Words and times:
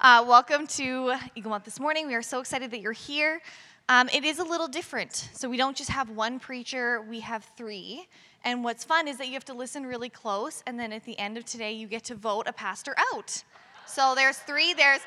Uh, 0.00 0.24
welcome 0.28 0.64
to 0.64 1.12
Eaglemont 1.36 1.64
this 1.64 1.80
morning. 1.80 2.06
We 2.06 2.14
are 2.14 2.22
so 2.22 2.38
excited 2.38 2.70
that 2.70 2.78
you're 2.78 2.92
here. 2.92 3.42
Um, 3.88 4.08
it 4.10 4.22
is 4.22 4.38
a 4.38 4.44
little 4.44 4.68
different. 4.68 5.28
So, 5.32 5.50
we 5.50 5.56
don't 5.56 5.76
just 5.76 5.90
have 5.90 6.08
one 6.10 6.38
preacher, 6.38 7.02
we 7.02 7.18
have 7.18 7.44
three. 7.56 8.06
And 8.44 8.62
what's 8.62 8.84
fun 8.84 9.08
is 9.08 9.18
that 9.18 9.26
you 9.26 9.32
have 9.32 9.44
to 9.46 9.54
listen 9.54 9.84
really 9.84 10.08
close, 10.08 10.62
and 10.68 10.78
then 10.78 10.92
at 10.92 11.04
the 11.04 11.18
end 11.18 11.36
of 11.36 11.44
today, 11.44 11.72
you 11.72 11.88
get 11.88 12.04
to 12.04 12.14
vote 12.14 12.46
a 12.46 12.52
pastor 12.52 12.94
out. 13.12 13.42
So, 13.88 14.14
there's 14.14 14.38
three 14.38 14.72
there's, 14.72 15.00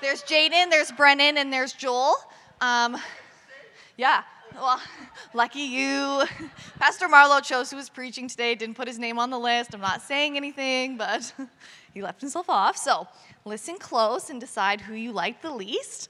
there's 0.00 0.22
Jaden, 0.22 0.70
there's 0.70 0.92
Brennan, 0.92 1.36
and 1.36 1.52
there's 1.52 1.74
Joel. 1.74 2.14
Um, 2.62 2.96
yeah, 3.98 4.22
well, 4.54 4.80
lucky 5.34 5.60
you. 5.60 6.24
Pastor 6.78 7.06
Marlowe 7.06 7.40
chose 7.40 7.70
who 7.70 7.76
was 7.76 7.90
preaching 7.90 8.28
today, 8.28 8.54
didn't 8.54 8.76
put 8.76 8.88
his 8.88 8.98
name 8.98 9.18
on 9.18 9.28
the 9.28 9.38
list. 9.38 9.74
I'm 9.74 9.80
not 9.82 10.00
saying 10.00 10.36
anything, 10.36 10.96
but 10.96 11.32
he 11.98 12.02
left 12.02 12.20
himself 12.20 12.48
off. 12.48 12.76
So, 12.76 13.08
listen 13.44 13.76
close 13.76 14.30
and 14.30 14.40
decide 14.40 14.80
who 14.80 14.94
you 14.94 15.10
like 15.10 15.42
the 15.42 15.50
least. 15.50 16.08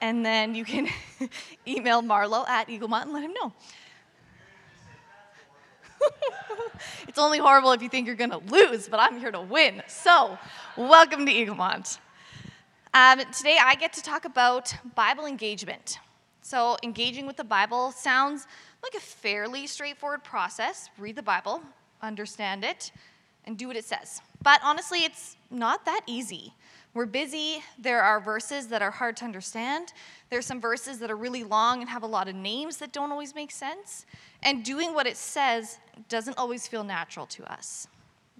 And 0.00 0.24
then 0.24 0.54
you 0.54 0.64
can 0.64 0.88
email 1.66 2.00
Marlowe 2.00 2.44
at 2.46 2.68
Eaglemont 2.68 3.02
and 3.02 3.12
let 3.12 3.24
him 3.24 3.32
know. 3.32 3.52
it's 7.08 7.18
only 7.18 7.38
horrible 7.38 7.72
if 7.72 7.82
you 7.82 7.88
think 7.88 8.06
you're 8.06 8.14
going 8.14 8.30
to 8.30 8.38
lose, 8.38 8.88
but 8.88 9.00
I'm 9.00 9.18
here 9.18 9.32
to 9.32 9.40
win. 9.40 9.82
So, 9.88 10.38
welcome 10.76 11.26
to 11.26 11.32
Eaglemont. 11.32 11.98
Um, 12.94 13.18
today, 13.32 13.58
I 13.60 13.74
get 13.74 13.92
to 13.94 14.02
talk 14.02 14.26
about 14.26 14.72
Bible 14.94 15.26
engagement. 15.26 15.98
So, 16.42 16.76
engaging 16.84 17.26
with 17.26 17.36
the 17.36 17.44
Bible 17.44 17.90
sounds 17.90 18.46
like 18.80 18.94
a 18.94 19.00
fairly 19.00 19.66
straightforward 19.66 20.22
process. 20.22 20.88
Read 20.98 21.16
the 21.16 21.22
Bible, 21.22 21.62
understand 22.00 22.62
it, 22.62 22.92
and 23.44 23.58
do 23.58 23.66
what 23.66 23.76
it 23.76 23.84
says. 23.84 24.20
But 24.46 24.60
honestly, 24.62 25.02
it's 25.02 25.36
not 25.50 25.84
that 25.86 26.02
easy. 26.06 26.54
We're 26.94 27.04
busy. 27.04 27.64
There 27.80 28.00
are 28.00 28.20
verses 28.20 28.68
that 28.68 28.80
are 28.80 28.92
hard 28.92 29.16
to 29.16 29.24
understand. 29.24 29.92
There 30.30 30.38
are 30.38 30.42
some 30.50 30.60
verses 30.60 31.00
that 31.00 31.10
are 31.10 31.16
really 31.16 31.42
long 31.42 31.80
and 31.80 31.90
have 31.90 32.04
a 32.04 32.06
lot 32.06 32.28
of 32.28 32.36
names 32.36 32.76
that 32.76 32.92
don't 32.92 33.10
always 33.10 33.34
make 33.34 33.50
sense. 33.50 34.06
And 34.44 34.64
doing 34.64 34.94
what 34.94 35.08
it 35.08 35.16
says 35.16 35.78
doesn't 36.08 36.38
always 36.38 36.68
feel 36.68 36.84
natural 36.84 37.26
to 37.26 37.52
us. 37.52 37.88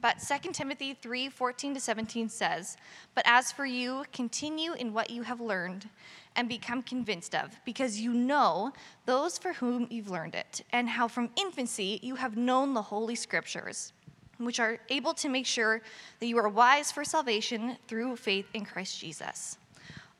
But 0.00 0.18
2 0.20 0.52
Timothy 0.52 0.94
3 0.94 1.28
14 1.28 1.74
to 1.74 1.80
17 1.80 2.28
says, 2.28 2.76
But 3.16 3.24
as 3.26 3.50
for 3.50 3.66
you, 3.66 4.04
continue 4.12 4.74
in 4.74 4.92
what 4.92 5.10
you 5.10 5.24
have 5.24 5.40
learned 5.40 5.88
and 6.36 6.48
become 6.48 6.84
convinced 6.84 7.34
of, 7.34 7.58
because 7.64 7.98
you 7.98 8.12
know 8.12 8.72
those 9.06 9.38
for 9.38 9.54
whom 9.54 9.88
you've 9.90 10.10
learned 10.10 10.36
it, 10.36 10.60
and 10.70 10.88
how 10.88 11.08
from 11.08 11.30
infancy 11.36 11.98
you 12.00 12.14
have 12.14 12.36
known 12.36 12.74
the 12.74 12.82
Holy 12.82 13.16
Scriptures, 13.16 13.92
which 14.38 14.60
are 14.60 14.78
able 14.88 15.14
to 15.14 15.28
make 15.28 15.46
sure 15.46 15.80
that 16.20 16.26
you 16.26 16.38
are 16.38 16.48
wise 16.48 16.92
for 16.92 17.04
salvation 17.04 17.76
through 17.88 18.16
faith 18.16 18.46
in 18.54 18.64
Christ 18.64 19.00
Jesus. 19.00 19.58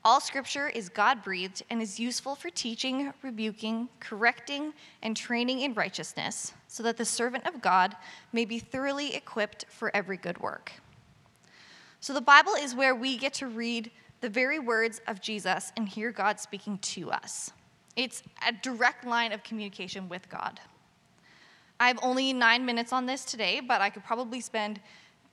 All 0.03 0.21
scripture 0.21 0.69
is 0.69 0.89
God 0.89 1.23
breathed 1.23 1.63
and 1.69 1.81
is 1.81 1.99
useful 1.99 2.35
for 2.35 2.49
teaching, 2.49 3.13
rebuking, 3.21 3.89
correcting, 3.99 4.73
and 5.03 5.17
training 5.17 5.59
in 5.61 5.73
righteousness, 5.73 6.53
so 6.67 6.81
that 6.83 6.97
the 6.97 7.03
servant 7.03 7.45
of 7.45 7.61
God 7.61 7.95
may 8.31 8.45
be 8.45 8.59
thoroughly 8.59 9.15
equipped 9.15 9.65
for 9.69 9.93
every 9.93 10.17
good 10.17 10.39
work. 10.39 10.71
So, 11.99 12.13
the 12.13 12.21
Bible 12.21 12.53
is 12.53 12.73
where 12.73 12.95
we 12.95 13.17
get 13.17 13.33
to 13.35 13.47
read 13.47 13.91
the 14.21 14.29
very 14.29 14.59
words 14.59 15.01
of 15.07 15.19
Jesus 15.19 15.73
and 15.75 15.89
hear 15.89 16.11
God 16.11 16.39
speaking 16.39 16.77
to 16.79 17.11
us. 17.11 17.51
It's 17.95 18.23
a 18.47 18.51
direct 18.53 19.05
line 19.05 19.31
of 19.31 19.43
communication 19.43 20.07
with 20.07 20.29
God. 20.29 20.59
I 21.79 21.87
have 21.87 21.99
only 22.01 22.33
nine 22.33 22.65
minutes 22.65 22.91
on 22.91 23.05
this 23.05 23.23
today, 23.23 23.59
but 23.59 23.81
I 23.81 23.89
could 23.89 24.03
probably 24.03 24.41
spend 24.41 24.79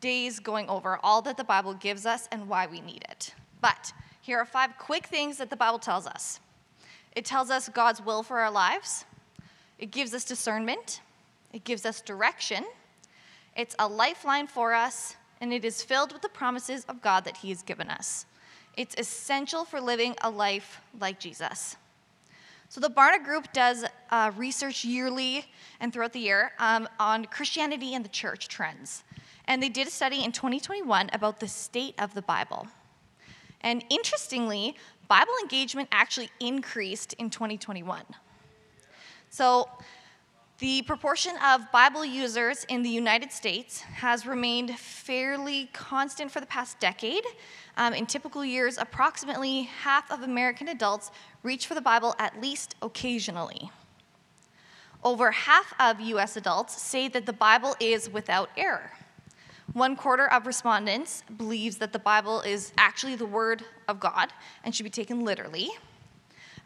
days 0.01 0.39
going 0.39 0.69
over 0.69 0.99
all 1.03 1.23
that 1.23 1.37
the 1.37 1.45
Bible 1.45 1.75
gives 1.75 2.05
us 2.05 2.29
and 2.31 2.49
why 2.49 2.67
we 2.67 2.81
need 2.81 3.05
it. 3.11 3.35
But 3.61 3.93
here 4.21 4.39
are 4.39 4.45
five 4.45 4.77
quick 4.79 5.07
things 5.07 5.39
that 5.39 5.51
the 5.51 5.57
Bible 5.57 5.79
tells 5.79 6.07
us 6.07 6.41
it 7.15 7.25
tells 7.25 7.49
us 7.49 7.69
God's 7.69 8.03
will 8.03 8.23
for 8.23 8.41
our 8.41 8.51
lives, 8.51 9.05
it 9.79 9.91
gives 9.91 10.13
us 10.13 10.25
discernment, 10.25 11.01
it 11.53 11.65
gives 11.65 11.87
us 11.87 12.01
direction, 12.01 12.65
it's 13.57 13.77
a 13.79 13.87
lifeline 13.87 14.49
for 14.49 14.75
us, 14.75 15.17
and 15.41 15.53
it 15.53 15.65
is 15.65 15.83
filled 15.83 16.13
with 16.13 16.23
the 16.23 16.29
promises 16.29 16.85
of 16.87 17.01
God 17.01 17.25
that 17.25 17.37
He 17.37 17.51
has 17.51 17.63
given 17.63 17.89
us. 17.89 18.27
It's 18.77 18.97
essential 18.99 19.65
for 19.65 19.81
living 19.81 20.17
a 20.23 20.31
life 20.31 20.81
like 21.01 21.21
Jesus. 21.21 21.77
So, 22.69 22.81
the 22.81 22.91
Barna 22.91 23.23
Group 23.23 23.53
does 23.53 23.85
uh, 24.11 24.33
research 24.37 24.85
yearly 24.85 25.45
and 25.81 25.93
throughout 25.93 26.13
the 26.13 26.21
year 26.21 26.53
um, 26.59 26.89
on 26.99 27.27
Christianity 27.27 27.95
and 27.95 28.05
the 28.05 28.09
church 28.09 28.49
trends. 28.49 29.05
And 29.47 29.63
they 29.63 29.69
did 29.69 29.87
a 29.87 29.91
study 29.91 30.25
in 30.25 30.33
2021 30.33 31.11
about 31.13 31.41
the 31.41 31.49
state 31.49 31.95
of 31.99 32.15
the 32.15 32.23
Bible. 32.23 32.67
And 33.61 33.85
interestingly, 33.91 34.77
Bible 35.09 35.33
engagement 35.43 35.89
actually 35.93 36.31
increased 36.41 37.13
in 37.15 37.31
2021. 37.31 38.03
So, 39.31 39.69
the 40.61 40.83
proportion 40.83 41.35
of 41.45 41.71
Bible 41.73 42.05
users 42.05 42.65
in 42.69 42.85
the 42.85 42.89
United 42.89 43.33
States 43.33 43.81
has 43.81 44.25
remained 44.25 44.79
fairly 44.79 45.69
constant 45.73 46.31
for 46.31 46.39
the 46.39 46.47
past 46.47 46.79
decade. 46.79 47.25
Um, 47.77 47.93
in 47.93 48.07
typical 48.07 48.45
years, 48.45 48.79
approximately 48.79 49.63
half 49.63 50.13
of 50.13 50.23
American 50.23 50.69
adults 50.69 51.11
reach 51.43 51.67
for 51.67 51.75
the 51.75 51.81
Bible 51.81 52.15
at 52.21 52.41
least 52.41 52.77
occasionally. 52.83 53.73
Over 55.03 55.33
half 55.33 55.75
of 55.81 56.01
US 56.01 56.37
adults 56.37 56.81
say 56.81 57.09
that 57.09 57.27
the 57.27 57.33
Bible 57.33 57.75
is 57.81 58.09
without 58.09 58.49
error. 58.57 58.93
One 59.73 59.97
quarter 59.97 60.31
of 60.31 60.47
respondents 60.47 61.25
believes 61.37 61.79
that 61.79 61.93
the 61.93 61.99
Bible 61.99 62.43
is 62.43 62.73
actually 62.79 63.17
the 63.17 63.27
Word 63.27 63.65
of 63.89 63.99
God 63.99 64.33
and 64.63 64.73
should 64.73 64.85
be 64.85 64.91
taken 64.91 65.25
literally. 65.25 65.71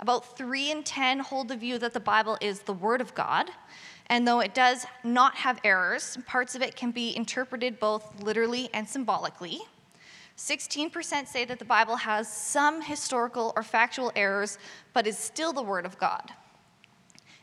About 0.01 0.37
3 0.37 0.71
in 0.71 0.83
10 0.85 1.19
hold 1.19 1.49
the 1.49 1.57
view 1.57 1.79
that 1.79 1.93
the 1.93 2.01
Bible 2.01 2.39
is 2.41 2.61
the 2.61 2.73
Word 2.73 3.01
of 3.01 3.15
God, 3.15 3.51
and 4.07 4.27
though 4.27 4.41
it 4.41 4.55
does 4.55 4.87
not 5.03 5.35
have 5.35 5.61
errors, 5.65 6.17
parts 6.27 6.55
of 6.55 6.63
it 6.63 6.77
can 6.77 6.93
be 6.93 7.17
interpreted 7.17 7.81
both 7.81 8.23
literally 8.23 8.71
and 8.73 8.89
symbolically. 8.89 9.61
16% 10.37 11.27
say 11.27 11.45
that 11.45 11.59
the 11.59 11.65
Bible 11.65 11.97
has 11.97 12.33
some 12.33 12.81
historical 12.81 13.53
or 13.57 13.65
factual 13.65 14.13
errors, 14.15 14.57
but 14.93 15.07
is 15.07 15.19
still 15.19 15.53
the 15.53 15.63
Word 15.63 15.85
of 15.85 15.99
God. 15.99 16.33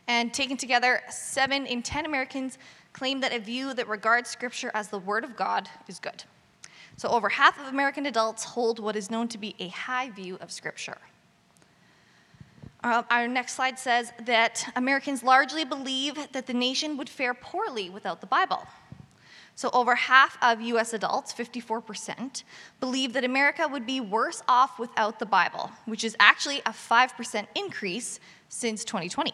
And 0.08 0.32
taken 0.32 0.56
together, 0.56 1.02
7 1.10 1.66
in 1.66 1.82
10 1.82 2.06
Americans 2.06 2.58
claim 2.94 3.20
that 3.20 3.34
a 3.34 3.38
view 3.38 3.74
that 3.74 3.86
regards 3.86 4.30
Scripture 4.30 4.70
as 4.72 4.88
the 4.88 4.98
Word 4.98 5.24
of 5.24 5.36
God 5.36 5.68
is 5.88 5.98
good. 5.98 6.24
So, 6.96 7.10
over 7.10 7.28
half 7.28 7.60
of 7.60 7.66
American 7.66 8.06
adults 8.06 8.42
hold 8.42 8.78
what 8.78 8.96
is 8.96 9.10
known 9.10 9.28
to 9.28 9.36
be 9.36 9.54
a 9.58 9.68
high 9.68 10.08
view 10.08 10.38
of 10.40 10.50
Scripture. 10.50 10.96
Uh, 12.86 13.02
our 13.10 13.26
next 13.26 13.54
slide 13.54 13.76
says 13.80 14.12
that 14.26 14.64
Americans 14.76 15.24
largely 15.24 15.64
believe 15.64 16.14
that 16.30 16.46
the 16.46 16.54
nation 16.54 16.96
would 16.96 17.08
fare 17.08 17.34
poorly 17.34 17.90
without 17.90 18.20
the 18.20 18.28
Bible. 18.28 18.64
So, 19.56 19.70
over 19.72 19.96
half 19.96 20.38
of 20.40 20.60
US 20.60 20.92
adults, 20.92 21.34
54%, 21.34 22.44
believe 22.78 23.12
that 23.14 23.24
America 23.24 23.66
would 23.66 23.86
be 23.86 24.00
worse 24.00 24.40
off 24.46 24.78
without 24.78 25.18
the 25.18 25.26
Bible, 25.26 25.68
which 25.86 26.04
is 26.04 26.14
actually 26.20 26.60
a 26.60 26.70
5% 26.70 27.48
increase 27.56 28.20
since 28.50 28.84
2020. 28.84 29.32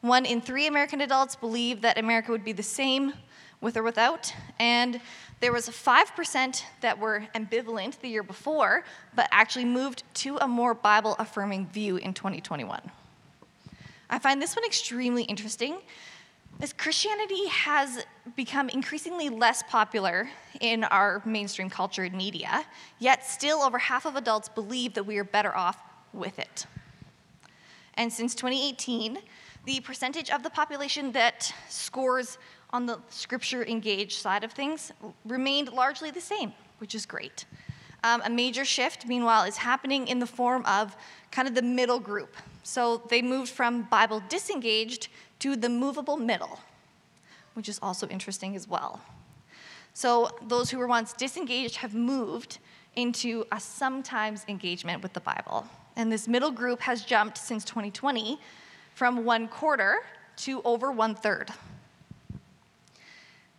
One 0.00 0.24
in 0.24 0.40
three 0.40 0.68
American 0.68 1.02
adults 1.02 1.36
believe 1.36 1.82
that 1.82 1.98
America 1.98 2.32
would 2.32 2.44
be 2.44 2.52
the 2.52 2.62
same 2.62 3.12
with 3.60 3.76
or 3.76 3.82
without, 3.82 4.32
and 4.58 5.00
there 5.40 5.52
was 5.52 5.68
5% 5.68 6.62
that 6.80 6.98
were 6.98 7.24
ambivalent 7.34 8.00
the 8.00 8.08
year 8.08 8.22
before, 8.22 8.84
but 9.14 9.28
actually 9.30 9.64
moved 9.64 10.02
to 10.14 10.36
a 10.38 10.48
more 10.48 10.74
Bible 10.74 11.14
affirming 11.18 11.66
view 11.66 11.96
in 11.96 12.12
2021. 12.12 12.80
I 14.10 14.18
find 14.18 14.40
this 14.40 14.56
one 14.56 14.64
extremely 14.64 15.24
interesting 15.24 15.78
as 16.60 16.72
Christianity 16.72 17.46
has 17.48 18.04
become 18.34 18.68
increasingly 18.68 19.28
less 19.28 19.62
popular 19.62 20.28
in 20.60 20.82
our 20.84 21.22
mainstream 21.24 21.70
culture 21.70 22.02
and 22.02 22.16
media, 22.16 22.64
yet 22.98 23.24
still 23.24 23.58
over 23.60 23.78
half 23.78 24.06
of 24.06 24.16
adults 24.16 24.48
believe 24.48 24.94
that 24.94 25.04
we 25.04 25.18
are 25.18 25.24
better 25.24 25.54
off 25.56 25.78
with 26.12 26.38
it. 26.38 26.66
And 27.94 28.12
since 28.12 28.34
2018, 28.34 29.18
the 29.66 29.80
percentage 29.80 30.30
of 30.30 30.42
the 30.42 30.50
population 30.50 31.12
that 31.12 31.52
scores 31.68 32.38
on 32.70 32.86
the 32.86 32.98
scripture 33.08 33.64
engaged 33.64 34.18
side 34.18 34.44
of 34.44 34.52
things 34.52 34.92
remained 35.24 35.72
largely 35.72 36.10
the 36.10 36.20
same, 36.20 36.52
which 36.78 36.94
is 36.94 37.06
great. 37.06 37.44
Um, 38.04 38.22
a 38.24 38.30
major 38.30 38.64
shift, 38.64 39.06
meanwhile, 39.06 39.44
is 39.44 39.56
happening 39.56 40.06
in 40.06 40.18
the 40.18 40.26
form 40.26 40.64
of 40.66 40.96
kind 41.30 41.48
of 41.48 41.54
the 41.54 41.62
middle 41.62 41.98
group. 41.98 42.36
So 42.62 43.02
they 43.08 43.22
moved 43.22 43.50
from 43.50 43.82
Bible 43.82 44.22
disengaged 44.28 45.08
to 45.40 45.56
the 45.56 45.68
movable 45.68 46.16
middle, 46.16 46.60
which 47.54 47.68
is 47.68 47.78
also 47.82 48.06
interesting 48.08 48.54
as 48.54 48.68
well. 48.68 49.00
So 49.94 50.30
those 50.46 50.70
who 50.70 50.78
were 50.78 50.86
once 50.86 51.12
disengaged 51.12 51.76
have 51.76 51.94
moved 51.94 52.58
into 52.94 53.44
a 53.50 53.58
sometimes 53.58 54.44
engagement 54.48 55.02
with 55.02 55.12
the 55.12 55.20
Bible. 55.20 55.66
And 55.96 56.12
this 56.12 56.28
middle 56.28 56.52
group 56.52 56.80
has 56.82 57.04
jumped 57.04 57.38
since 57.38 57.64
2020 57.64 58.38
from 58.94 59.24
one 59.24 59.48
quarter 59.48 59.96
to 60.36 60.62
over 60.62 60.92
one 60.92 61.16
third. 61.16 61.50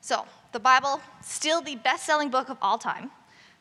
So, 0.02 0.26
the 0.52 0.60
Bible, 0.60 1.02
still 1.22 1.62
the 1.62 1.76
best 1.76 2.06
selling 2.06 2.30
book 2.30 2.50
of 2.50 2.58
all 2.62 2.78
time, 2.78 3.12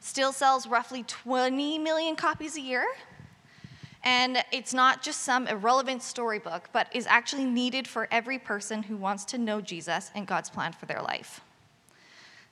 still 0.01 0.33
sells 0.33 0.67
roughly 0.67 1.03
20 1.03 1.79
million 1.79 2.17
copies 2.17 2.57
a 2.57 2.61
year. 2.61 2.87
And 4.05 4.43
it's 4.53 4.73
not 4.73 5.03
just 5.03 5.23
some 5.23 5.49
irrelevant 5.49 6.03
storybook, 6.03 6.69
but 6.73 6.89
is 6.95 7.07
actually 7.07 7.45
needed 7.45 7.89
for 7.89 8.09
every 8.11 8.39
person 8.39 8.85
who 8.85 8.97
wants 8.97 9.25
to 9.27 9.39
know 9.39 9.61
Jesus 9.61 10.11
and 10.15 10.27
God's 10.27 10.49
plan 10.49 10.73
for 10.73 10.87
their 10.87 11.03
life. 11.03 11.41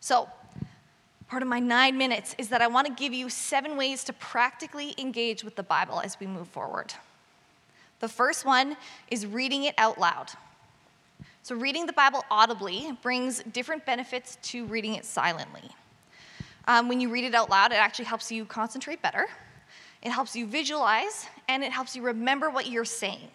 So, 0.00 0.28
part 1.28 1.42
of 1.42 1.48
my 1.48 1.60
nine 1.60 1.96
minutes 1.96 2.34
is 2.38 2.48
that 2.48 2.62
I 2.62 2.66
want 2.66 2.88
to 2.88 2.92
give 2.92 3.12
you 3.12 3.28
seven 3.28 3.76
ways 3.76 4.04
to 4.04 4.12
practically 4.12 4.94
engage 4.98 5.44
with 5.44 5.56
the 5.56 5.62
Bible 5.62 6.00
as 6.00 6.18
we 6.18 6.26
move 6.26 6.48
forward. 6.48 6.92
The 8.00 8.08
first 8.08 8.44
one 8.44 8.76
is 9.10 9.24
reading 9.26 9.64
it 9.64 9.74
out 9.78 9.98
loud. 9.98 10.30
So, 11.46 11.54
reading 11.54 11.86
the 11.86 11.92
Bible 11.92 12.24
audibly 12.28 12.90
brings 13.02 13.40
different 13.52 13.86
benefits 13.86 14.36
to 14.50 14.66
reading 14.66 14.96
it 14.96 15.04
silently. 15.04 15.62
Um, 16.66 16.88
when 16.88 17.00
you 17.00 17.08
read 17.08 17.22
it 17.22 17.36
out 17.36 17.50
loud, 17.50 17.70
it 17.70 17.76
actually 17.76 18.06
helps 18.06 18.32
you 18.32 18.44
concentrate 18.44 19.00
better, 19.00 19.26
it 20.02 20.10
helps 20.10 20.34
you 20.34 20.44
visualize, 20.44 21.26
and 21.46 21.62
it 21.62 21.70
helps 21.70 21.94
you 21.94 22.02
remember 22.02 22.50
what 22.50 22.68
you're 22.68 22.84
saying. 22.84 23.30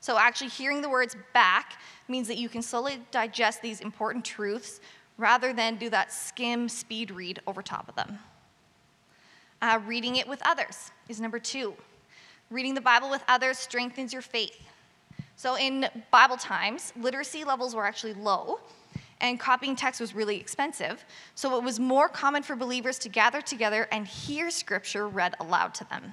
So, 0.00 0.18
actually, 0.18 0.50
hearing 0.50 0.82
the 0.82 0.90
words 0.90 1.16
back 1.32 1.80
means 2.08 2.28
that 2.28 2.36
you 2.36 2.50
can 2.50 2.60
slowly 2.60 2.98
digest 3.10 3.62
these 3.62 3.80
important 3.80 4.22
truths 4.22 4.82
rather 5.16 5.54
than 5.54 5.76
do 5.76 5.88
that 5.88 6.12
skim 6.12 6.68
speed 6.68 7.10
read 7.10 7.40
over 7.46 7.62
top 7.62 7.88
of 7.88 7.96
them. 7.96 8.18
Uh, 9.62 9.80
reading 9.86 10.16
it 10.16 10.28
with 10.28 10.42
others 10.44 10.90
is 11.08 11.22
number 11.22 11.38
two. 11.38 11.72
Reading 12.50 12.74
the 12.74 12.82
Bible 12.82 13.08
with 13.08 13.24
others 13.28 13.56
strengthens 13.56 14.12
your 14.12 14.20
faith. 14.20 14.69
So, 15.40 15.56
in 15.56 15.88
Bible 16.10 16.36
times, 16.36 16.92
literacy 17.00 17.44
levels 17.44 17.74
were 17.74 17.86
actually 17.86 18.12
low, 18.12 18.60
and 19.22 19.40
copying 19.40 19.74
text 19.74 19.98
was 19.98 20.14
really 20.14 20.38
expensive. 20.38 21.02
So, 21.34 21.56
it 21.56 21.64
was 21.64 21.80
more 21.80 22.10
common 22.10 22.42
for 22.42 22.54
believers 22.54 22.98
to 22.98 23.08
gather 23.08 23.40
together 23.40 23.88
and 23.90 24.06
hear 24.06 24.50
scripture 24.50 25.08
read 25.08 25.34
aloud 25.40 25.72
to 25.76 25.84
them. 25.84 26.12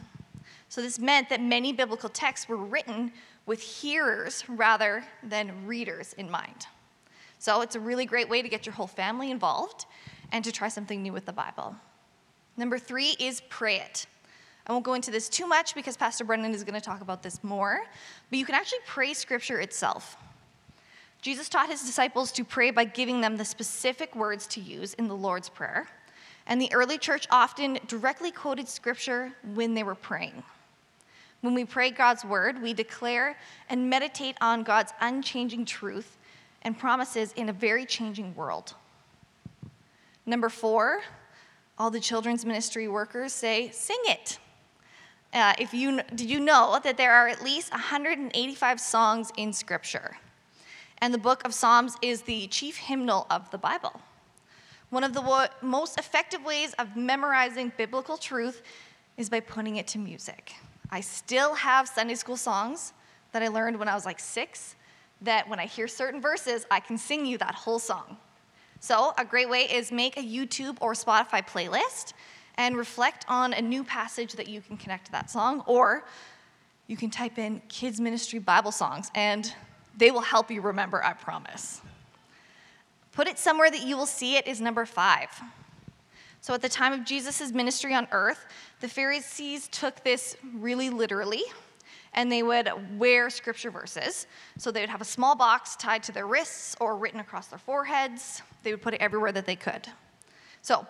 So, 0.70 0.82
this 0.82 0.98
meant 0.98 1.28
that 1.28 1.42
many 1.42 1.74
biblical 1.74 2.08
texts 2.08 2.48
were 2.48 2.56
written 2.56 3.12
with 3.46 3.62
hearers 3.62 4.46
rather 4.48 5.04
than 5.22 5.68
readers 5.68 6.14
in 6.14 6.32
mind. 6.32 6.68
So, 7.38 7.60
it's 7.60 7.76
a 7.76 7.82
really 7.82 8.06
great 8.06 8.30
way 8.30 8.42
to 8.42 8.48
get 8.48 8.66
your 8.66 8.76
whole 8.76 8.88
family 8.88 9.30
involved 9.30 9.88
and 10.32 10.42
to 10.46 10.54
try 10.54 10.70
something 10.70 11.02
new 11.02 11.12
with 11.12 11.26
the 11.26 11.34
Bible. 11.34 11.76
Number 12.56 12.80
three 12.80 13.18
is 13.20 13.42
pray 13.50 13.76
it. 13.76 14.06
I 14.68 14.74
won't 14.74 14.84
go 14.84 14.96
into 14.96 15.12
this 15.12 15.30
too 15.30 15.48
much 15.48 15.74
because 15.74 15.96
Pastor 15.96 16.26
Brennan 16.26 16.54
is 16.54 16.64
going 16.66 16.74
to 16.76 16.82
talk 16.82 17.00
about 17.02 17.24
this 17.24 17.42
more, 17.44 17.82
but 18.30 18.38
you 18.38 18.46
can 18.46 18.54
actually 18.54 18.80
pray 18.86 19.14
scripture 19.14 19.62
itself. 19.62 20.18
Jesus 21.22 21.48
taught 21.48 21.70
his 21.70 21.82
disciples 21.82 22.32
to 22.34 22.44
pray 22.44 22.72
by 22.72 22.84
giving 22.84 23.22
them 23.22 23.38
the 23.38 23.46
specific 23.46 24.14
words 24.16 24.46
to 24.48 24.60
use 24.60 24.94
in 24.96 25.08
the 25.08 25.16
Lord's 25.16 25.48
Prayer, 25.48 25.88
and 26.46 26.62
the 26.62 26.72
early 26.74 26.98
church 26.98 27.28
often 27.32 27.80
directly 27.88 28.30
quoted 28.30 28.68
scripture 28.68 29.32
when 29.54 29.74
they 29.74 29.84
were 29.84 29.96
praying. 29.96 30.44
When 31.42 31.54
we 31.54 31.66
pray 31.66 31.92
God's 31.92 32.26
word, 32.26 32.62
we 32.62 32.74
declare 32.74 33.38
and 33.70 33.90
meditate 33.90 34.36
on 34.42 34.64
God's 34.64 34.92
unchanging 35.00 35.66
truth 35.66 36.18
and 36.64 36.78
promises 36.78 37.32
in 37.34 37.48
a 37.48 37.54
very 37.54 37.86
changing 37.86 38.36
world. 38.36 38.74
Number 40.26 40.50
four, 40.50 41.02
all 41.78 41.90
the 41.90 42.00
children's 42.00 42.44
ministry 42.44 42.88
workers 42.88 43.34
say, 43.34 43.70
sing 43.72 44.00
it. 44.06 44.40
Uh, 45.38 45.54
if 45.60 45.72
you, 45.72 46.02
did 46.16 46.28
you 46.32 46.40
know 46.40 46.80
that 46.84 46.98
there 46.98 47.14
are 47.14 47.28
at 47.28 47.44
least 47.44 47.72
185 47.72 48.80
songs 48.80 49.32
in 49.38 49.54
Scripture? 49.54 50.18
And 50.98 51.14
the 51.14 51.20
book 51.20 51.46
of 51.46 51.54
Psalms 51.54 51.96
is 52.02 52.24
the 52.24 52.48
chief 52.48 52.78
hymnal 52.78 53.28
of 53.30 53.52
the 53.52 53.60
Bible. 53.60 54.02
One 54.90 55.04
of 55.04 55.14
the 55.14 55.22
wo- 55.22 55.46
most 55.62 56.00
effective 56.00 56.44
ways 56.44 56.74
of 56.80 56.96
memorizing 56.96 57.72
biblical 57.78 58.18
truth 58.18 58.64
is 59.16 59.30
by 59.30 59.40
putting 59.40 59.76
it 59.76 59.86
to 59.90 60.00
music. 60.00 60.54
I 60.90 61.02
still 61.02 61.54
have 61.54 61.88
Sunday 61.88 62.16
school 62.16 62.38
songs 62.38 62.94
that 63.32 63.44
I 63.44 63.48
learned 63.48 63.78
when 63.78 63.88
I 63.88 63.94
was 63.94 64.06
like 64.08 64.20
six, 64.20 64.76
that 65.22 65.48
when 65.48 65.60
I 65.60 65.68
hear 65.68 65.88
certain 65.88 66.20
verses, 66.20 66.66
I 66.72 66.80
can 66.80 66.98
sing 66.98 67.28
you 67.28 67.38
that 67.38 67.54
whole 67.54 67.78
song. 67.78 68.18
So, 68.80 69.14
a 69.20 69.26
great 69.26 69.50
way 69.50 69.66
is 69.66 69.92
make 69.92 70.18
a 70.18 70.24
YouTube 70.24 70.78
or 70.82 70.94
Spotify 70.94 71.48
playlist 71.48 72.14
and 72.58 72.76
reflect 72.76 73.26
on 73.28 73.54
a 73.54 73.62
new 73.62 73.84
passage 73.84 74.34
that 74.34 74.48
you 74.48 74.62
can 74.62 74.78
connect 74.78 75.06
to 75.06 75.12
that 75.12 75.30
song, 75.30 75.64
or 75.66 76.06
you 76.88 76.98
can 76.98 77.10
type 77.10 77.38
in 77.38 77.62
kids 77.70 78.00
ministry 78.00 78.40
Bible 78.40 78.72
songs 78.72 79.12
and 79.14 79.54
they 79.98 80.12
will 80.12 80.22
help 80.22 80.52
you 80.52 80.62
remember, 80.62 81.04
I 81.04 81.14
promise. 81.14 81.82
Put 83.12 83.28
it 83.28 83.40
somewhere 83.40 83.72
that 83.72 83.82
you 83.82 83.98
will 83.98 84.06
see 84.06 84.38
it 84.38 84.48
is 84.48 84.62
number 84.62 84.86
five. 84.86 85.30
So, 86.40 86.54
at 86.54 86.62
the 86.62 86.70
time 86.70 86.94
of 86.94 87.04
Jesus' 87.04 87.52
ministry 87.52 87.96
on 87.96 88.08
earth, 88.12 88.46
the 88.80 88.88
Pharisees 88.88 89.68
took 89.70 90.04
this 90.04 90.38
really 90.56 90.92
literally 90.92 91.44
and 92.14 92.32
they 92.32 92.44
would 92.44 92.70
wear 92.98 93.30
scripture 93.30 93.72
verses. 93.72 94.28
So, 94.60 94.72
they 94.72 94.82
would 94.82 94.90
have 94.90 95.02
a 95.02 95.06
small 95.06 95.36
box 95.36 95.76
tied 95.76 96.04
to 96.04 96.12
their 96.12 96.28
wrists 96.28 96.76
or 96.80 96.96
written 96.96 97.20
across 97.20 97.48
their 97.48 97.60
foreheads. 97.60 98.44
They 98.62 98.72
would 98.72 98.84
put 98.84 98.94
it 98.94 99.02
everywhere 99.02 99.32
that 99.32 99.48
they 99.48 99.56
could. 99.56 99.88
So, 100.62 100.86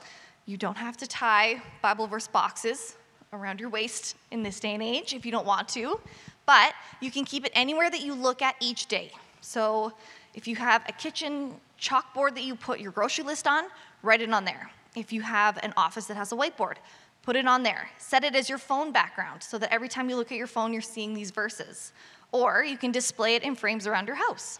you 0.47 0.57
don't 0.57 0.77
have 0.77 0.97
to 0.97 1.05
tie 1.05 1.61
Bible 1.81 2.07
verse 2.07 2.27
boxes 2.27 2.95
around 3.33 3.59
your 3.59 3.69
waist 3.69 4.15
in 4.31 4.41
this 4.41 4.59
day 4.59 4.73
and 4.73 4.81
age 4.81 5.13
if 5.13 5.25
you 5.25 5.31
don't 5.31 5.45
want 5.45 5.67
to, 5.67 5.99
but 6.45 6.73
you 7.01 7.11
can 7.11 7.25
keep 7.25 7.45
it 7.45 7.51
anywhere 7.53 7.91
that 7.91 8.01
you 8.01 8.13
look 8.15 8.41
at 8.41 8.55
each 8.61 8.87
day. 8.87 9.11
So 9.41 9.91
if 10.33 10.47
you 10.47 10.55
have 10.55 10.83
a 10.87 10.93
kitchen 10.93 11.53
chalkboard 11.79 12.33
that 12.35 12.43
you 12.43 12.55
put 12.55 12.79
your 12.79 12.93
grocery 12.93 13.25
list 13.25 13.45
on, 13.45 13.65
write 14.01 14.21
it 14.21 14.31
on 14.31 14.45
there. 14.45 14.71
If 14.95 15.11
you 15.11 15.21
have 15.21 15.59
an 15.61 15.73
office 15.75 16.05
that 16.05 16.15
has 16.15 16.31
a 16.31 16.35
whiteboard, 16.35 16.75
put 17.23 17.35
it 17.35 17.45
on 17.45 17.63
there. 17.63 17.89
Set 17.97 18.23
it 18.23 18.33
as 18.33 18.47
your 18.47 18.57
phone 18.57 18.93
background 18.93 19.43
so 19.43 19.57
that 19.57 19.71
every 19.71 19.89
time 19.89 20.09
you 20.09 20.15
look 20.15 20.31
at 20.31 20.37
your 20.37 20.47
phone, 20.47 20.71
you're 20.71 20.81
seeing 20.81 21.13
these 21.13 21.31
verses. 21.31 21.91
Or 22.31 22.63
you 22.63 22.77
can 22.77 22.93
display 22.93 23.35
it 23.35 23.43
in 23.43 23.53
frames 23.53 23.85
around 23.85 24.07
your 24.07 24.15
house. 24.15 24.59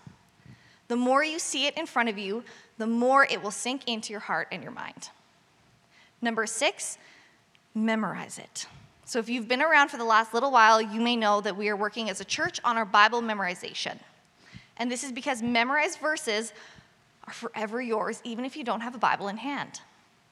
The 0.89 0.98
more 0.98 1.24
you 1.24 1.39
see 1.39 1.66
it 1.66 1.78
in 1.78 1.86
front 1.86 2.10
of 2.10 2.18
you, 2.18 2.44
the 2.78 2.88
more 2.88 3.25
it 3.25 3.42
will 3.42 3.51
sink 3.51 3.88
into 3.88 4.12
your 4.12 4.19
heart 4.19 4.50
and 4.51 4.62
your 4.62 4.72
mind. 4.74 5.10
Number 6.22 6.46
six, 6.46 6.98
memorize 7.74 8.40
it. 8.40 8.68
So, 9.06 9.19
if 9.19 9.30
you've 9.30 9.48
been 9.48 9.62
around 9.62 9.90
for 9.90 9.98
the 9.98 10.04
last 10.04 10.34
little 10.34 10.52
while, 10.52 10.81
you 10.81 11.00
may 11.00 11.16
know 11.16 11.40
that 11.42 11.56
we 11.56 11.69
are 11.69 11.75
working 11.75 12.10
as 12.10 12.19
a 12.19 12.25
church 12.25 12.60
on 12.64 12.75
our 12.78 12.86
Bible 12.86 13.22
memorization. 13.22 13.98
And 14.78 14.92
this 14.92 15.04
is 15.04 15.12
because 15.12 15.42
memorized 15.42 16.00
verses 16.00 16.52
are 17.25 17.34
forever 17.34 17.81
yours, 17.81 18.22
even 18.24 18.44
if 18.44 18.58
you 18.58 18.64
don't 18.64 18.81
have 18.81 18.96
a 18.96 19.00
Bible 19.00 19.30
in 19.30 19.38
hand. 19.38 19.80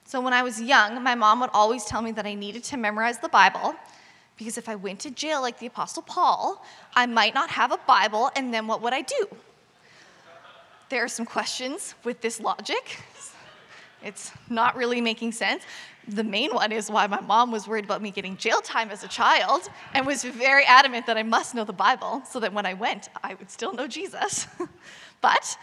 So, 0.05 0.19
when 0.19 0.33
I 0.33 0.43
was 0.43 0.61
young, 0.61 1.01
my 1.01 1.15
mom 1.15 1.39
would 1.39 1.51
always 1.53 1.85
tell 1.85 2.01
me 2.01 2.11
that 2.13 2.25
I 2.25 2.33
needed 2.33 2.63
to 2.65 2.77
memorize 2.77 3.19
the 3.19 3.29
Bible 3.29 3.75
because 4.37 4.57
if 4.57 4.67
I 4.67 4.75
went 4.75 4.99
to 5.01 5.11
jail 5.11 5.41
like 5.41 5.59
the 5.59 5.67
Apostle 5.67 6.01
Paul, 6.01 6.63
I 6.93 7.05
might 7.05 7.33
not 7.33 7.49
have 7.51 7.71
a 7.71 7.77
Bible, 7.87 8.31
and 8.35 8.53
then 8.53 8.67
what 8.67 8.81
would 8.81 8.93
I 8.93 9.01
do? 9.01 9.27
There 10.89 11.03
are 11.03 11.07
some 11.07 11.25
questions 11.25 11.95
with 12.03 12.21
this 12.21 12.39
logic. 12.39 13.01
It's 14.05 14.31
not 14.51 14.75
really 14.75 15.01
making 15.01 15.31
sense. 15.31 15.63
The 16.07 16.23
main 16.23 16.53
one 16.53 16.71
is 16.71 16.91
why 16.91 17.07
my 17.07 17.19
mom 17.21 17.51
was 17.51 17.67
worried 17.67 17.85
about 17.85 18.03
me 18.03 18.11
getting 18.11 18.37
jail 18.37 18.61
time 18.61 18.91
as 18.91 19.03
a 19.03 19.07
child 19.07 19.67
and 19.95 20.05
was 20.05 20.23
very 20.23 20.63
adamant 20.65 21.07
that 21.07 21.17
I 21.17 21.23
must 21.23 21.55
know 21.55 21.63
the 21.63 21.73
Bible 21.73 22.21
so 22.29 22.39
that 22.39 22.53
when 22.53 22.67
I 22.67 22.75
went, 22.75 23.09
I 23.23 23.33
would 23.33 23.49
still 23.49 23.73
know 23.73 23.87
Jesus. 23.87 24.45
but 25.21 25.57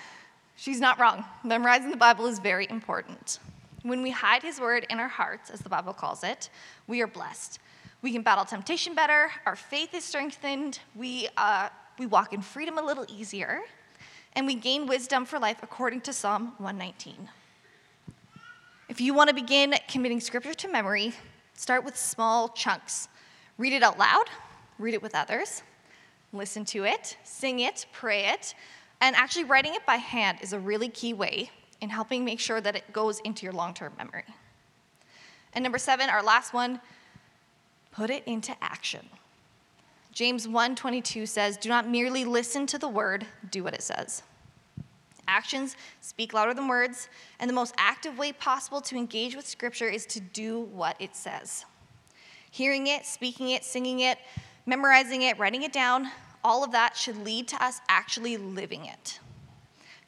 she's 0.56 0.80
not 0.80 0.99
wrong. 0.99 1.25
Memorizing 1.44 1.92
the 1.92 1.96
Bible 1.96 2.26
is 2.26 2.40
very 2.40 2.66
important. 2.68 3.38
When 3.82 4.02
we 4.02 4.11
hide 4.11 4.42
his 4.42 4.61
word 4.61 4.87
in 4.90 4.99
our 4.99 5.08
hearts, 5.08 5.49
as 5.49 5.61
the 5.61 5.68
Bible 5.68 5.92
calls 5.92 6.25
it, 6.25 6.50
we 6.88 7.00
are 7.00 7.06
blessed. 7.06 7.61
We 8.02 8.12
can 8.12 8.22
battle 8.22 8.44
temptation 8.44 8.96
better, 8.96 9.30
our 9.46 9.54
faith 9.54 9.94
is 9.94 10.02
strengthened, 10.02 10.80
we, 10.96 11.28
uh, 11.37 11.68
we 12.00 12.06
walk 12.06 12.32
in 12.32 12.42
freedom 12.42 12.76
a 12.78 12.82
little 12.82 13.06
easier, 13.08 13.61
and 14.32 14.44
we 14.44 14.56
gain 14.56 14.88
wisdom 14.88 15.25
for 15.25 15.38
life 15.38 15.58
according 15.62 16.00
to 16.02 16.12
Psalm 16.12 16.54
119. 16.58 17.28
If 18.88 19.00
you 19.00 19.14
want 19.14 19.28
to 19.28 19.34
begin 19.34 19.74
committing 19.88 20.20
scripture 20.20 20.54
to 20.54 20.68
memory, 20.68 21.14
start 21.54 21.84
with 21.84 21.96
small 21.96 22.48
chunks. 22.48 23.08
Read 23.56 23.72
it 23.72 23.82
out 23.82 23.98
loud, 23.98 24.24
read 24.78 24.92
it 24.92 25.02
with 25.02 25.14
others, 25.14 25.62
listen 26.32 26.64
to 26.66 26.84
it, 26.84 27.16
sing 27.22 27.60
it, 27.60 27.86
pray 27.92 28.26
it, 28.26 28.54
and 29.00 29.14
actually 29.14 29.44
writing 29.44 29.74
it 29.74 29.86
by 29.86 29.96
hand 29.96 30.38
is 30.40 30.52
a 30.52 30.58
really 30.58 30.88
key 30.88 31.14
way 31.14 31.50
in 31.80 31.90
helping 31.90 32.24
make 32.24 32.40
sure 32.40 32.60
that 32.60 32.74
it 32.74 32.92
goes 32.92 33.20
into 33.20 33.44
your 33.44 33.52
long 33.52 33.72
term 33.72 33.92
memory. 33.96 34.24
And 35.52 35.62
number 35.62 35.78
seven, 35.78 36.10
our 36.10 36.22
last 36.22 36.52
one, 36.52 36.80
put 37.92 38.10
it 38.10 38.24
into 38.26 38.54
action. 38.62 39.08
James 40.12 40.46
1:22 40.46 41.26
says, 41.26 41.56
"Do 41.56 41.68
not 41.68 41.88
merely 41.88 42.24
listen 42.24 42.66
to 42.66 42.78
the 42.78 42.88
word, 42.88 43.26
do 43.48 43.64
what 43.64 43.74
it 43.74 43.82
says." 43.82 44.22
Actions 45.28 45.76
speak 46.00 46.32
louder 46.32 46.54
than 46.54 46.68
words, 46.68 47.08
and 47.38 47.48
the 47.48 47.54
most 47.54 47.74
active 47.78 48.18
way 48.18 48.32
possible 48.32 48.80
to 48.82 48.96
engage 48.96 49.36
with 49.36 49.46
Scripture 49.46 49.88
is 49.88 50.06
to 50.06 50.20
do 50.20 50.60
what 50.60 50.96
it 50.98 51.14
says. 51.16 51.64
Hearing 52.50 52.88
it, 52.88 53.06
speaking 53.06 53.50
it, 53.50 53.64
singing 53.64 54.00
it, 54.00 54.18
memorizing 54.66 55.22
it, 55.22 55.38
writing 55.38 55.62
it 55.62 55.72
down, 55.72 56.10
all 56.44 56.64
of 56.64 56.72
that 56.72 56.96
should 56.96 57.16
lead 57.16 57.48
to 57.48 57.64
us 57.64 57.80
actually 57.88 58.36
living 58.36 58.86
it. 58.86 59.20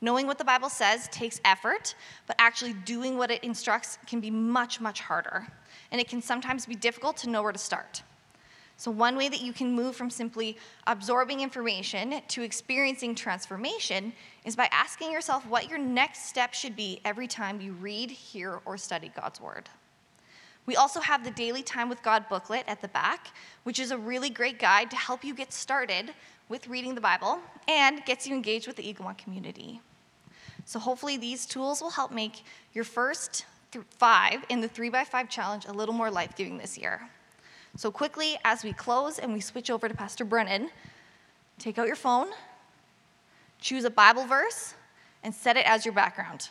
Knowing 0.00 0.26
what 0.26 0.36
the 0.36 0.44
Bible 0.44 0.68
says 0.68 1.08
takes 1.08 1.40
effort, 1.44 1.94
but 2.26 2.36
actually 2.38 2.72
doing 2.72 3.16
what 3.16 3.30
it 3.30 3.42
instructs 3.42 3.98
can 4.06 4.20
be 4.20 4.30
much, 4.30 4.80
much 4.80 5.00
harder. 5.00 5.46
and 5.90 6.00
it 6.00 6.08
can 6.08 6.20
sometimes 6.20 6.66
be 6.66 6.74
difficult 6.74 7.16
to 7.18 7.30
know 7.30 7.40
where 7.40 7.52
to 7.52 7.58
start. 7.58 8.02
So, 8.76 8.90
one 8.90 9.16
way 9.16 9.28
that 9.28 9.40
you 9.40 9.52
can 9.52 9.72
move 9.72 9.94
from 9.94 10.10
simply 10.10 10.56
absorbing 10.86 11.40
information 11.40 12.20
to 12.28 12.42
experiencing 12.42 13.14
transformation 13.14 14.12
is 14.44 14.56
by 14.56 14.68
asking 14.72 15.12
yourself 15.12 15.46
what 15.46 15.68
your 15.68 15.78
next 15.78 16.26
step 16.26 16.54
should 16.54 16.74
be 16.74 17.00
every 17.04 17.28
time 17.28 17.60
you 17.60 17.72
read, 17.74 18.10
hear, 18.10 18.60
or 18.64 18.76
study 18.76 19.12
God's 19.14 19.40
Word. 19.40 19.68
We 20.66 20.76
also 20.76 21.00
have 21.00 21.24
the 21.24 21.30
Daily 21.30 21.62
Time 21.62 21.88
with 21.88 22.02
God 22.02 22.28
booklet 22.28 22.64
at 22.66 22.82
the 22.82 22.88
back, 22.88 23.28
which 23.62 23.78
is 23.78 23.90
a 23.90 23.98
really 23.98 24.30
great 24.30 24.58
guide 24.58 24.90
to 24.90 24.96
help 24.96 25.22
you 25.22 25.34
get 25.34 25.52
started 25.52 26.12
with 26.48 26.66
reading 26.66 26.94
the 26.94 27.00
Bible 27.00 27.38
and 27.68 28.04
gets 28.04 28.26
you 28.26 28.34
engaged 28.34 28.66
with 28.66 28.76
the 28.76 28.82
Eaglemont 28.82 29.18
community. 29.18 29.80
So, 30.64 30.80
hopefully, 30.80 31.16
these 31.16 31.46
tools 31.46 31.80
will 31.80 31.90
help 31.90 32.10
make 32.10 32.42
your 32.72 32.84
first 32.84 33.44
five 33.90 34.44
in 34.48 34.60
the 34.60 34.68
3x5 34.68 35.28
challenge 35.28 35.66
a 35.66 35.72
little 35.72 35.94
more 35.94 36.10
life 36.10 36.34
giving 36.34 36.58
this 36.58 36.76
year. 36.76 37.08
So, 37.76 37.90
quickly, 37.90 38.38
as 38.44 38.62
we 38.62 38.72
close 38.72 39.18
and 39.18 39.32
we 39.32 39.40
switch 39.40 39.68
over 39.68 39.88
to 39.88 39.94
Pastor 39.94 40.24
Brennan, 40.24 40.70
take 41.58 41.76
out 41.76 41.88
your 41.88 41.96
phone, 41.96 42.28
choose 43.60 43.84
a 43.84 43.90
Bible 43.90 44.26
verse, 44.26 44.74
and 45.24 45.34
set 45.34 45.56
it 45.56 45.66
as 45.66 45.84
your 45.84 45.92
background. 45.94 46.50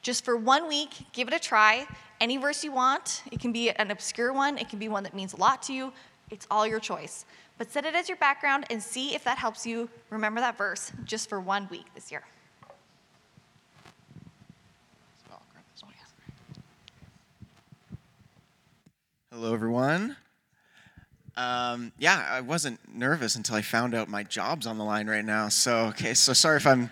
Just 0.00 0.24
for 0.24 0.36
one 0.36 0.66
week, 0.66 0.90
give 1.12 1.28
it 1.28 1.34
a 1.34 1.38
try. 1.38 1.86
Any 2.20 2.38
verse 2.38 2.64
you 2.64 2.72
want. 2.72 3.22
It 3.30 3.40
can 3.40 3.52
be 3.52 3.70
an 3.70 3.90
obscure 3.90 4.32
one, 4.32 4.56
it 4.56 4.70
can 4.70 4.78
be 4.78 4.88
one 4.88 5.02
that 5.02 5.14
means 5.14 5.34
a 5.34 5.36
lot 5.36 5.62
to 5.64 5.74
you. 5.74 5.92
It's 6.30 6.46
all 6.50 6.66
your 6.66 6.80
choice. 6.80 7.26
But 7.58 7.70
set 7.70 7.84
it 7.84 7.94
as 7.94 8.08
your 8.08 8.16
background 8.16 8.64
and 8.70 8.82
see 8.82 9.14
if 9.14 9.22
that 9.24 9.36
helps 9.36 9.66
you 9.66 9.90
remember 10.08 10.40
that 10.40 10.56
verse 10.56 10.92
just 11.04 11.28
for 11.28 11.40
one 11.40 11.68
week 11.70 11.86
this 11.94 12.10
year. 12.10 12.24
Hello, 19.30 19.52
everyone. 19.52 20.16
Um, 21.36 21.92
yeah, 21.98 22.26
I 22.30 22.40
wasn't 22.40 22.78
nervous 22.94 23.34
until 23.34 23.56
I 23.56 23.62
found 23.62 23.94
out 23.94 24.08
my 24.08 24.22
job's 24.22 24.66
on 24.66 24.78
the 24.78 24.84
line 24.84 25.08
right 25.08 25.24
now. 25.24 25.48
So, 25.48 25.86
okay, 25.86 26.14
so 26.14 26.32
sorry 26.32 26.58
if 26.58 26.66
I'm 26.66 26.90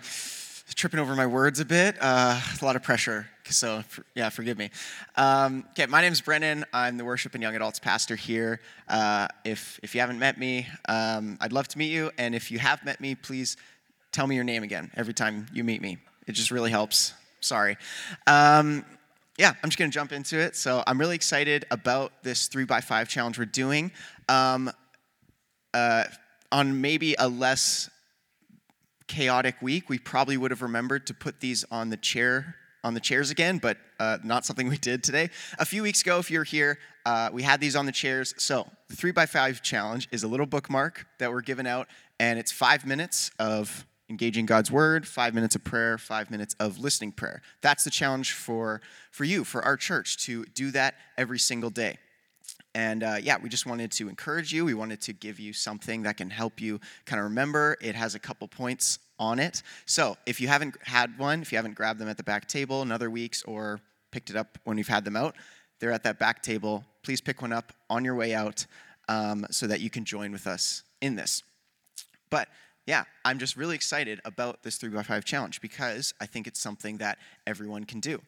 tripping 0.75 0.99
over 0.99 1.15
my 1.15 1.27
words 1.27 1.59
a 1.59 1.65
bit. 1.65 1.95
Uh, 1.99 2.39
a 2.61 2.65
lot 2.65 2.75
of 2.75 2.83
pressure. 2.83 3.27
So, 3.49 3.83
yeah, 4.15 4.29
forgive 4.29 4.57
me. 4.57 4.69
Um, 5.15 5.65
okay, 5.71 5.85
my 5.85 6.01
name 6.01 6.11
is 6.13 6.21
Brennan. 6.21 6.65
I'm 6.73 6.97
the 6.97 7.05
worship 7.05 7.33
and 7.33 7.41
young 7.41 7.55
adults 7.55 7.79
pastor 7.79 8.15
here. 8.15 8.59
Uh, 8.87 9.27
if, 9.45 9.79
if 9.83 9.93
you 9.95 10.01
haven't 10.01 10.19
met 10.19 10.37
me, 10.37 10.67
um, 10.87 11.37
I'd 11.41 11.53
love 11.53 11.67
to 11.69 11.77
meet 11.77 11.91
you. 11.91 12.11
And 12.17 12.35
if 12.35 12.51
you 12.51 12.59
have 12.59 12.83
met 12.85 12.99
me, 12.99 13.15
please 13.15 13.57
tell 14.11 14.27
me 14.27 14.35
your 14.35 14.43
name 14.43 14.63
again 14.63 14.91
every 14.95 15.13
time 15.13 15.47
you 15.53 15.63
meet 15.63 15.81
me. 15.81 15.97
It 16.27 16.33
just 16.33 16.51
really 16.51 16.71
helps. 16.71 17.13
Sorry. 17.41 17.77
Um, 18.27 18.85
yeah, 19.37 19.53
I'm 19.63 19.69
just 19.69 19.77
going 19.79 19.89
to 19.89 19.93
jump 19.93 20.11
into 20.11 20.39
it. 20.39 20.55
So 20.55 20.83
I'm 20.85 20.99
really 20.99 21.15
excited 21.15 21.65
about 21.71 22.11
this 22.23 22.47
three 22.47 22.65
by 22.65 22.81
five 22.81 23.09
challenge 23.09 23.39
we're 23.39 23.45
doing. 23.45 23.91
Um, 24.29 24.71
uh, 25.73 26.03
on 26.51 26.81
maybe 26.81 27.15
a 27.17 27.27
less 27.27 27.89
chaotic 29.07 29.61
week, 29.61 29.89
we 29.89 29.97
probably 29.97 30.37
would 30.37 30.51
have 30.51 30.61
remembered 30.61 31.07
to 31.07 31.13
put 31.13 31.39
these 31.39 31.65
on 31.71 31.89
the 31.89 31.97
chair 31.97 32.55
on 32.83 32.93
the 32.93 32.99
chairs 32.99 33.29
again, 33.29 33.59
but 33.59 33.77
uh, 33.99 34.17
not 34.23 34.45
something 34.45 34.67
we 34.67 34.77
did 34.77 35.03
today. 35.03 35.29
A 35.57 35.65
few 35.65 35.83
weeks 35.83 36.01
ago, 36.01 36.19
if 36.19 36.29
you're 36.29 36.43
here, 36.43 36.77
uh, 37.05 37.29
we 37.31 37.41
had 37.41 37.61
these 37.61 37.75
on 37.75 37.85
the 37.85 37.91
chairs. 37.91 38.33
So 38.37 38.67
the 38.89 38.95
three 38.95 39.11
by 39.11 39.25
five 39.25 39.61
challenge 39.61 40.09
is 40.11 40.23
a 40.23 40.27
little 40.27 40.45
bookmark 40.45 41.07
that 41.19 41.31
we're 41.31 41.41
giving 41.41 41.65
out, 41.65 41.87
and 42.19 42.37
it's 42.37 42.51
five 42.51 42.85
minutes 42.85 43.31
of 43.39 43.85
engaging 44.09 44.45
God's 44.45 44.71
word, 44.71 45.07
five 45.07 45.33
minutes 45.33 45.55
of 45.55 45.63
prayer, 45.63 45.97
five 45.97 46.29
minutes 46.29 46.55
of 46.59 46.79
listening 46.79 47.11
prayer. 47.11 47.41
That's 47.61 47.83
the 47.83 47.89
challenge 47.89 48.33
for, 48.33 48.81
for 49.11 49.23
you, 49.23 49.43
for 49.43 49.63
our 49.63 49.77
church, 49.77 50.17
to 50.25 50.45
do 50.45 50.71
that 50.71 50.95
every 51.17 51.39
single 51.39 51.69
day. 51.69 51.97
And 52.75 53.03
uh, 53.03 53.17
yeah, 53.21 53.37
we 53.41 53.49
just 53.49 53.65
wanted 53.65 53.91
to 53.93 54.09
encourage 54.09 54.51
you. 54.51 54.65
We 54.65 54.73
wanted 54.73 54.99
to 55.01 55.13
give 55.13 55.39
you 55.39 55.53
something 55.53 56.03
that 56.03 56.17
can 56.17 56.29
help 56.29 56.59
you 56.59 56.79
kind 57.05 57.19
of 57.19 57.25
remember. 57.25 57.77
It 57.81 57.95
has 57.95 58.15
a 58.15 58.19
couple 58.19 58.47
points 58.47 58.99
on 59.19 59.39
it. 59.39 59.61
So 59.85 60.17
if 60.25 60.41
you 60.41 60.47
haven't 60.47 60.75
had 60.83 61.17
one, 61.17 61.41
if 61.41 61.51
you 61.51 61.57
haven't 61.57 61.75
grabbed 61.75 61.99
them 61.99 62.09
at 62.09 62.17
the 62.17 62.23
back 62.23 62.47
table 62.47 62.81
in 62.81 62.91
other 62.91 63.09
weeks 63.09 63.43
or 63.43 63.79
picked 64.11 64.29
it 64.29 64.35
up 64.35 64.57
when 64.63 64.77
you've 64.77 64.87
had 64.87 65.05
them 65.05 65.15
out, 65.15 65.35
they're 65.79 65.91
at 65.91 66.03
that 66.03 66.17
back 66.17 66.41
table. 66.41 66.83
Please 67.03 67.21
pick 67.21 67.41
one 67.41 67.53
up 67.53 67.73
on 67.89 68.03
your 68.03 68.15
way 68.15 68.33
out 68.33 68.65
um, 69.07 69.45
so 69.51 69.67
that 69.67 69.79
you 69.79 69.89
can 69.89 70.03
join 70.03 70.31
with 70.31 70.47
us 70.47 70.83
in 71.01 71.15
this. 71.15 71.43
But 72.29 72.47
yeah, 72.85 73.03
I'm 73.23 73.39
just 73.39 73.55
really 73.55 73.75
excited 73.75 74.19
about 74.25 74.63
this 74.63 74.77
3x5 74.77 75.23
challenge 75.23 75.61
because 75.61 76.13
I 76.19 76.25
think 76.25 76.47
it's 76.47 76.59
something 76.59 76.97
that 76.97 77.17
everyone 77.47 77.85
can 77.85 77.99
do. 77.99 78.21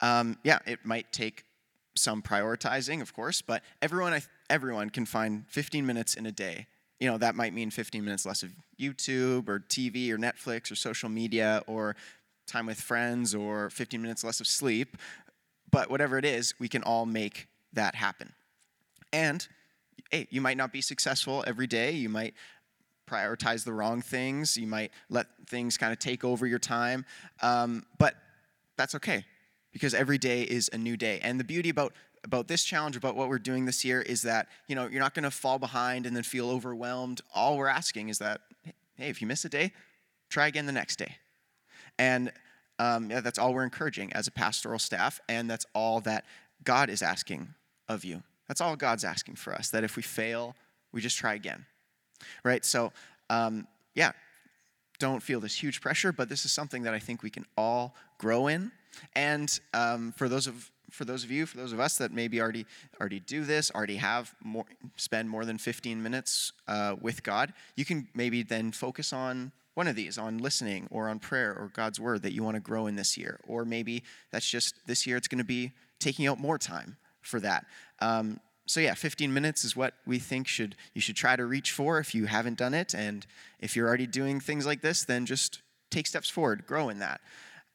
Um, 0.00 0.38
yeah, 0.44 0.58
it 0.66 0.84
might 0.84 1.12
take 1.12 1.44
some 1.96 2.22
prioritizing, 2.22 3.00
of 3.00 3.14
course, 3.14 3.42
but 3.42 3.62
everyone, 3.82 4.20
everyone 4.48 4.90
can 4.90 5.06
find 5.06 5.44
15 5.48 5.84
minutes 5.84 6.14
in 6.14 6.26
a 6.26 6.32
day. 6.32 6.66
You 7.00 7.10
know, 7.10 7.18
that 7.18 7.34
might 7.34 7.52
mean 7.52 7.70
15 7.70 8.04
minutes 8.04 8.24
less 8.24 8.42
of 8.42 8.50
YouTube 8.80 9.48
or 9.48 9.60
TV 9.60 10.10
or 10.10 10.18
Netflix 10.18 10.70
or 10.70 10.76
social 10.76 11.08
media 11.08 11.62
or 11.66 11.96
time 12.46 12.66
with 12.66 12.80
friends 12.80 13.34
or 13.34 13.70
15 13.70 14.00
minutes 14.00 14.22
less 14.22 14.40
of 14.40 14.46
sleep. 14.46 14.96
But 15.70 15.90
whatever 15.90 16.16
it 16.16 16.24
is, 16.24 16.54
we 16.58 16.68
can 16.68 16.82
all 16.82 17.06
make 17.06 17.48
that 17.72 17.96
happen. 17.96 18.32
And 19.12 19.46
hey, 20.10 20.26
you 20.30 20.40
might 20.40 20.56
not 20.56 20.72
be 20.72 20.80
successful 20.80 21.44
every 21.46 21.66
day. 21.66 21.90
You 21.92 22.08
might 22.08 22.34
prioritize 23.06 23.64
the 23.64 23.72
wrong 23.72 24.02
things. 24.02 24.56
You 24.56 24.66
might 24.66 24.92
let 25.08 25.26
things 25.46 25.76
kind 25.76 25.92
of 25.92 25.98
take 25.98 26.24
over 26.24 26.46
your 26.46 26.58
time. 26.58 27.04
Um, 27.42 27.84
but 27.98 28.14
that's 28.76 28.94
okay 28.96 29.24
because 29.72 29.94
every 29.94 30.18
day 30.18 30.42
is 30.42 30.70
a 30.72 30.78
new 30.78 30.96
day. 30.96 31.20
And 31.22 31.38
the 31.40 31.44
beauty 31.44 31.68
about 31.68 31.94
about 32.24 32.48
this 32.48 32.64
challenge, 32.64 32.96
about 32.96 33.14
what 33.14 33.28
we're 33.28 33.38
doing 33.38 33.66
this 33.66 33.84
year, 33.84 34.02
is 34.02 34.22
that 34.22 34.48
you 34.68 34.74
know 34.74 34.86
you're 34.86 35.00
not 35.00 35.14
going 35.14 35.22
to 35.24 35.30
fall 35.30 35.58
behind 35.58 36.06
and 36.06 36.16
then 36.16 36.22
feel 36.22 36.50
overwhelmed. 36.50 37.20
All 37.34 37.56
we're 37.56 37.68
asking 37.68 38.08
is 38.08 38.18
that, 38.18 38.40
hey, 38.96 39.08
if 39.08 39.20
you 39.20 39.28
miss 39.28 39.44
a 39.44 39.48
day, 39.48 39.72
try 40.28 40.48
again 40.48 40.66
the 40.66 40.72
next 40.72 40.96
day. 40.96 41.16
And 41.98 42.32
um, 42.78 43.10
yeah, 43.10 43.20
that's 43.20 43.38
all 43.38 43.54
we're 43.54 43.64
encouraging 43.64 44.12
as 44.12 44.26
a 44.26 44.30
pastoral 44.30 44.78
staff, 44.78 45.20
and 45.28 45.48
that's 45.48 45.66
all 45.74 46.00
that 46.00 46.24
God 46.64 46.90
is 46.90 47.00
asking 47.00 47.48
of 47.88 48.04
you. 48.04 48.22
That's 48.48 48.60
all 48.60 48.76
God's 48.76 49.04
asking 49.04 49.36
for 49.36 49.54
us. 49.54 49.70
That 49.70 49.84
if 49.84 49.96
we 49.96 50.02
fail, 50.02 50.56
we 50.92 51.00
just 51.00 51.16
try 51.16 51.34
again 51.34 51.66
right? 52.44 52.64
So, 52.64 52.92
um, 53.30 53.66
yeah, 53.94 54.12
don't 54.98 55.22
feel 55.22 55.40
this 55.40 55.54
huge 55.54 55.80
pressure, 55.80 56.12
but 56.12 56.28
this 56.28 56.44
is 56.44 56.52
something 56.52 56.82
that 56.82 56.94
I 56.94 56.98
think 56.98 57.22
we 57.22 57.30
can 57.30 57.44
all 57.56 57.94
grow 58.18 58.46
in. 58.46 58.72
And 59.14 59.58
um, 59.74 60.12
for 60.16 60.28
those 60.28 60.46
of 60.46 60.70
for 60.90 61.04
those 61.04 61.24
of 61.24 61.32
you, 61.32 61.46
for 61.46 61.56
those 61.56 61.72
of 61.72 61.80
us 61.80 61.98
that 61.98 62.12
maybe 62.12 62.40
already 62.40 62.64
already 63.00 63.20
do 63.20 63.44
this, 63.44 63.70
already 63.74 63.96
have 63.96 64.34
more, 64.42 64.64
spend 64.96 65.28
more 65.28 65.44
than 65.44 65.58
15 65.58 66.00
minutes 66.02 66.52
uh, 66.68 66.94
with 67.00 67.22
God, 67.22 67.52
you 67.74 67.84
can 67.84 68.08
maybe 68.14 68.42
then 68.42 68.72
focus 68.72 69.12
on 69.12 69.52
one 69.74 69.88
of 69.88 69.96
these, 69.96 70.16
on 70.16 70.38
listening 70.38 70.86
or 70.90 71.08
on 71.08 71.18
prayer 71.18 71.50
or 71.52 71.70
God's 71.74 72.00
word 72.00 72.22
that 72.22 72.32
you 72.32 72.42
want 72.42 72.54
to 72.54 72.60
grow 72.60 72.86
in 72.86 72.96
this 72.96 73.18
year. 73.18 73.40
Or 73.46 73.64
maybe 73.64 74.04
that's 74.30 74.48
just 74.48 74.74
this 74.86 75.06
year 75.06 75.16
it's 75.16 75.28
going 75.28 75.38
to 75.38 75.44
be 75.44 75.72
taking 75.98 76.26
out 76.26 76.38
more 76.38 76.56
time 76.56 76.96
for 77.20 77.40
that. 77.40 77.66
Um, 78.00 78.40
so 78.66 78.80
yeah, 78.80 78.94
15 78.94 79.32
minutes 79.32 79.64
is 79.64 79.76
what 79.76 79.94
we 80.06 80.18
think 80.18 80.48
should 80.48 80.74
you 80.92 81.00
should 81.00 81.16
try 81.16 81.36
to 81.36 81.46
reach 81.46 81.70
for 81.70 81.98
if 81.98 82.14
you 82.14 82.26
haven't 82.26 82.58
done 82.58 82.74
it. 82.74 82.94
And 82.94 83.24
if 83.60 83.76
you're 83.76 83.86
already 83.86 84.08
doing 84.08 84.40
things 84.40 84.66
like 84.66 84.82
this, 84.82 85.04
then 85.04 85.24
just 85.24 85.62
take 85.90 86.06
steps 86.06 86.28
forward, 86.28 86.66
grow 86.66 86.88
in 86.88 86.98
that. 86.98 87.20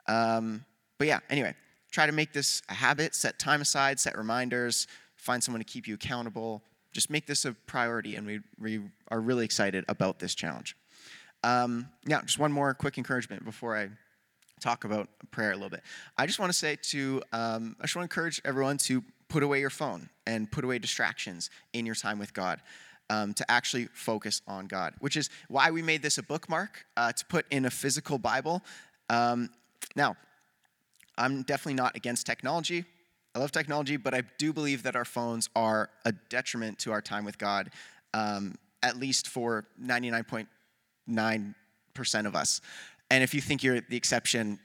Um, 0.08 0.66
but 0.98 1.08
yeah, 1.08 1.20
anyway, 1.30 1.56
try 1.92 2.06
to 2.06 2.12
make 2.12 2.34
this 2.34 2.62
a 2.70 2.74
habit. 2.74 3.16
Set 3.16 3.40
time 3.40 3.62
aside, 3.62 4.00
set 4.00 4.18
reminders, 4.18 4.88
find 5.16 5.42
someone 5.42 5.62
to 5.62 5.66
keep 5.66 5.88
you 5.88 5.96
accountable. 5.96 6.62
Just 6.92 7.10
make 7.10 7.26
this 7.26 7.46
a 7.46 7.54
priority, 7.54 8.16
and 8.16 8.28
we, 8.28 8.42
we 8.60 8.82
are 9.08 9.22
really 9.22 9.46
excited 9.46 9.86
about 9.88 10.20
this 10.20 10.36
challenge. 10.36 10.76
Um, 11.42 11.88
yeah, 12.06 12.22
just 12.22 12.38
one 12.38 12.52
more 12.52 12.74
quick 12.74 12.98
encouragement 12.98 13.46
before 13.46 13.78
I 13.78 13.90
talk 14.60 14.84
about 14.84 15.08
prayer 15.32 15.52
a 15.52 15.56
little 15.56 15.70
bit. 15.70 15.84
I 16.18 16.28
just 16.28 16.38
want 16.38 16.52
to 16.52 16.58
say 16.58 16.76
to, 16.76 17.24
um, 17.32 17.76
I 17.80 17.84
just 17.84 17.96
want 17.96 18.10
to 18.10 18.14
encourage 18.14 18.42
everyone 18.46 18.78
to 18.80 19.04
put 19.32 19.44
away 19.44 19.62
your 19.62 19.70
phone 19.70 20.10
and 20.28 20.52
put 20.52 20.66
away 20.66 20.78
distractions 20.78 21.50
in 21.72 21.86
your 21.86 21.96
time 21.96 22.20
with 22.20 22.34
God. 22.34 22.60
Um, 23.10 23.34
to 23.34 23.50
actually 23.52 23.88
focus 23.88 24.42
on 24.48 24.68
God, 24.68 24.94
which 25.00 25.18
is 25.18 25.30
why 25.50 25.70
we 25.70 25.82
made 25.82 26.02
this 26.02 26.18
a 26.18 26.24
bookmark 26.24 26.86
uh, 26.96 27.12
to 27.12 27.26
put 27.26 27.46
in 27.52 27.66
a 27.66 27.70
physical 27.70 28.18
Bible. 28.18 28.62
Um, 29.10 29.50
now, 29.98 30.16
I'm 31.18 31.44
definitely 31.44 31.74
not 31.74 31.98
against 31.98 32.26
technology. 32.26 32.86
I 33.36 33.40
love 33.40 33.52
technology, 33.52 33.98
but 33.98 34.14
I 34.14 34.24
do 34.38 34.54
believe 34.54 34.84
that 34.84 34.96
our 34.96 35.04
phones 35.04 35.50
are 35.58 35.90
a 36.06 36.14
detriment 36.30 36.80
to 36.80 36.94
our 36.94 37.02
time 37.02 37.26
with 37.26 37.38
God, 37.38 37.72
um, 38.14 38.56
at 38.82 38.96
least 38.96 39.28
for 39.28 39.66
99.9% 39.84 42.26
of 42.26 42.34
us. 42.34 42.62
And 43.10 43.26
if 43.26 43.34
you 43.34 43.42
think 43.42 43.62
you're 43.62 43.82
the 43.82 43.98
exception, 43.98 44.58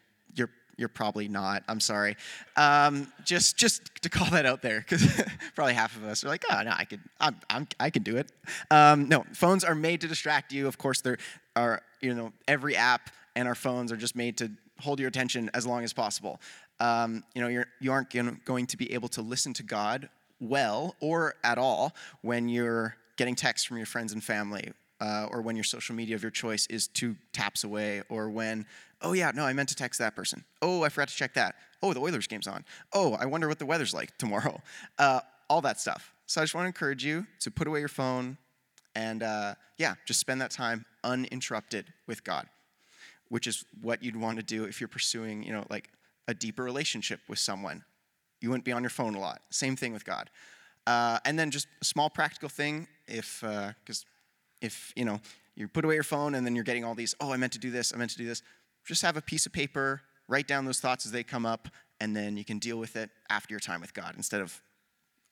you're 0.76 0.88
probably 0.88 1.28
not. 1.28 1.62
I'm 1.68 1.80
sorry. 1.80 2.16
Um, 2.56 3.12
just 3.24 3.56
just 3.56 4.02
to 4.02 4.08
call 4.08 4.30
that 4.30 4.46
out 4.46 4.62
there, 4.62 4.80
because 4.80 5.06
probably 5.54 5.74
half 5.74 5.96
of 5.96 6.04
us 6.04 6.24
are 6.24 6.28
like, 6.28 6.44
oh 6.50 6.62
no, 6.62 6.72
I 6.76 6.84
could, 6.84 7.00
I'm, 7.20 7.36
I'm 7.48 7.68
i 7.80 7.90
can 7.90 8.02
do 8.02 8.16
it. 8.16 8.30
Um, 8.70 9.08
no, 9.08 9.24
phones 9.32 9.64
are 9.64 9.74
made 9.74 10.00
to 10.02 10.08
distract 10.08 10.52
you. 10.52 10.66
Of 10.66 10.78
course, 10.78 11.00
there 11.00 11.18
are 11.54 11.82
you 12.00 12.14
know 12.14 12.32
every 12.46 12.76
app 12.76 13.10
and 13.34 13.46
our 13.46 13.54
phones 13.54 13.92
are 13.92 13.96
just 13.96 14.16
made 14.16 14.38
to 14.38 14.50
hold 14.80 14.98
your 14.98 15.08
attention 15.08 15.50
as 15.54 15.66
long 15.66 15.84
as 15.84 15.92
possible. 15.92 16.40
Um, 16.80 17.24
you 17.34 17.40
know, 17.40 17.48
you're, 17.48 17.66
you 17.80 17.92
aren't 17.92 18.10
going 18.44 18.66
to 18.66 18.76
be 18.76 18.92
able 18.92 19.08
to 19.10 19.22
listen 19.22 19.52
to 19.54 19.62
God 19.62 20.08
well 20.40 20.94
or 21.00 21.34
at 21.42 21.58
all 21.58 21.94
when 22.22 22.48
you're 22.48 22.96
getting 23.16 23.34
texts 23.34 23.66
from 23.66 23.78
your 23.78 23.86
friends 23.86 24.12
and 24.12 24.22
family, 24.22 24.72
uh, 25.00 25.28
or 25.30 25.40
when 25.40 25.56
your 25.56 25.64
social 25.64 25.94
media 25.94 26.14
of 26.14 26.22
your 26.22 26.30
choice 26.30 26.66
is 26.66 26.86
two 26.88 27.16
taps 27.32 27.64
away, 27.64 28.02
or 28.08 28.28
when, 28.28 28.66
oh 29.02 29.12
yeah, 29.12 29.32
no, 29.34 29.44
I 29.44 29.52
meant 29.52 29.68
to 29.70 29.76
text 29.76 29.98
that 29.98 30.16
person. 30.16 30.44
Oh, 30.62 30.82
I 30.82 30.88
forgot 30.88 31.08
to 31.08 31.14
check 31.14 31.34
that. 31.34 31.56
Oh, 31.82 31.92
the 31.92 32.00
Oilers 32.00 32.26
game's 32.26 32.46
on. 32.46 32.64
Oh, 32.92 33.14
I 33.14 33.26
wonder 33.26 33.48
what 33.48 33.58
the 33.58 33.66
weather's 33.66 33.94
like 33.94 34.16
tomorrow. 34.18 34.60
Uh, 34.98 35.20
all 35.48 35.60
that 35.62 35.80
stuff. 35.80 36.12
So 36.26 36.40
I 36.40 36.44
just 36.44 36.54
want 36.54 36.64
to 36.64 36.68
encourage 36.68 37.04
you 37.04 37.26
to 37.40 37.50
put 37.50 37.68
away 37.68 37.78
your 37.80 37.88
phone 37.88 38.36
and, 38.94 39.22
uh, 39.22 39.54
yeah, 39.76 39.94
just 40.06 40.18
spend 40.18 40.40
that 40.40 40.50
time 40.50 40.84
uninterrupted 41.04 41.92
with 42.06 42.24
God, 42.24 42.46
which 43.28 43.46
is 43.46 43.64
what 43.82 44.02
you'd 44.02 44.16
want 44.16 44.38
to 44.38 44.42
do 44.42 44.64
if 44.64 44.80
you're 44.80 44.88
pursuing, 44.88 45.42
you 45.42 45.52
know, 45.52 45.64
like 45.70 45.90
a 46.26 46.34
deeper 46.34 46.64
relationship 46.64 47.20
with 47.28 47.38
someone. 47.38 47.84
You 48.40 48.50
wouldn't 48.50 48.64
be 48.64 48.72
on 48.72 48.82
your 48.82 48.90
phone 48.90 49.14
a 49.14 49.20
lot. 49.20 49.42
Same 49.50 49.76
thing 49.76 49.92
with 49.92 50.04
God. 50.04 50.30
Uh, 50.86 51.18
and 51.24 51.38
then 51.38 51.50
just 51.50 51.66
a 51.80 51.84
small 51.84 52.08
practical 52.08 52.48
thing, 52.48 52.86
if 53.06 53.40
because 53.40 54.02
uh, 54.02 54.62
if 54.62 54.92
you 54.94 55.04
know 55.04 55.20
you 55.56 55.66
put 55.68 55.84
away 55.84 55.94
your 55.94 56.04
phone 56.04 56.34
and 56.34 56.46
then 56.46 56.54
you're 56.54 56.64
getting 56.64 56.84
all 56.84 56.94
these, 56.94 57.14
oh, 57.20 57.32
I 57.32 57.36
meant 57.36 57.52
to 57.54 57.58
do 57.58 57.70
this, 57.70 57.92
I 57.92 57.96
meant 57.96 58.10
to 58.12 58.18
do 58.18 58.26
this. 58.26 58.42
Just 58.86 59.02
have 59.02 59.16
a 59.16 59.22
piece 59.22 59.46
of 59.46 59.52
paper, 59.52 60.00
write 60.28 60.46
down 60.46 60.64
those 60.64 60.80
thoughts 60.80 61.04
as 61.06 61.12
they 61.12 61.22
come 61.22 61.44
up, 61.44 61.68
and 62.00 62.14
then 62.14 62.36
you 62.36 62.44
can 62.44 62.58
deal 62.58 62.78
with 62.78 62.96
it 62.96 63.10
after 63.30 63.52
your 63.52 63.60
time 63.60 63.80
with 63.80 63.92
God 63.92 64.14
instead 64.16 64.40
of, 64.40 64.60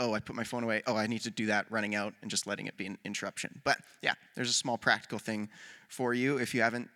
oh, 0.00 0.12
I 0.12 0.20
put 0.20 0.34
my 0.34 0.44
phone 0.44 0.64
away, 0.64 0.82
oh, 0.86 0.96
I 0.96 1.06
need 1.06 1.22
to 1.22 1.30
do 1.30 1.46
that 1.46 1.70
running 1.70 1.94
out 1.94 2.14
and 2.20 2.30
just 2.30 2.46
letting 2.46 2.66
it 2.66 2.76
be 2.76 2.86
an 2.86 2.98
interruption. 3.04 3.60
But 3.64 3.78
yeah, 4.02 4.14
there's 4.34 4.50
a 4.50 4.54
small 4.54 4.76
practical 4.76 5.18
thing 5.18 5.48
for 5.88 6.14
you 6.14 6.38
if 6.38 6.54
you 6.54 6.62
haven't 6.62 6.88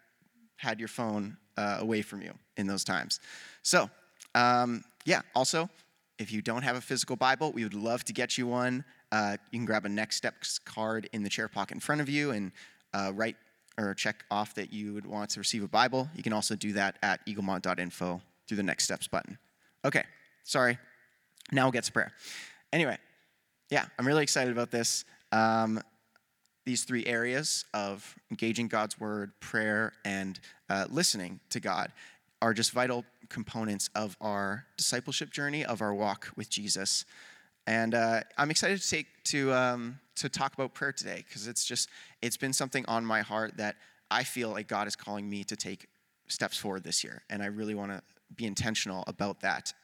had 0.56 0.80
your 0.80 0.88
phone 0.88 1.36
uh, 1.56 1.78
away 1.80 2.02
from 2.02 2.22
you 2.22 2.32
in 2.56 2.66
those 2.66 2.82
times. 2.82 3.20
So, 3.62 3.88
um, 4.34 4.82
yeah, 5.04 5.22
also, 5.34 5.70
if 6.18 6.32
you 6.32 6.42
don't 6.42 6.62
have 6.62 6.74
a 6.74 6.80
physical 6.80 7.14
Bible, 7.14 7.52
we 7.52 7.62
would 7.62 7.74
love 7.74 8.04
to 8.06 8.12
get 8.12 8.36
you 8.36 8.48
one. 8.48 8.84
Uh, 9.12 9.36
you 9.52 9.60
can 9.60 9.66
grab 9.66 9.84
a 9.84 9.88
Next 9.88 10.16
Steps 10.16 10.58
card 10.58 11.08
in 11.12 11.22
the 11.22 11.28
chair 11.28 11.46
pocket 11.46 11.74
in 11.74 11.80
front 11.80 12.00
of 12.00 12.08
you 12.08 12.32
and 12.32 12.50
uh, 12.92 13.12
write 13.14 13.36
or 13.78 13.94
check 13.94 14.24
off 14.30 14.54
that 14.54 14.72
you 14.72 14.92
would 14.92 15.06
want 15.06 15.30
to 15.30 15.40
receive 15.40 15.62
a 15.62 15.68
Bible. 15.68 16.08
You 16.14 16.22
can 16.22 16.32
also 16.32 16.56
do 16.56 16.72
that 16.72 16.98
at 17.02 17.24
eaglemont.info 17.26 18.20
through 18.46 18.56
the 18.56 18.62
Next 18.62 18.84
Steps 18.84 19.08
button. 19.08 19.38
Okay, 19.84 20.04
sorry. 20.44 20.78
Now 21.52 21.64
we'll 21.64 21.72
get 21.72 21.84
to 21.84 21.92
prayer. 21.92 22.12
Anyway, 22.72 22.98
yeah, 23.70 23.86
I'm 23.98 24.06
really 24.06 24.22
excited 24.22 24.52
about 24.52 24.70
this. 24.70 25.04
Um, 25.32 25.80
these 26.66 26.84
three 26.84 27.06
areas 27.06 27.64
of 27.72 28.14
engaging 28.30 28.68
God's 28.68 29.00
word, 29.00 29.32
prayer, 29.40 29.94
and 30.04 30.38
uh, 30.68 30.86
listening 30.90 31.40
to 31.50 31.60
God 31.60 31.92
are 32.42 32.52
just 32.52 32.72
vital 32.72 33.04
components 33.28 33.88
of 33.94 34.16
our 34.20 34.66
discipleship 34.76 35.30
journey, 35.30 35.64
of 35.64 35.80
our 35.80 35.94
walk 35.94 36.28
with 36.36 36.50
Jesus. 36.50 37.04
And 37.68 37.94
uh, 37.94 38.20
I'm 38.38 38.50
excited 38.50 38.80
to 38.80 38.88
take 38.88 39.06
to 39.24 39.52
um, 39.52 40.00
to 40.16 40.30
talk 40.30 40.54
about 40.54 40.72
prayer 40.72 40.90
today 40.90 41.22
because 41.28 41.46
it's 41.46 41.66
just 41.66 41.90
it's 42.22 42.38
been 42.38 42.54
something 42.54 42.82
on 42.88 43.04
my 43.04 43.20
heart 43.20 43.58
that 43.58 43.76
I 44.10 44.24
feel 44.24 44.48
like 44.48 44.68
God 44.68 44.88
is 44.88 44.96
calling 44.96 45.28
me 45.28 45.44
to 45.44 45.54
take 45.54 45.86
steps 46.28 46.56
forward 46.56 46.82
this 46.82 47.04
year, 47.04 47.20
and 47.28 47.42
I 47.42 47.46
really 47.46 47.74
want 47.74 47.92
to 47.92 48.00
be 48.34 48.46
intentional 48.46 49.04
about 49.06 49.40
that. 49.40 49.74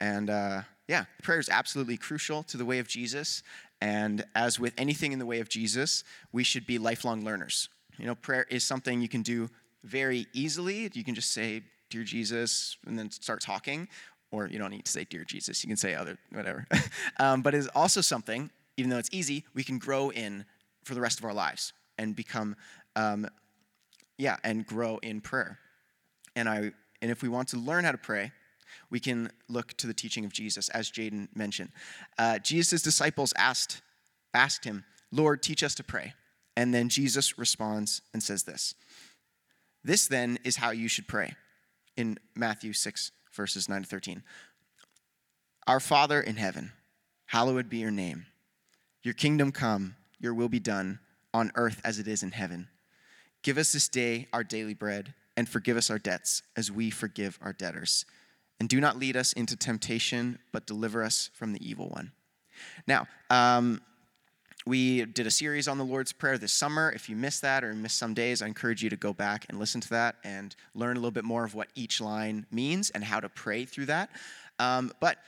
And 0.00 0.30
uh, 0.30 0.62
yeah, 0.86 1.06
prayer 1.24 1.40
is 1.40 1.48
absolutely 1.48 1.96
crucial 1.96 2.44
to 2.44 2.56
the 2.56 2.64
way 2.64 2.78
of 2.78 2.86
Jesus. 2.86 3.42
And 3.80 4.24
as 4.36 4.60
with 4.60 4.72
anything 4.78 5.10
in 5.10 5.18
the 5.18 5.26
way 5.26 5.40
of 5.40 5.48
Jesus, 5.48 6.04
we 6.30 6.44
should 6.44 6.68
be 6.68 6.78
lifelong 6.78 7.24
learners. 7.24 7.68
You 7.98 8.06
know, 8.06 8.14
prayer 8.14 8.46
is 8.48 8.62
something 8.62 9.00
you 9.02 9.08
can 9.08 9.22
do 9.22 9.50
very 9.82 10.28
easily. 10.32 10.88
You 10.92 11.02
can 11.02 11.16
just 11.16 11.32
say, 11.32 11.62
Dear 11.90 12.04
Jesus, 12.04 12.76
and 12.86 12.96
then 12.96 13.10
start 13.10 13.40
talking. 13.40 13.88
Or 14.34 14.48
you 14.48 14.58
don't 14.58 14.70
need 14.70 14.84
to 14.84 14.90
say, 14.90 15.04
Dear 15.04 15.24
Jesus, 15.24 15.62
you 15.62 15.68
can 15.68 15.76
say 15.76 15.94
other, 15.94 16.18
whatever. 16.32 16.66
um, 17.20 17.40
but 17.40 17.54
it's 17.54 17.68
also 17.68 18.00
something, 18.00 18.50
even 18.76 18.90
though 18.90 18.98
it's 18.98 19.10
easy, 19.12 19.44
we 19.54 19.62
can 19.62 19.78
grow 19.78 20.10
in 20.10 20.44
for 20.82 20.94
the 20.94 21.00
rest 21.00 21.20
of 21.20 21.24
our 21.24 21.32
lives 21.32 21.72
and 21.98 22.16
become, 22.16 22.56
um, 22.96 23.28
yeah, 24.18 24.36
and 24.42 24.66
grow 24.66 24.98
in 24.98 25.20
prayer. 25.20 25.60
And, 26.34 26.48
I, 26.48 26.72
and 27.00 27.12
if 27.12 27.22
we 27.22 27.28
want 27.28 27.46
to 27.48 27.58
learn 27.58 27.84
how 27.84 27.92
to 27.92 27.98
pray, 27.98 28.32
we 28.90 28.98
can 28.98 29.30
look 29.48 29.74
to 29.74 29.86
the 29.86 29.94
teaching 29.94 30.24
of 30.24 30.32
Jesus, 30.32 30.68
as 30.70 30.90
Jaden 30.90 31.28
mentioned. 31.36 31.70
Uh, 32.18 32.40
Jesus' 32.40 32.82
disciples 32.82 33.32
asked, 33.36 33.82
asked 34.34 34.64
him, 34.64 34.84
Lord, 35.12 35.44
teach 35.44 35.62
us 35.62 35.76
to 35.76 35.84
pray. 35.84 36.14
And 36.56 36.74
then 36.74 36.88
Jesus 36.88 37.38
responds 37.38 38.02
and 38.12 38.20
says 38.20 38.42
this 38.42 38.74
This 39.84 40.08
then 40.08 40.40
is 40.42 40.56
how 40.56 40.72
you 40.72 40.88
should 40.88 41.06
pray 41.06 41.34
in 41.96 42.18
Matthew 42.34 42.72
6, 42.72 43.12
verses 43.34 43.68
9 43.68 43.82
to 43.82 43.88
13. 43.88 44.22
Our 45.66 45.80
Father 45.80 46.20
in 46.20 46.36
heaven, 46.36 46.72
hallowed 47.26 47.68
be 47.68 47.78
your 47.78 47.90
name. 47.90 48.26
Your 49.02 49.14
kingdom 49.14 49.52
come, 49.52 49.96
your 50.18 50.34
will 50.34 50.48
be 50.48 50.60
done, 50.60 50.98
on 51.32 51.52
earth 51.56 51.80
as 51.84 51.98
it 51.98 52.08
is 52.08 52.22
in 52.22 52.30
heaven. 52.30 52.68
Give 53.42 53.58
us 53.58 53.72
this 53.72 53.88
day 53.88 54.28
our 54.32 54.44
daily 54.44 54.74
bread, 54.74 55.14
and 55.36 55.48
forgive 55.48 55.76
us 55.76 55.90
our 55.90 55.98
debts 55.98 56.42
as 56.56 56.70
we 56.70 56.90
forgive 56.90 57.38
our 57.42 57.52
debtors. 57.52 58.06
And 58.60 58.68
do 58.68 58.80
not 58.80 58.98
lead 58.98 59.16
us 59.16 59.32
into 59.32 59.56
temptation, 59.56 60.38
but 60.52 60.66
deliver 60.66 61.02
us 61.02 61.28
from 61.34 61.52
the 61.52 61.68
evil 61.68 61.88
one. 61.88 62.12
Now, 62.86 63.06
um, 63.30 63.80
we 64.66 65.04
did 65.04 65.26
a 65.26 65.30
series 65.30 65.68
on 65.68 65.76
the 65.76 65.84
Lord's 65.84 66.12
Prayer 66.12 66.38
this 66.38 66.52
summer. 66.52 66.90
If 66.90 67.10
you 67.10 67.16
missed 67.16 67.42
that 67.42 67.62
or 67.62 67.74
missed 67.74 67.98
some 67.98 68.14
days, 68.14 68.40
I 68.40 68.46
encourage 68.46 68.82
you 68.82 68.88
to 68.90 68.96
go 68.96 69.12
back 69.12 69.44
and 69.48 69.58
listen 69.58 69.80
to 69.82 69.90
that 69.90 70.16
and 70.24 70.56
learn 70.74 70.96
a 70.96 71.00
little 71.00 71.10
bit 71.10 71.24
more 71.24 71.44
of 71.44 71.54
what 71.54 71.68
each 71.74 72.00
line 72.00 72.46
means 72.50 72.88
and 72.90 73.04
how 73.04 73.20
to 73.20 73.28
pray 73.28 73.66
through 73.66 73.86
that. 73.86 74.08
Um, 74.58 74.92
but, 75.00 75.18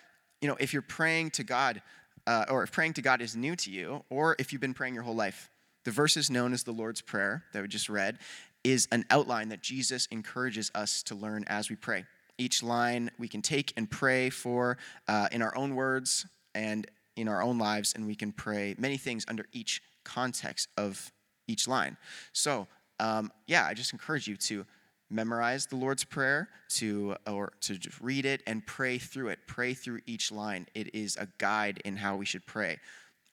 you 0.40 0.48
know, 0.48 0.56
if 0.58 0.72
you're 0.72 0.80
praying 0.80 1.32
to 1.32 1.44
God, 1.44 1.82
uh, 2.26 2.46
or 2.48 2.62
if 2.62 2.72
praying 2.72 2.94
to 2.94 3.02
God 3.02 3.20
is 3.20 3.36
new 3.36 3.54
to 3.56 3.70
you, 3.70 4.04
or 4.08 4.36
if 4.38 4.52
you've 4.52 4.60
been 4.60 4.74
praying 4.74 4.94
your 4.94 5.02
whole 5.02 5.14
life, 5.14 5.50
the 5.84 5.90
verses 5.90 6.30
known 6.30 6.54
as 6.54 6.62
the 6.62 6.72
Lord's 6.72 7.02
Prayer 7.02 7.44
that 7.52 7.60
we 7.60 7.68
just 7.68 7.90
read 7.90 8.18
is 8.64 8.88
an 8.90 9.04
outline 9.10 9.50
that 9.50 9.62
Jesus 9.62 10.08
encourages 10.10 10.70
us 10.74 11.02
to 11.04 11.14
learn 11.14 11.44
as 11.46 11.68
we 11.68 11.76
pray. 11.76 12.06
Each 12.38 12.62
line 12.62 13.10
we 13.18 13.28
can 13.28 13.42
take 13.42 13.72
and 13.76 13.88
pray 13.90 14.30
for 14.30 14.78
uh, 15.06 15.28
in 15.30 15.42
our 15.42 15.56
own 15.56 15.74
words 15.74 16.26
and 16.54 16.86
in 17.16 17.28
our 17.28 17.42
own 17.42 17.58
lives, 17.58 17.92
and 17.94 18.06
we 18.06 18.14
can 18.14 18.32
pray 18.32 18.74
many 18.78 18.96
things 18.96 19.24
under 19.28 19.46
each 19.52 19.82
context 20.04 20.68
of 20.76 21.12
each 21.48 21.66
line. 21.66 21.96
So, 22.32 22.66
um, 23.00 23.32
yeah, 23.46 23.66
I 23.66 23.74
just 23.74 23.92
encourage 23.92 24.28
you 24.28 24.36
to 24.36 24.64
memorize 25.10 25.66
the 25.66 25.76
Lord's 25.76 26.04
Prayer, 26.04 26.48
to 26.68 27.16
or 27.26 27.52
to 27.60 27.78
just 27.78 28.00
read 28.00 28.24
it 28.24 28.42
and 28.46 28.66
pray 28.66 28.98
through 28.98 29.28
it. 29.28 29.38
Pray 29.46 29.74
through 29.74 30.00
each 30.06 30.32
line. 30.32 30.66
It 30.74 30.94
is 30.94 31.16
a 31.16 31.28
guide 31.38 31.80
in 31.84 31.96
how 31.96 32.16
we 32.16 32.24
should 32.24 32.46
pray. 32.46 32.78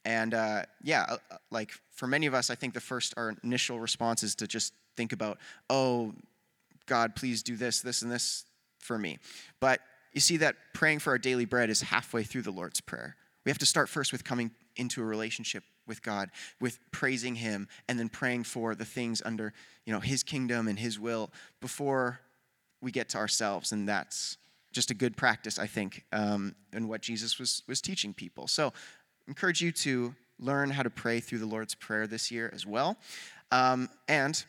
And 0.06 0.34
uh, 0.34 0.64
yeah, 0.84 1.06
uh, 1.08 1.18
uh, 1.32 1.38
like 1.50 1.72
for 1.92 2.08
many 2.08 2.26
of 2.26 2.34
us, 2.34 2.50
I 2.50 2.56
think 2.56 2.74
the 2.74 2.82
first 2.82 3.14
our 3.18 3.36
initial 3.44 3.80
response 3.80 4.22
is 4.24 4.36
to 4.36 4.48
just 4.48 4.74
think 4.98 5.14
about, 5.14 5.40
oh, 5.70 6.14
God, 6.86 7.16
please 7.16 7.42
do 7.42 7.56
this, 7.56 7.82
this, 7.82 8.02
and 8.02 8.12
this 8.12 8.46
for 8.80 8.98
me. 8.98 9.18
But 9.60 9.80
you 10.12 10.20
see 10.20 10.38
that 10.38 10.56
praying 10.74 11.00
for 11.00 11.12
our 11.12 11.18
daily 11.18 11.46
bread 11.46 11.70
is 11.70 11.82
halfway 11.82 12.24
through 12.24 12.42
the 12.44 12.52
Lord's 12.52 12.82
Prayer. 12.82 13.16
We 13.46 13.50
have 13.50 13.58
to 13.60 13.66
start 13.66 13.90
first 13.90 14.12
with 14.12 14.24
coming 14.24 14.52
into 14.76 15.02
a 15.02 15.06
relationship 15.06 15.64
with 15.86 16.02
God, 16.02 16.30
with 16.62 16.80
praising 16.92 17.36
Him, 17.36 17.68
and 17.90 18.00
then 18.00 18.10
praying 18.10 18.46
for 18.46 18.74
the 18.76 18.86
things 18.86 19.22
under 19.24 19.54
you 19.86 19.94
know, 19.94 20.00
His 20.00 20.24
kingdom 20.24 20.68
and 20.68 20.80
His 20.80 21.00
will 21.00 21.32
before 21.60 22.20
we 22.82 22.92
get 22.92 23.10
to 23.10 23.18
ourselves. 23.18 23.72
And 23.72 23.88
that's 23.88 24.38
just 24.72 24.92
a 24.92 24.94
good 24.94 25.16
practice, 25.16 25.60
I 25.60 25.68
think, 25.68 26.04
um, 26.12 26.56
and 26.72 26.90
what 26.90 27.02
Jesus 27.02 27.38
was, 27.38 27.64
was 27.68 27.82
teaching 27.82 28.14
people. 28.14 28.48
So, 28.48 28.68
I 28.68 29.30
encourage 29.30 29.62
you 29.62 29.72
to 29.72 30.14
learn 30.40 30.70
how 30.70 30.84
to 30.84 30.90
pray 30.90 31.20
through 31.20 31.40
the 31.40 31.46
Lord's 31.46 31.76
Prayer 31.76 32.08
this 32.08 32.32
year 32.32 32.52
as 32.54 32.66
well. 32.66 32.98
Um, 33.52 33.90
and 34.08 34.44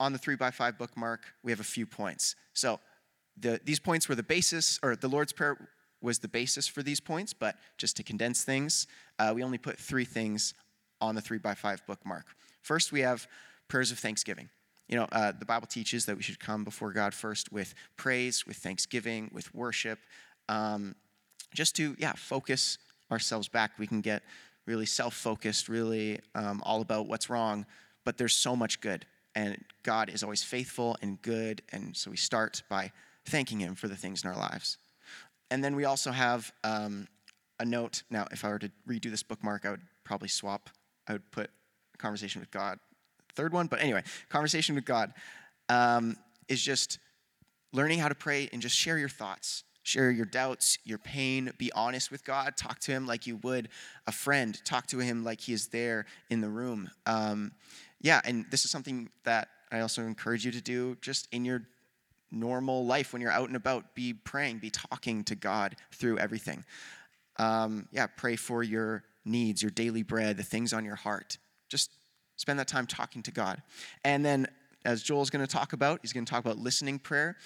on 0.00 0.12
the 0.12 0.18
three 0.18 0.36
by 0.36 0.50
five 0.50 0.78
bookmark, 0.78 1.20
we 1.44 1.52
have 1.52 1.60
a 1.60 1.64
few 1.64 1.86
points. 1.86 2.34
So, 2.54 2.80
the, 3.40 3.60
these 3.64 3.78
points 3.78 4.08
were 4.08 4.14
the 4.14 4.22
basis, 4.22 4.80
or 4.82 4.96
the 4.96 5.08
Lord's 5.08 5.32
Prayer 5.32 5.68
was 6.00 6.18
the 6.18 6.28
basis 6.28 6.66
for 6.66 6.82
these 6.82 7.00
points, 7.00 7.32
but 7.32 7.56
just 7.76 7.96
to 7.96 8.02
condense 8.02 8.44
things, 8.44 8.86
uh, 9.18 9.32
we 9.34 9.42
only 9.42 9.58
put 9.58 9.78
three 9.78 10.04
things 10.04 10.54
on 11.00 11.14
the 11.14 11.20
three 11.20 11.38
by 11.38 11.54
five 11.54 11.84
bookmark. 11.86 12.26
First, 12.62 12.92
we 12.92 13.00
have 13.00 13.26
prayers 13.68 13.90
of 13.90 13.98
thanksgiving. 13.98 14.48
You 14.88 14.96
know, 14.96 15.06
uh, 15.12 15.32
the 15.38 15.44
Bible 15.44 15.66
teaches 15.66 16.06
that 16.06 16.16
we 16.16 16.22
should 16.22 16.40
come 16.40 16.64
before 16.64 16.92
God 16.92 17.12
first 17.12 17.52
with 17.52 17.74
praise, 17.96 18.46
with 18.46 18.56
thanksgiving, 18.56 19.30
with 19.32 19.54
worship, 19.54 19.98
um, 20.48 20.94
just 21.54 21.76
to, 21.76 21.94
yeah, 21.98 22.14
focus 22.14 22.78
ourselves 23.10 23.48
back. 23.48 23.72
We 23.78 23.86
can 23.86 24.00
get 24.00 24.22
really 24.66 24.86
self 24.86 25.14
focused, 25.14 25.68
really 25.68 26.20
um, 26.34 26.62
all 26.64 26.80
about 26.80 27.06
what's 27.06 27.28
wrong, 27.28 27.66
but 28.04 28.16
there's 28.16 28.34
so 28.34 28.56
much 28.56 28.80
good. 28.80 29.04
And 29.34 29.62
God 29.82 30.08
is 30.08 30.22
always 30.22 30.42
faithful 30.42 30.96
and 31.02 31.20
good. 31.22 31.62
And 31.70 31.96
so 31.96 32.10
we 32.10 32.16
start 32.16 32.62
by 32.68 32.92
thanking 33.26 33.60
Him 33.60 33.74
for 33.74 33.88
the 33.88 33.96
things 33.96 34.24
in 34.24 34.30
our 34.30 34.36
lives. 34.36 34.78
And 35.50 35.62
then 35.62 35.76
we 35.76 35.84
also 35.84 36.10
have 36.10 36.52
um, 36.64 37.08
a 37.58 37.64
note. 37.64 38.02
Now, 38.10 38.26
if 38.30 38.44
I 38.44 38.48
were 38.48 38.58
to 38.58 38.70
redo 38.88 39.10
this 39.10 39.22
bookmark, 39.22 39.64
I 39.64 39.70
would 39.70 39.82
probably 40.04 40.28
swap. 40.28 40.70
I 41.06 41.12
would 41.12 41.30
put 41.30 41.50
conversation 41.98 42.40
with 42.40 42.50
God, 42.50 42.78
third 43.34 43.52
one. 43.52 43.66
But 43.66 43.80
anyway, 43.80 44.02
conversation 44.28 44.74
with 44.74 44.84
God 44.84 45.12
um, 45.68 46.16
is 46.48 46.62
just 46.62 46.98
learning 47.72 47.98
how 47.98 48.08
to 48.08 48.14
pray 48.14 48.48
and 48.52 48.62
just 48.62 48.76
share 48.76 48.98
your 48.98 49.08
thoughts. 49.08 49.64
Share 49.82 50.10
your 50.10 50.26
doubts, 50.26 50.76
your 50.84 50.98
pain, 50.98 51.50
be 51.56 51.72
honest 51.72 52.10
with 52.10 52.22
God. 52.22 52.58
Talk 52.58 52.78
to 52.80 52.92
Him 52.92 53.06
like 53.06 53.26
you 53.26 53.36
would 53.36 53.70
a 54.06 54.12
friend. 54.12 54.60
Talk 54.64 54.86
to 54.88 54.98
Him 54.98 55.24
like 55.24 55.40
He 55.40 55.54
is 55.54 55.68
there 55.68 56.04
in 56.28 56.42
the 56.42 56.48
room. 56.48 56.90
Um, 57.06 57.52
yeah, 58.00 58.20
and 58.24 58.44
this 58.50 58.66
is 58.66 58.70
something 58.70 59.08
that 59.24 59.48
I 59.72 59.80
also 59.80 60.02
encourage 60.02 60.44
you 60.44 60.52
to 60.52 60.60
do 60.60 60.96
just 61.00 61.26
in 61.32 61.44
your 61.44 61.62
normal 62.30 62.86
life 62.86 63.12
when 63.12 63.22
you're 63.22 63.30
out 63.30 63.48
and 63.48 63.56
about. 63.56 63.94
Be 63.94 64.12
praying, 64.12 64.58
be 64.58 64.70
talking 64.70 65.24
to 65.24 65.34
God 65.34 65.76
through 65.92 66.18
everything. 66.18 66.64
Um, 67.36 67.88
yeah, 67.92 68.06
pray 68.06 68.36
for 68.36 68.62
your 68.62 69.04
needs, 69.24 69.62
your 69.62 69.70
daily 69.70 70.02
bread, 70.02 70.36
the 70.36 70.42
things 70.42 70.72
on 70.72 70.84
your 70.84 70.96
heart. 70.96 71.38
Just 71.68 71.90
spend 72.36 72.58
that 72.58 72.68
time 72.68 72.86
talking 72.86 73.22
to 73.22 73.30
God. 73.30 73.62
And 74.04 74.24
then, 74.24 74.46
as 74.84 75.02
Joel's 75.02 75.30
going 75.30 75.44
to 75.44 75.52
talk 75.52 75.72
about, 75.72 76.00
he's 76.02 76.12
going 76.12 76.24
to 76.24 76.30
talk 76.30 76.44
about 76.44 76.58
listening 76.58 76.98
prayer. 76.98 77.36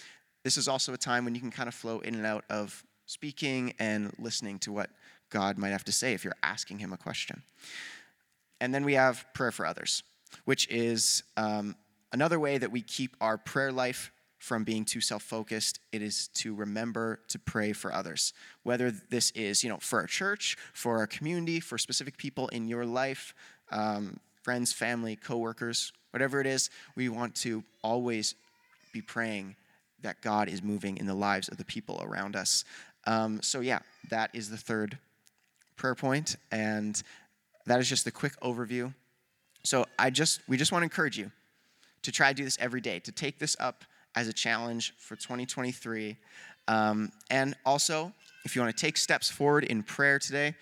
This 0.44 0.56
is 0.56 0.68
also 0.68 0.92
a 0.92 0.98
time 0.98 1.24
when 1.24 1.34
you 1.34 1.40
can 1.40 1.50
kind 1.50 1.68
of 1.68 1.74
flow 1.74 2.00
in 2.00 2.14
and 2.14 2.26
out 2.26 2.44
of 2.50 2.84
speaking 3.06 3.74
and 3.78 4.12
listening 4.18 4.58
to 4.60 4.72
what 4.72 4.90
God 5.30 5.58
might 5.58 5.70
have 5.70 5.84
to 5.84 5.92
say 5.92 6.12
if 6.12 6.24
you're 6.24 6.36
asking 6.42 6.78
him 6.78 6.92
a 6.92 6.96
question. 6.96 7.42
And 8.60 8.74
then 8.74 8.84
we 8.84 8.94
have 8.94 9.24
prayer 9.34 9.50
for 9.50 9.66
others, 9.66 10.02
which 10.44 10.68
is 10.68 11.24
um, 11.36 11.74
another 12.12 12.38
way 12.38 12.58
that 12.58 12.70
we 12.70 12.82
keep 12.82 13.16
our 13.20 13.38
prayer 13.38 13.72
life 13.72 14.12
from 14.42 14.64
being 14.64 14.84
too 14.84 15.00
self-focused 15.00 15.78
it 15.92 16.02
is 16.02 16.26
to 16.34 16.52
remember 16.52 17.20
to 17.28 17.38
pray 17.38 17.72
for 17.72 17.94
others. 17.94 18.32
Whether 18.64 18.90
this 18.90 19.30
is 19.36 19.62
you 19.62 19.70
know 19.70 19.76
for 19.76 20.00
our 20.00 20.08
church 20.08 20.56
for 20.72 20.98
our 20.98 21.06
community 21.06 21.60
for 21.60 21.78
specific 21.78 22.16
people 22.16 22.48
in 22.48 22.66
your 22.66 22.84
life 22.84 23.36
um, 23.70 24.18
friends 24.42 24.72
family 24.72 25.14
coworkers 25.14 25.92
whatever 26.10 26.40
it 26.40 26.48
is 26.48 26.70
we 26.96 27.08
want 27.08 27.36
to 27.36 27.62
always 27.84 28.34
be 28.92 29.00
praying 29.00 29.54
that 30.02 30.20
god 30.22 30.48
is 30.48 30.60
moving 30.60 30.96
in 30.96 31.06
the 31.06 31.14
lives 31.14 31.48
of 31.48 31.56
the 31.56 31.64
people 31.64 32.02
around 32.02 32.34
us. 32.34 32.64
Um, 33.06 33.40
so 33.42 33.60
yeah 33.60 33.78
that 34.10 34.30
is 34.32 34.50
the 34.50 34.56
third 34.56 34.98
prayer 35.76 35.94
point 35.94 36.34
and 36.50 37.00
that 37.66 37.78
is 37.78 37.88
just 37.88 38.04
the 38.04 38.10
quick 38.10 38.32
overview. 38.40 38.92
So 39.62 39.86
i 40.00 40.10
just 40.10 40.40
we 40.48 40.56
just 40.56 40.72
want 40.72 40.82
to 40.82 40.86
encourage 40.86 41.16
you 41.16 41.30
to 42.02 42.10
try 42.10 42.30
to 42.30 42.34
do 42.34 42.42
this 42.42 42.58
every 42.60 42.80
day 42.80 42.98
to 42.98 43.12
take 43.12 43.38
this 43.38 43.56
up 43.60 43.84
as 44.14 44.28
a 44.28 44.32
challenge 44.32 44.94
for 44.98 45.16
2023. 45.16 46.16
Um, 46.68 47.10
and 47.30 47.54
also, 47.64 48.12
if 48.44 48.54
you 48.54 48.62
want 48.62 48.76
to 48.76 48.80
take 48.80 48.96
steps 48.96 49.30
forward 49.30 49.64
in 49.64 49.82
prayer 49.82 50.18
today, 50.18 50.54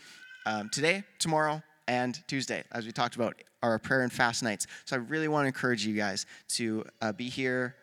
um, 0.47 0.69
today, 0.71 1.05
tomorrow, 1.19 1.63
and 1.89 2.21
Tuesday, 2.27 2.65
as 2.73 2.87
we 2.87 2.93
talked 2.93 3.17
about, 3.17 3.35
are 3.63 3.73
our 3.73 3.79
prayer 3.79 4.03
and 4.03 4.13
fast 4.13 4.43
nights. 4.43 4.67
So 4.85 4.97
I 4.97 5.01
really 5.01 5.29
want 5.29 5.45
to 5.45 5.49
encourage 5.49 5.85
you 5.85 5.95
guys 5.95 6.25
to 6.51 6.85
uh, 7.03 7.13
be 7.13 7.29
here 7.29 7.75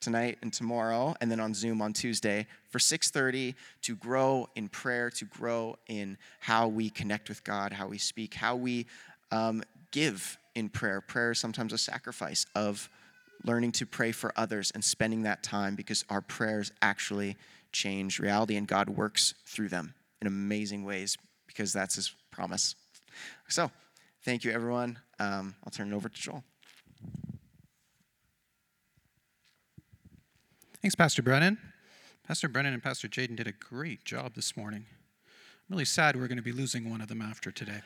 tonight 0.00 0.38
and 0.42 0.52
tomorrow, 0.52 1.14
and 1.20 1.30
then 1.30 1.40
on 1.40 1.52
Zoom 1.52 1.82
on 1.82 1.92
Tuesday 1.92 2.46
for 2.70 2.78
6:30 2.78 3.54
to 3.82 3.96
grow 3.96 4.48
in 4.54 4.68
prayer, 4.68 5.10
to 5.10 5.24
grow 5.24 5.76
in 5.88 6.16
how 6.40 6.68
we 6.68 6.90
connect 6.90 7.28
with 7.28 7.42
God, 7.44 7.72
how 7.72 7.88
we 7.88 7.98
speak, 7.98 8.34
how 8.34 8.56
we 8.56 8.86
um, 9.30 9.62
give 9.90 10.38
in 10.54 10.68
prayer. 10.68 11.00
Prayer 11.00 11.32
is 11.32 11.38
sometimes 11.38 11.72
a 11.72 11.78
sacrifice 11.78 12.46
of 12.54 12.88
learning 13.44 13.72
to 13.72 13.86
pray 13.86 14.12
for 14.12 14.32
others 14.36 14.70
and 14.74 14.84
spending 14.84 15.22
that 15.22 15.42
time 15.42 15.74
because 15.74 16.04
our 16.10 16.20
prayers 16.20 16.72
actually 16.82 17.36
change 17.72 18.18
reality 18.18 18.56
and 18.56 18.66
God 18.66 18.88
works 18.88 19.34
through 19.46 19.68
them 19.68 19.94
in 20.20 20.26
amazing 20.26 20.84
ways 20.84 21.16
because 21.46 21.72
that's 21.72 21.96
his 21.96 22.14
promise. 22.30 22.74
So, 23.48 23.70
thank 24.24 24.44
you, 24.44 24.52
everyone. 24.52 24.98
Um, 25.18 25.54
I'll 25.64 25.70
turn 25.70 25.92
it 25.92 25.96
over 25.96 26.08
to 26.08 26.20
Joel. 26.20 26.44
Thanks, 30.82 30.94
Pastor 30.94 31.22
Brennan. 31.22 31.58
Pastor 32.26 32.48
Brennan 32.48 32.72
and 32.72 32.82
Pastor 32.82 33.08
Jaden 33.08 33.36
did 33.36 33.46
a 33.46 33.52
great 33.52 34.04
job 34.04 34.34
this 34.34 34.56
morning. 34.56 34.84
I'm 34.88 35.74
really 35.74 35.84
sad 35.84 36.16
we're 36.16 36.28
going 36.28 36.36
to 36.36 36.42
be 36.42 36.52
losing 36.52 36.90
one 36.90 37.00
of 37.00 37.08
them 37.08 37.22
after 37.22 37.50
today. 37.50 37.80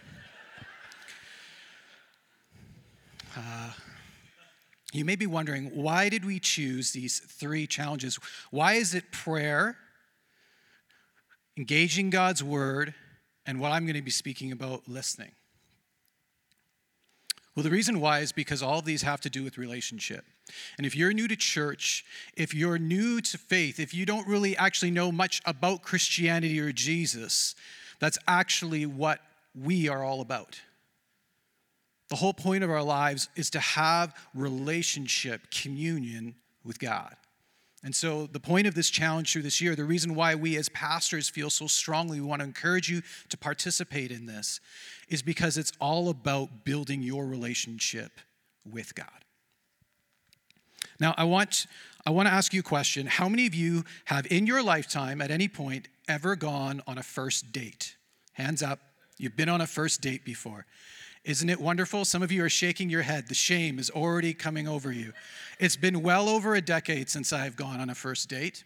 Uh, 3.36 3.70
you 4.92 5.04
may 5.04 5.16
be 5.16 5.26
wondering 5.26 5.66
why 5.74 6.08
did 6.08 6.24
we 6.24 6.40
choose 6.40 6.92
these 6.92 7.20
three 7.20 7.66
challenges? 7.66 8.18
Why 8.50 8.74
is 8.74 8.94
it 8.94 9.12
prayer, 9.12 9.76
engaging 11.56 12.10
God's 12.10 12.42
word, 12.42 12.94
and 13.46 13.60
what 13.60 13.72
I'm 13.72 13.84
going 13.86 13.96
to 13.96 14.02
be 14.02 14.10
speaking 14.10 14.52
about, 14.52 14.88
listening? 14.88 15.32
Well, 17.54 17.64
the 17.64 17.70
reason 17.70 18.00
why 18.00 18.20
is 18.20 18.32
because 18.32 18.62
all 18.62 18.78
of 18.78 18.84
these 18.84 19.02
have 19.02 19.20
to 19.22 19.30
do 19.30 19.42
with 19.42 19.58
relationship. 19.58 20.24
And 20.78 20.86
if 20.86 20.96
you're 20.96 21.12
new 21.12 21.28
to 21.28 21.36
church, 21.36 22.04
if 22.36 22.54
you're 22.54 22.78
new 22.78 23.20
to 23.20 23.38
faith, 23.38 23.78
if 23.78 23.92
you 23.92 24.06
don't 24.06 24.26
really 24.26 24.56
actually 24.56 24.90
know 24.90 25.12
much 25.12 25.40
about 25.44 25.82
Christianity 25.82 26.58
or 26.60 26.72
Jesus, 26.72 27.54
that's 27.98 28.18
actually 28.26 28.86
what 28.86 29.20
we 29.54 29.88
are 29.88 30.02
all 30.02 30.20
about. 30.20 30.60
The 32.10 32.16
whole 32.16 32.34
point 32.34 32.62
of 32.64 32.70
our 32.70 32.82
lives 32.82 33.28
is 33.36 33.50
to 33.50 33.60
have 33.60 34.14
relationship, 34.34 35.50
communion 35.50 36.34
with 36.64 36.78
God. 36.78 37.14
And 37.82 37.94
so, 37.94 38.26
the 38.26 38.40
point 38.40 38.66
of 38.66 38.74
this 38.74 38.90
challenge 38.90 39.32
through 39.32 39.42
this 39.42 39.60
year, 39.60 39.74
the 39.74 39.84
reason 39.84 40.14
why 40.14 40.34
we 40.34 40.58
as 40.58 40.68
pastors 40.68 41.30
feel 41.30 41.48
so 41.48 41.66
strongly 41.66 42.20
we 42.20 42.26
want 42.26 42.40
to 42.40 42.44
encourage 42.44 42.90
you 42.90 43.00
to 43.30 43.38
participate 43.38 44.10
in 44.10 44.26
this, 44.26 44.60
is 45.08 45.22
because 45.22 45.56
it's 45.56 45.72
all 45.80 46.10
about 46.10 46.64
building 46.64 47.02
your 47.02 47.24
relationship 47.26 48.12
with 48.70 48.94
God. 48.94 49.06
Now, 50.98 51.14
I 51.16 51.24
want, 51.24 51.66
I 52.04 52.10
want 52.10 52.28
to 52.28 52.34
ask 52.34 52.52
you 52.52 52.60
a 52.60 52.64
question. 52.64 53.06
How 53.06 53.30
many 53.30 53.46
of 53.46 53.54
you 53.54 53.84
have 54.04 54.30
in 54.30 54.46
your 54.46 54.62
lifetime 54.62 55.22
at 55.22 55.30
any 55.30 55.48
point 55.48 55.88
ever 56.06 56.36
gone 56.36 56.82
on 56.86 56.98
a 56.98 57.02
first 57.02 57.50
date? 57.50 57.96
Hands 58.34 58.62
up. 58.62 58.80
You've 59.16 59.36
been 59.36 59.48
on 59.48 59.62
a 59.62 59.66
first 59.66 60.02
date 60.02 60.24
before. 60.26 60.66
Isn't 61.24 61.50
it 61.50 61.60
wonderful? 61.60 62.04
Some 62.04 62.22
of 62.22 62.32
you 62.32 62.44
are 62.44 62.48
shaking 62.48 62.88
your 62.88 63.02
head. 63.02 63.28
The 63.28 63.34
shame 63.34 63.78
is 63.78 63.90
already 63.90 64.32
coming 64.32 64.66
over 64.66 64.90
you. 64.90 65.12
It's 65.58 65.76
been 65.76 66.02
well 66.02 66.28
over 66.28 66.54
a 66.54 66.62
decade 66.62 67.10
since 67.10 67.32
I've 67.32 67.56
gone 67.56 67.80
on 67.80 67.90
a 67.90 67.94
first 67.94 68.28
date. 68.28 68.64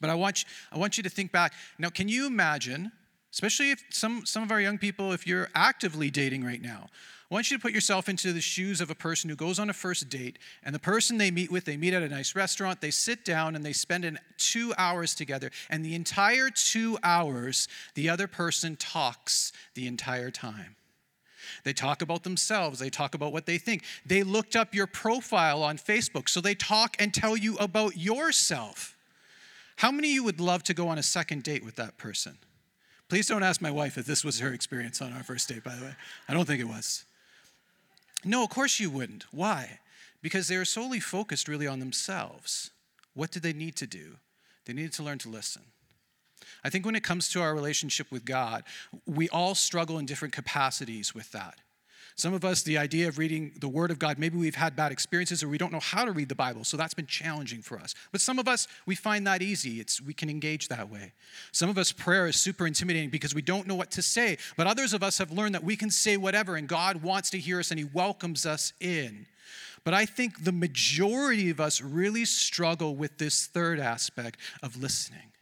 But 0.00 0.10
I 0.10 0.14
want, 0.14 0.42
you, 0.42 0.48
I 0.72 0.78
want 0.78 0.96
you 0.96 1.02
to 1.04 1.08
think 1.08 1.30
back. 1.30 1.52
Now, 1.78 1.90
can 1.90 2.08
you 2.08 2.26
imagine, 2.26 2.90
especially 3.32 3.70
if 3.70 3.84
some, 3.90 4.26
some 4.26 4.42
of 4.42 4.50
our 4.50 4.60
young 4.60 4.78
people, 4.78 5.12
if 5.12 5.26
you're 5.26 5.48
actively 5.54 6.10
dating 6.10 6.44
right 6.44 6.60
now, 6.60 6.88
I 7.30 7.34
want 7.34 7.50
you 7.50 7.56
to 7.56 7.62
put 7.62 7.72
yourself 7.72 8.08
into 8.08 8.32
the 8.32 8.40
shoes 8.40 8.80
of 8.80 8.90
a 8.90 8.94
person 8.94 9.30
who 9.30 9.36
goes 9.36 9.58
on 9.58 9.70
a 9.70 9.72
first 9.72 10.08
date, 10.08 10.38
and 10.62 10.74
the 10.74 10.80
person 10.80 11.16
they 11.16 11.30
meet 11.30 11.50
with, 11.50 11.64
they 11.64 11.76
meet 11.76 11.94
at 11.94 12.02
a 12.02 12.08
nice 12.08 12.36
restaurant, 12.36 12.80
they 12.80 12.90
sit 12.90 13.24
down 13.24 13.56
and 13.56 13.64
they 13.64 13.72
spend 13.72 14.04
an, 14.04 14.18
two 14.36 14.74
hours 14.76 15.14
together, 15.14 15.50
and 15.70 15.84
the 15.84 15.94
entire 15.94 16.50
two 16.50 16.98
hours, 17.02 17.66
the 17.94 18.10
other 18.10 18.26
person 18.26 18.76
talks 18.76 19.52
the 19.74 19.86
entire 19.86 20.30
time. 20.30 20.76
They 21.64 21.72
talk 21.72 22.02
about 22.02 22.22
themselves. 22.22 22.78
They 22.78 22.90
talk 22.90 23.14
about 23.14 23.32
what 23.32 23.46
they 23.46 23.58
think. 23.58 23.84
They 24.06 24.22
looked 24.22 24.54
up 24.54 24.74
your 24.74 24.86
profile 24.86 25.62
on 25.62 25.78
Facebook, 25.78 26.28
so 26.28 26.40
they 26.40 26.54
talk 26.54 26.94
and 26.98 27.12
tell 27.12 27.36
you 27.36 27.56
about 27.56 27.96
yourself. 27.96 28.96
How 29.76 29.90
many 29.90 30.08
of 30.10 30.14
you 30.14 30.24
would 30.24 30.40
love 30.40 30.62
to 30.64 30.74
go 30.74 30.88
on 30.88 30.98
a 30.98 31.02
second 31.02 31.42
date 31.42 31.64
with 31.64 31.76
that 31.76 31.96
person? 31.98 32.38
Please 33.08 33.26
don't 33.26 33.42
ask 33.42 33.60
my 33.60 33.70
wife 33.70 33.98
if 33.98 34.06
this 34.06 34.24
was 34.24 34.40
her 34.40 34.52
experience 34.52 35.02
on 35.02 35.12
our 35.12 35.22
first 35.22 35.48
date, 35.48 35.64
by 35.64 35.74
the 35.74 35.84
way. 35.84 35.94
I 36.28 36.34
don't 36.34 36.46
think 36.46 36.60
it 36.60 36.68
was. 36.68 37.04
No, 38.24 38.44
of 38.44 38.50
course 38.50 38.78
you 38.78 38.90
wouldn't. 38.90 39.24
Why? 39.30 39.80
Because 40.22 40.48
they 40.48 40.56
are 40.56 40.64
solely 40.64 41.00
focused 41.00 41.48
really 41.48 41.66
on 41.66 41.80
themselves. 41.80 42.70
What 43.14 43.30
did 43.30 43.42
they 43.42 43.52
need 43.52 43.76
to 43.76 43.86
do? 43.86 44.16
They 44.64 44.72
needed 44.72 44.92
to 44.94 45.02
learn 45.02 45.18
to 45.18 45.28
listen. 45.28 45.62
I 46.62 46.70
think 46.70 46.86
when 46.86 46.94
it 46.94 47.02
comes 47.02 47.28
to 47.30 47.42
our 47.42 47.54
relationship 47.54 48.10
with 48.12 48.24
God, 48.24 48.64
we 49.06 49.28
all 49.30 49.54
struggle 49.54 49.98
in 49.98 50.06
different 50.06 50.34
capacities 50.34 51.14
with 51.14 51.32
that. 51.32 51.58
Some 52.16 52.32
of 52.32 52.44
us, 52.44 52.62
the 52.62 52.78
idea 52.78 53.08
of 53.08 53.18
reading 53.18 53.52
the 53.58 53.68
Word 53.68 53.90
of 53.90 53.98
God, 53.98 54.20
maybe 54.20 54.38
we've 54.38 54.54
had 54.54 54.76
bad 54.76 54.92
experiences 54.92 55.42
or 55.42 55.48
we 55.48 55.58
don't 55.58 55.72
know 55.72 55.80
how 55.80 56.04
to 56.04 56.12
read 56.12 56.28
the 56.28 56.36
Bible, 56.36 56.62
so 56.62 56.76
that's 56.76 56.94
been 56.94 57.06
challenging 57.06 57.60
for 57.60 57.76
us. 57.76 57.94
But 58.12 58.20
some 58.20 58.38
of 58.38 58.46
us, 58.46 58.68
we 58.86 58.94
find 58.94 59.26
that 59.26 59.42
easy. 59.42 59.80
It's, 59.80 60.00
we 60.00 60.14
can 60.14 60.30
engage 60.30 60.68
that 60.68 60.88
way. 60.88 61.12
Some 61.50 61.68
of 61.68 61.76
us, 61.76 61.90
prayer 61.90 62.28
is 62.28 62.36
super 62.36 62.68
intimidating 62.68 63.10
because 63.10 63.34
we 63.34 63.42
don't 63.42 63.66
know 63.66 63.74
what 63.74 63.90
to 63.92 64.02
say. 64.02 64.38
But 64.56 64.68
others 64.68 64.92
of 64.92 65.02
us 65.02 65.18
have 65.18 65.32
learned 65.32 65.56
that 65.56 65.64
we 65.64 65.74
can 65.74 65.90
say 65.90 66.16
whatever 66.16 66.54
and 66.54 66.68
God 66.68 67.02
wants 67.02 67.30
to 67.30 67.38
hear 67.38 67.58
us 67.58 67.72
and 67.72 67.80
He 67.80 67.86
welcomes 67.92 68.46
us 68.46 68.72
in. 68.78 69.26
But 69.82 69.92
I 69.92 70.06
think 70.06 70.44
the 70.44 70.52
majority 70.52 71.50
of 71.50 71.60
us 71.60 71.80
really 71.80 72.24
struggle 72.24 72.94
with 72.94 73.18
this 73.18 73.46
third 73.46 73.80
aspect 73.80 74.38
of 74.62 74.80
listening 74.80 75.33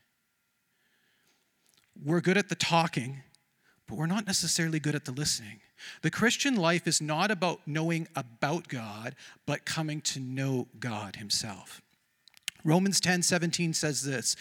we're 2.05 2.21
good 2.21 2.37
at 2.37 2.49
the 2.49 2.55
talking, 2.55 3.23
but 3.87 3.97
we're 3.97 4.07
not 4.07 4.27
necessarily 4.27 4.81
good 4.81 4.95
at 4.95 5.05
the 5.05 5.12
listening. 5.12 5.61
The 6.03 6.11
Christian 6.11 6.55
life 6.57 6.87
is 6.87 7.01
not 7.01 7.31
about 7.31 7.61
knowing 7.67 8.09
about 8.15 8.69
God, 8.69 9.15
but 9.47 9.65
coming 9.65 10.01
to 10.03 10.21
know 10.21 10.69
God 10.79 11.17
Himself. 11.17 11.83
Romans 12.65 13.01
10 13.01 13.23
17 13.23 13.75
says 13.75 14.03
this. 14.03 14.37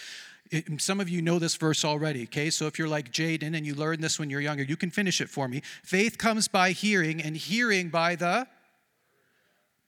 some 0.77 0.99
of 0.99 1.09
you 1.09 1.21
know 1.21 1.39
this 1.39 1.55
verse 1.55 1.83
already, 1.83 2.23
okay? 2.23 2.49
So 2.49 2.67
if 2.67 2.77
you're 2.77 2.87
like 2.87 3.11
Jaden 3.11 3.55
and 3.55 3.65
you 3.65 3.73
learned 3.73 4.03
this 4.03 4.19
when 4.19 4.29
you're 4.29 4.41
younger, 4.41 4.63
you 4.63 4.77
can 4.77 4.91
finish 4.91 5.21
it 5.21 5.29
for 5.29 5.47
me. 5.47 5.61
Faith 5.83 6.17
comes 6.17 6.47
by 6.47 6.71
hearing, 6.71 7.21
and 7.21 7.35
hearing 7.35 7.89
by 7.89 8.15
the 8.15 8.47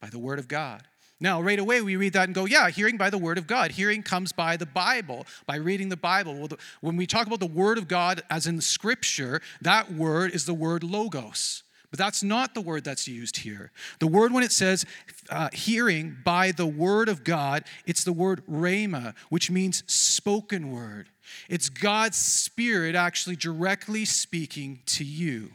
by 0.00 0.10
the 0.10 0.18
word 0.18 0.38
of 0.38 0.48
God. 0.48 0.82
Now, 1.24 1.40
right 1.40 1.58
away, 1.58 1.80
we 1.80 1.96
read 1.96 2.12
that 2.12 2.24
and 2.24 2.34
go, 2.34 2.44
yeah, 2.44 2.68
hearing 2.68 2.98
by 2.98 3.08
the 3.08 3.16
word 3.16 3.38
of 3.38 3.46
God. 3.46 3.70
Hearing 3.70 4.02
comes 4.02 4.30
by 4.30 4.58
the 4.58 4.66
Bible, 4.66 5.26
by 5.46 5.56
reading 5.56 5.88
the 5.88 5.96
Bible. 5.96 6.34
Well, 6.34 6.48
the, 6.48 6.58
when 6.82 6.98
we 6.98 7.06
talk 7.06 7.26
about 7.26 7.40
the 7.40 7.46
word 7.46 7.78
of 7.78 7.88
God 7.88 8.22
as 8.28 8.46
in 8.46 8.60
scripture, 8.60 9.40
that 9.62 9.90
word 9.90 10.32
is 10.32 10.44
the 10.44 10.52
word 10.52 10.84
logos. 10.84 11.62
But 11.90 11.98
that's 11.98 12.22
not 12.22 12.52
the 12.52 12.60
word 12.60 12.84
that's 12.84 13.08
used 13.08 13.38
here. 13.38 13.70
The 14.00 14.06
word, 14.06 14.34
when 14.34 14.44
it 14.44 14.52
says 14.52 14.84
uh, 15.30 15.48
hearing 15.54 16.18
by 16.26 16.52
the 16.52 16.66
word 16.66 17.08
of 17.08 17.24
God, 17.24 17.64
it's 17.86 18.04
the 18.04 18.12
word 18.12 18.42
rhema, 18.46 19.14
which 19.30 19.50
means 19.50 19.82
spoken 19.86 20.70
word. 20.70 21.08
It's 21.48 21.70
God's 21.70 22.18
Spirit 22.18 22.94
actually 22.94 23.36
directly 23.36 24.04
speaking 24.04 24.80
to 24.86 25.04
you. 25.04 25.52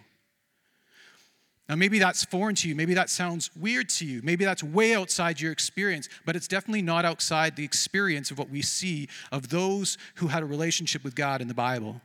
Now, 1.69 1.75
maybe 1.75 1.99
that's 1.99 2.25
foreign 2.25 2.55
to 2.55 2.67
you. 2.67 2.73
Maybe 2.73 2.95
that 2.95 3.11
sounds 3.11 3.51
weird 3.55 3.89
to 3.89 4.05
you. 4.05 4.21
Maybe 4.23 4.43
that's 4.43 4.63
way 4.63 4.95
outside 4.95 5.39
your 5.39 5.51
experience, 5.51 6.09
but 6.25 6.35
it's 6.35 6.47
definitely 6.47 6.81
not 6.81 7.05
outside 7.05 7.55
the 7.55 7.63
experience 7.63 8.31
of 8.31 8.39
what 8.39 8.49
we 8.49 8.63
see 8.63 9.07
of 9.31 9.49
those 9.49 9.99
who 10.15 10.27
had 10.27 10.41
a 10.41 10.47
relationship 10.47 11.03
with 11.03 11.13
God 11.13 11.41
in 11.41 11.47
the 11.47 11.53
Bible. 11.53 12.01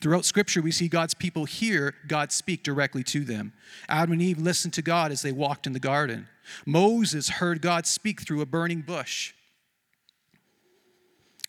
Throughout 0.00 0.24
Scripture, 0.24 0.62
we 0.62 0.70
see 0.70 0.86
God's 0.86 1.14
people 1.14 1.44
hear 1.44 1.94
God 2.06 2.30
speak 2.30 2.62
directly 2.62 3.02
to 3.04 3.24
them. 3.24 3.52
Adam 3.88 4.12
and 4.12 4.22
Eve 4.22 4.38
listened 4.38 4.74
to 4.74 4.82
God 4.82 5.10
as 5.10 5.22
they 5.22 5.32
walked 5.32 5.66
in 5.66 5.72
the 5.72 5.80
garden. 5.80 6.28
Moses 6.64 7.28
heard 7.28 7.60
God 7.60 7.86
speak 7.86 8.20
through 8.20 8.40
a 8.40 8.46
burning 8.46 8.82
bush. 8.82 9.34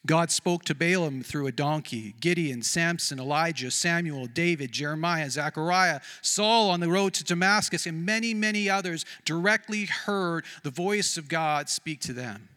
God 0.06 0.32
spoke 0.32 0.64
to 0.66 0.76
Balaam 0.76 1.24
through 1.24 1.48
a 1.48 1.52
donkey. 1.52 2.16
Gideon, 2.20 2.62
Samson, 2.62 3.20
Elijah, 3.20 3.70
Samuel, 3.70 4.28
David, 4.28 4.72
Jeremiah, 4.72 5.30
Zechariah, 5.30 6.00
Saul 6.22 6.70
on 6.70 6.80
the 6.80 6.90
road 6.90 7.14
to 7.16 7.24
Damascus, 7.24 7.86
and 7.86 8.06
many, 8.06 8.34
many 8.34 8.70
others 8.70 9.06
directly 9.26 9.86
heard 9.86 10.46
the 10.64 10.70
voice 10.70 11.18
of 11.18 11.28
God 11.28 11.68
speak 11.68 12.00
to 12.02 12.14
them. 12.14 12.48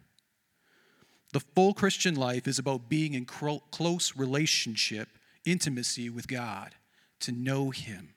The 1.33 1.41
full 1.41 1.75
Christian 1.75 2.15
life 2.15 2.47
is 2.47 2.59
about 2.59 2.89
being 2.89 3.15
in 3.15 3.25
close 3.25 4.17
relationship 4.17 5.09
intimacy 5.45 6.09
with 6.09 6.29
God, 6.29 6.75
to 7.21 7.33
know 7.33 7.71
Him. 7.71 8.15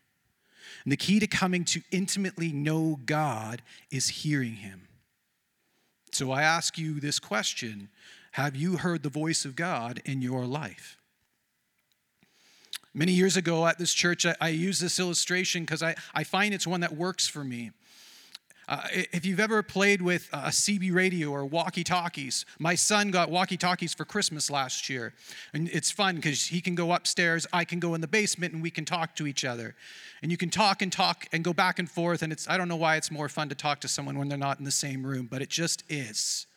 And 0.84 0.92
the 0.92 0.98
key 0.98 1.20
to 1.20 1.28
coming 1.28 1.64
to 1.66 1.82
intimately 1.92 2.52
know 2.52 3.00
God 3.06 3.62
is 3.90 4.08
hearing 4.08 4.56
Him. 4.56 4.88
So 6.12 6.32
I 6.32 6.44
ask 6.44 6.78
you 6.78 7.00
this 7.00 7.20
question 7.20 7.90
Have 8.36 8.58
you 8.58 8.76
heard 8.76 9.02
the 9.02 9.08
voice 9.08 9.46
of 9.46 9.56
God 9.56 10.02
in 10.04 10.22
your 10.22 10.46
life? 10.46 10.98
Many 12.94 13.14
years 13.14 13.38
ago 13.38 13.66
at 13.66 13.78
this 13.78 13.94
church, 13.94 14.26
I, 14.26 14.36
I 14.42 14.50
use 14.50 14.78
this 14.78 15.00
illustration 15.00 15.62
because 15.64 15.82
I, 15.82 15.96
I 16.14 16.26
find 16.26 16.54
it's 16.54 16.68
one 16.68 16.82
that 16.82 16.94
works 16.94 17.30
for 17.30 17.46
me. 17.46 17.72
Uh, 18.68 18.82
if 18.92 19.26
you've 19.26 19.40
ever 19.40 19.64
played 19.64 20.02
with 20.02 20.28
a 20.34 20.50
CB 20.50 20.94
radio 20.94 21.30
or 21.30 21.46
walkie 21.46 21.86
talkies, 21.86 22.46
my 22.60 22.76
son 22.76 23.10
got 23.10 23.32
walkie 23.32 23.56
talkies 23.56 23.94
for 23.94 24.04
Christmas 24.04 24.52
last 24.52 24.90
year. 24.90 25.14
And 25.54 25.70
it's 25.70 25.90
fun 25.90 26.18
because 26.18 26.48
he 26.48 26.60
can 26.60 26.76
go 26.76 26.92
upstairs, 26.92 27.48
I 27.54 27.64
can 27.64 27.80
go 27.80 27.96
in 27.96 28.02
the 28.02 28.08
basement, 28.08 28.54
and 28.54 28.62
we 28.62 28.70
can 28.70 28.84
talk 28.84 29.16
to 29.16 29.28
each 29.28 29.46
other. 29.46 29.76
And 30.22 30.30
you 30.30 30.36
can 30.38 30.50
talk 30.50 30.82
and 30.82 30.92
talk 30.92 31.26
and 31.32 31.42
go 31.42 31.54
back 31.54 31.80
and 31.80 31.90
forth. 31.90 32.22
And 32.22 32.34
it's, 32.34 32.50
I 32.50 32.58
don't 32.58 32.68
know 32.68 32.76
why 32.76 32.98
it's 32.98 33.12
more 33.12 33.30
fun 33.30 33.48
to 33.48 33.56
talk 33.56 33.80
to 33.80 33.88
someone 33.88 34.18
when 34.18 34.28
they're 34.28 34.38
not 34.38 34.60
in 34.60 34.66
the 34.66 34.72
same 34.72 35.06
room, 35.06 35.30
but 35.32 35.42
it 35.42 35.50
just 35.50 35.86
is. 35.88 36.48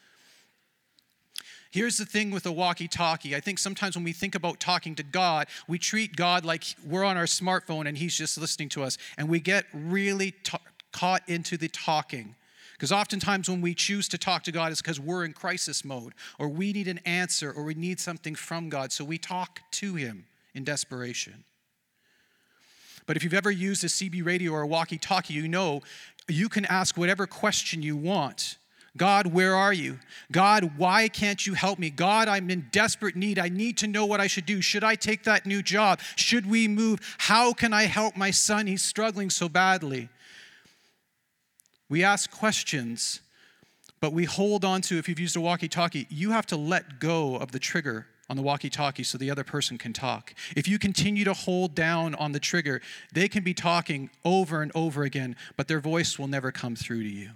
Here's 1.71 1.99
the 1.99 2.07
thing 2.07 2.31
with 2.31 2.47
a 2.47 2.53
walkie 2.53 2.89
talkie. 2.89 3.37
I 3.37 3.41
think 3.41 3.59
sometimes 3.59 3.95
when 3.95 4.05
we 4.05 4.13
think 4.13 4.35
about 4.35 4.59
talking 4.59 4.95
to 4.95 5.03
God, 5.03 5.49
we 5.67 5.79
treat 5.79 6.17
God 6.17 6.45
like 6.45 6.65
we're 6.87 7.05
on 7.05 7.17
our 7.17 7.25
smartphone 7.25 7.87
and 7.87 7.99
He's 7.99 8.17
just 8.17 8.39
listening 8.39 8.71
to 8.71 8.83
us. 8.83 8.97
And 9.19 9.29
we 9.29 9.41
get 9.41 9.67
really 9.75 10.35
caught 10.93 11.23
into 11.29 11.57
the 11.57 11.69
talking. 11.69 12.35
Because 12.73 12.93
oftentimes 12.93 13.51
when 13.51 13.61
we 13.61 13.75
choose 13.75 14.09
to 14.09 14.19
talk 14.19 14.45
to 14.45 14.53
God, 14.53 14.71
it's 14.71 14.81
because 14.81 15.01
we're 15.01 15.25
in 15.25 15.33
crisis 15.33 15.85
mode, 15.85 16.15
or 16.39 16.49
we 16.49 16.73
need 16.73 16.87
an 16.87 17.01
answer, 17.05 17.53
or 17.53 17.65
we 17.65 17.75
need 17.75 17.99
something 17.99 18.37
from 18.37 18.69
God. 18.69 18.93
So 18.93 19.05
we 19.05 19.19
talk 19.19 19.61
to 19.73 19.97
Him 19.97 20.27
in 20.55 20.65
desperation. 20.65 21.45
But 23.05 23.17
if 23.17 23.25
you've 23.25 23.35
ever 23.35 23.51
used 23.51 23.83
a 23.85 23.89
CB 23.89 24.25
radio 24.25 24.53
or 24.53 24.63
a 24.63 24.67
walkie 24.67 24.99
talkie, 24.99 25.35
you 25.35 25.49
know 25.49 25.83
you 26.29 26.49
can 26.49 26.67
ask 26.67 26.97
whatever 26.97 27.27
question 27.27 27.83
you 27.83 27.97
want. 27.97 28.59
God, 28.97 29.29
where 29.29 29.55
are 29.55 29.73
you? 29.73 29.99
God, 30.33 30.73
why 30.77 31.09
can't 31.09 31.47
you 31.47 31.55
help 31.55 31.79
me? 31.79 31.91
God, 31.91 32.27
I'm 32.27 32.51
in 32.51 32.67
desperate 32.73 33.15
need. 33.15 33.39
I 33.39 33.49
need 33.49 33.77
to 33.79 33.87
know 33.87 34.07
what 34.07 34.21
I 34.21 34.27
should 34.27 34.47
do. 34.47 34.61
Should 34.61 34.83
I 34.83 34.97
take 34.97 35.25
that 35.25 35.47
new 35.47 35.63
job? 35.63 36.01
Should 36.17 36.51
we 36.51 36.67
move? 36.67 36.99
How 37.19 37.53
can 37.53 37.73
I 37.73 37.85
help 37.85 38.17
my 38.17 38.31
son? 38.31 38.67
He's 38.67 38.83
struggling 38.83 39.31
so 39.31 39.49
badly. 39.49 40.09
We 41.89 42.03
ask 42.03 42.31
questions, 42.31 43.21
but 44.01 44.13
we 44.13 44.25
hold 44.25 44.65
on 44.65 44.83
to, 44.83 44.99
if 44.99 45.09
you've 45.09 45.21
used 45.21 45.37
a 45.37 45.41
walkie 45.41 45.69
talkie, 45.69 46.07
you 46.11 46.33
have 46.33 46.47
to 46.47 46.57
let 46.57 46.99
go 46.99 47.37
of 47.37 47.53
the 47.53 47.59
trigger 47.59 48.07
on 48.29 48.37
the 48.37 48.43
walkie 48.43 48.69
talkie 48.69 49.05
so 49.05 49.17
the 49.17 49.31
other 49.31 49.45
person 49.45 49.79
can 49.79 49.93
talk. 49.93 50.35
If 50.55 50.69
you 50.69 50.79
continue 50.79 51.25
to 51.25 51.33
hold 51.33 51.75
down 51.75 52.15
on 52.17 52.33
the 52.33 52.41
trigger, 52.41 52.83
they 53.13 53.29
can 53.29 53.43
be 53.43 53.55
talking 53.55 54.11
over 54.25 54.61
and 54.61 54.71
over 54.75 55.05
again, 55.05 55.35
but 55.57 55.67
their 55.69 55.81
voice 55.81 56.19
will 56.19 56.29
never 56.29 56.53
come 56.53 56.77
through 56.77 57.05
to 57.05 57.09
you. 57.09 57.31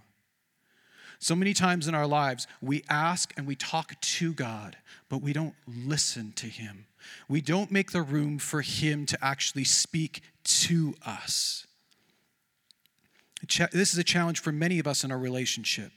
So 1.22 1.36
many 1.36 1.54
times 1.54 1.86
in 1.86 1.94
our 1.94 2.08
lives, 2.08 2.48
we 2.60 2.82
ask 2.88 3.32
and 3.36 3.46
we 3.46 3.54
talk 3.54 3.94
to 4.00 4.32
God, 4.32 4.76
but 5.08 5.18
we 5.18 5.32
don't 5.32 5.54
listen 5.68 6.32
to 6.32 6.48
Him. 6.48 6.86
We 7.28 7.40
don't 7.40 7.70
make 7.70 7.92
the 7.92 8.02
room 8.02 8.40
for 8.40 8.60
Him 8.60 9.06
to 9.06 9.24
actually 9.24 9.62
speak 9.62 10.22
to 10.42 10.96
us. 11.06 11.68
This 13.70 13.92
is 13.92 13.98
a 13.98 14.02
challenge 14.02 14.40
for 14.40 14.50
many 14.50 14.80
of 14.80 14.88
us 14.88 15.04
in 15.04 15.12
our 15.12 15.18
relationship. 15.18 15.92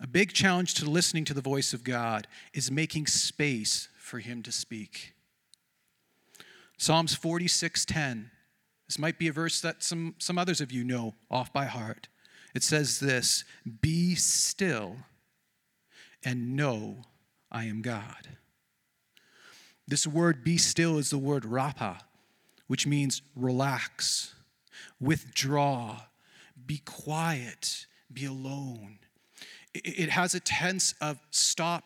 A 0.00 0.06
big 0.06 0.32
challenge 0.32 0.72
to 0.76 0.88
listening 0.88 1.26
to 1.26 1.34
the 1.34 1.42
voice 1.42 1.74
of 1.74 1.84
God 1.84 2.26
is 2.54 2.70
making 2.70 3.06
space 3.06 3.90
for 3.98 4.20
Him 4.20 4.42
to 4.44 4.50
speak. 4.50 5.12
Psalms 6.78 7.14
46:10. 7.14 8.30
This 8.88 8.98
might 8.98 9.18
be 9.18 9.28
a 9.28 9.32
verse 9.32 9.60
that 9.60 9.82
some, 9.82 10.14
some 10.16 10.38
others 10.38 10.62
of 10.62 10.72
you 10.72 10.84
know 10.84 11.14
off 11.30 11.52
by 11.52 11.66
heart. 11.66 12.08
It 12.54 12.62
says 12.62 13.00
this 13.00 13.44
Be 13.80 14.14
still 14.14 14.96
and 16.24 16.56
know 16.56 16.96
I 17.50 17.64
am 17.64 17.82
God. 17.82 18.28
This 19.86 20.06
word 20.06 20.44
be 20.44 20.56
still 20.56 20.98
is 20.98 21.10
the 21.10 21.18
word 21.18 21.42
rapa, 21.44 22.00
which 22.68 22.86
means 22.86 23.22
relax 23.34 24.34
withdraw, 25.00 26.02
be 26.66 26.78
quiet, 26.84 27.86
be 28.12 28.24
alone. 28.24 28.98
It 29.72 30.10
has 30.10 30.34
a 30.34 30.40
tense 30.40 30.94
of 31.00 31.18
stop 31.30 31.84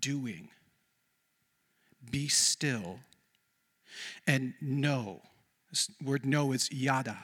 doing, 0.00 0.48
be 2.10 2.28
still, 2.28 3.00
and 4.26 4.54
know. 4.60 5.22
This 5.70 5.90
word 6.02 6.26
know 6.26 6.52
is 6.52 6.70
yada, 6.70 7.16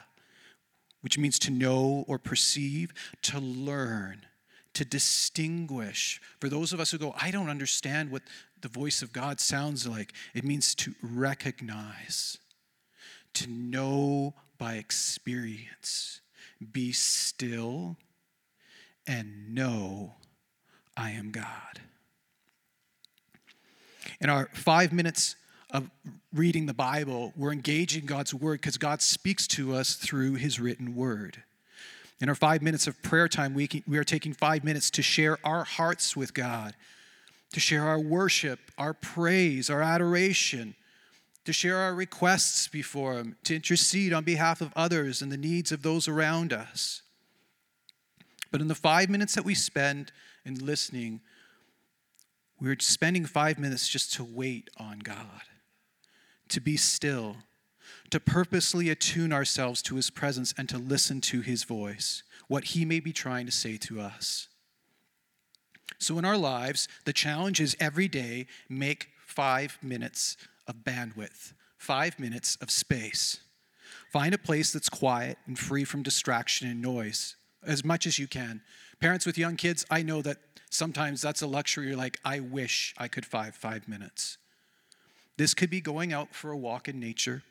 which 1.01 1.19
means 1.19 1.39
to 1.41 1.51
know 1.51 2.05
or 2.09 2.19
perceive, 2.19 2.93
to 3.23 3.39
learn, 3.39 4.27
to 4.75 4.85
distinguish. 4.85 6.21
For 6.41 6.49
those 6.49 6.73
of 6.73 6.81
us 6.81 6.91
who 6.91 6.99
go, 6.99 7.15
I 7.21 7.31
don't 7.31 7.49
understand 7.49 8.11
what 8.11 8.23
the 8.61 8.69
voice 8.69 9.03
of 9.03 9.13
God 9.13 9.41
sounds 9.41 9.87
like, 9.87 10.13
it 10.35 10.45
means 10.45 10.75
to 10.77 10.95
recognize, 11.03 12.39
to 13.35 13.47
know 13.47 14.35
by 14.59 14.75
experience. 14.75 16.21
Be 16.73 16.93
still 16.93 17.97
and 19.07 19.55
know 19.55 20.15
I 20.97 21.13
am 21.13 21.31
God. 21.31 21.81
In 24.21 24.29
our 24.29 24.49
five 24.53 24.93
minutes 24.93 25.37
of 25.71 25.91
reading 26.33 26.67
the 26.67 26.75
Bible, 26.75 27.33
we're 27.37 27.53
engaging 27.53 28.07
God's 28.07 28.33
word 28.33 28.61
because 28.61 28.79
God 28.79 29.03
speaks 29.03 29.47
to 29.49 29.75
us 29.75 29.95
through 29.95 30.35
his 30.35 30.59
written 30.59 30.95
word. 30.95 31.43
In 32.21 32.29
our 32.29 32.35
five 32.35 32.63
minutes 32.63 32.87
of 32.87 33.01
prayer 33.03 33.29
time, 33.29 33.55
we, 33.55 33.67
can, 33.67 33.83
we 33.87 33.99
are 33.99 34.05
taking 34.05 34.33
five 34.33 34.65
minutes 34.65 34.91
to 34.93 35.03
share 35.03 35.39
our 35.45 35.65
hearts 35.65 36.17
with 36.17 36.35
God, 36.35 36.75
to 37.53 37.61
share 37.61 37.85
our 37.85 38.01
worship, 38.01 38.59
our 38.77 38.93
praise, 38.93 39.71
our 39.71 39.83
adoration, 39.83 40.75
to 41.45 41.53
share 41.53 41.77
our 41.77 41.95
requests 41.95 42.67
before 42.69 43.15
Him, 43.15 43.37
to 43.45 43.55
intercede 43.55 44.13
on 44.13 44.25
behalf 44.25 44.61
of 44.61 44.73
others 44.75 45.23
and 45.23 45.31
the 45.31 45.37
needs 45.37 45.71
of 45.71 45.83
those 45.83 46.09
around 46.09 46.53
us. 46.53 47.03
But 48.51 48.61
in 48.61 48.69
the 48.69 48.75
five 48.75 49.09
minutes 49.09 49.35
that 49.35 49.45
we 49.45 49.55
spend 49.55 50.11
in 50.45 50.55
listening, 50.65 51.21
we're 52.61 52.77
spending 52.81 53.25
five 53.27 53.59
minutes 53.59 53.89
just 53.89 54.13
to 54.15 54.25
wait 54.25 54.69
on 54.79 54.99
God, 54.99 55.43
to 56.49 56.61
be 56.61 56.77
still, 56.77 57.37
to 58.11 58.21
purposely 58.21 58.91
attune 58.91 59.33
ourselves 59.33 59.83
to 59.83 59.97
His 59.97 60.11
presence 60.11 60.55
and 60.57 60.69
to 60.69 60.79
listen 60.79 61.21
to 61.23 61.41
His 61.41 61.65
voice, 61.65 62.23
what 62.49 62.65
He 62.65 62.85
may 62.85 63.01
be 63.01 63.13
trying 63.13 63.47
to 63.47 63.53
say 63.53 63.77
to 63.79 64.01
us. 64.01 64.49
So 65.99 66.19
in 66.19 66.25
our 66.25 66.37
lives, 66.37 66.89
the 67.05 67.13
challenge 67.13 67.61
is 67.61 67.77
every 67.81 68.09
day 68.09 68.47
make 68.69 69.09
five 69.27 69.79
minutes 69.83 70.37
of 70.67 70.77
bandwidth, 70.85 71.53
five 71.77 72.19
minutes 72.21 72.57
of 72.61 72.71
space. 72.71 73.41
Find 74.13 74.33
a 74.33 74.39
place 74.39 74.73
that's 74.73 74.89
quiet 74.89 75.39
and 75.47 75.59
free 75.59 75.85
from 75.85 76.03
distraction 76.03 76.69
and 76.69 76.81
noise. 76.81 77.37
as 77.67 77.85
much 77.85 78.07
as 78.07 78.19
you 78.19 78.27
can. 78.27 78.63
Parents 79.01 79.27
with 79.27 79.39
young 79.39 79.57
kids, 79.57 79.85
I 79.91 80.03
know 80.03 80.23
that 80.23 80.39
sometimes 80.71 81.21
that's 81.23 81.43
a 81.43 81.47
luxury. 81.47 81.89
You're 81.89 81.97
like, 81.97 82.19
I 82.25 82.41
wish 82.41 82.95
I 82.99 83.09
could 83.09 83.27
five 83.27 83.55
five 83.55 83.89
minutes. 83.89 84.39
This 85.39 85.55
could 85.55 85.71
be 85.71 85.81
going 85.81 86.13
out 86.13 86.35
for 86.35 86.51
a 86.51 86.57
walk 86.57 86.89
in 86.89 86.99
nature. 86.99 87.45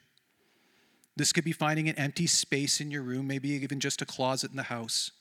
This 1.15 1.31
could 1.31 1.45
be 1.45 1.53
finding 1.53 1.87
an 1.87 1.97
empty 1.97 2.27
space 2.27 2.81
in 2.81 2.91
your 2.91 3.01
room, 3.01 3.27
maybe 3.27 3.49
even 3.49 3.79
just 3.79 4.01
a 4.01 4.05
closet 4.05 4.51
in 4.51 4.57
the 4.57 4.63
house. 4.63 5.11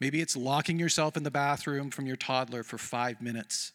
Maybe 0.00 0.20
it's 0.20 0.36
locking 0.36 0.78
yourself 0.78 1.16
in 1.16 1.22
the 1.22 1.30
bathroom 1.30 1.90
from 1.90 2.06
your 2.06 2.16
toddler 2.16 2.64
for 2.64 2.76
five 2.76 3.22
minutes. 3.22 3.72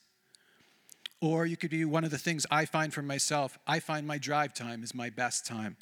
Or 1.22 1.46
you 1.46 1.56
could 1.56 1.72
be 1.72 1.86
one 1.86 2.04
of 2.04 2.12
the 2.12 2.18
things 2.18 2.46
I 2.52 2.66
find 2.66 2.94
for 2.94 3.02
myself 3.02 3.58
I 3.66 3.80
find 3.80 4.06
my 4.06 4.18
drive 4.18 4.54
time 4.54 4.84
is 4.84 4.94
my 4.94 5.10
best 5.10 5.48
time 5.48 5.78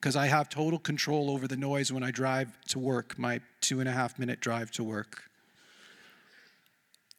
because 0.00 0.16
I 0.16 0.26
have 0.26 0.48
total 0.48 0.78
control 0.78 1.30
over 1.30 1.46
the 1.46 1.56
noise 1.56 1.92
when 1.92 2.02
I 2.02 2.10
drive 2.10 2.58
to 2.68 2.78
work, 2.78 3.18
my 3.18 3.40
two 3.60 3.80
and 3.80 3.88
a 3.88 3.92
half 3.92 4.18
minute 4.18 4.40
drive 4.40 4.70
to 4.72 4.84
work. 4.84 5.24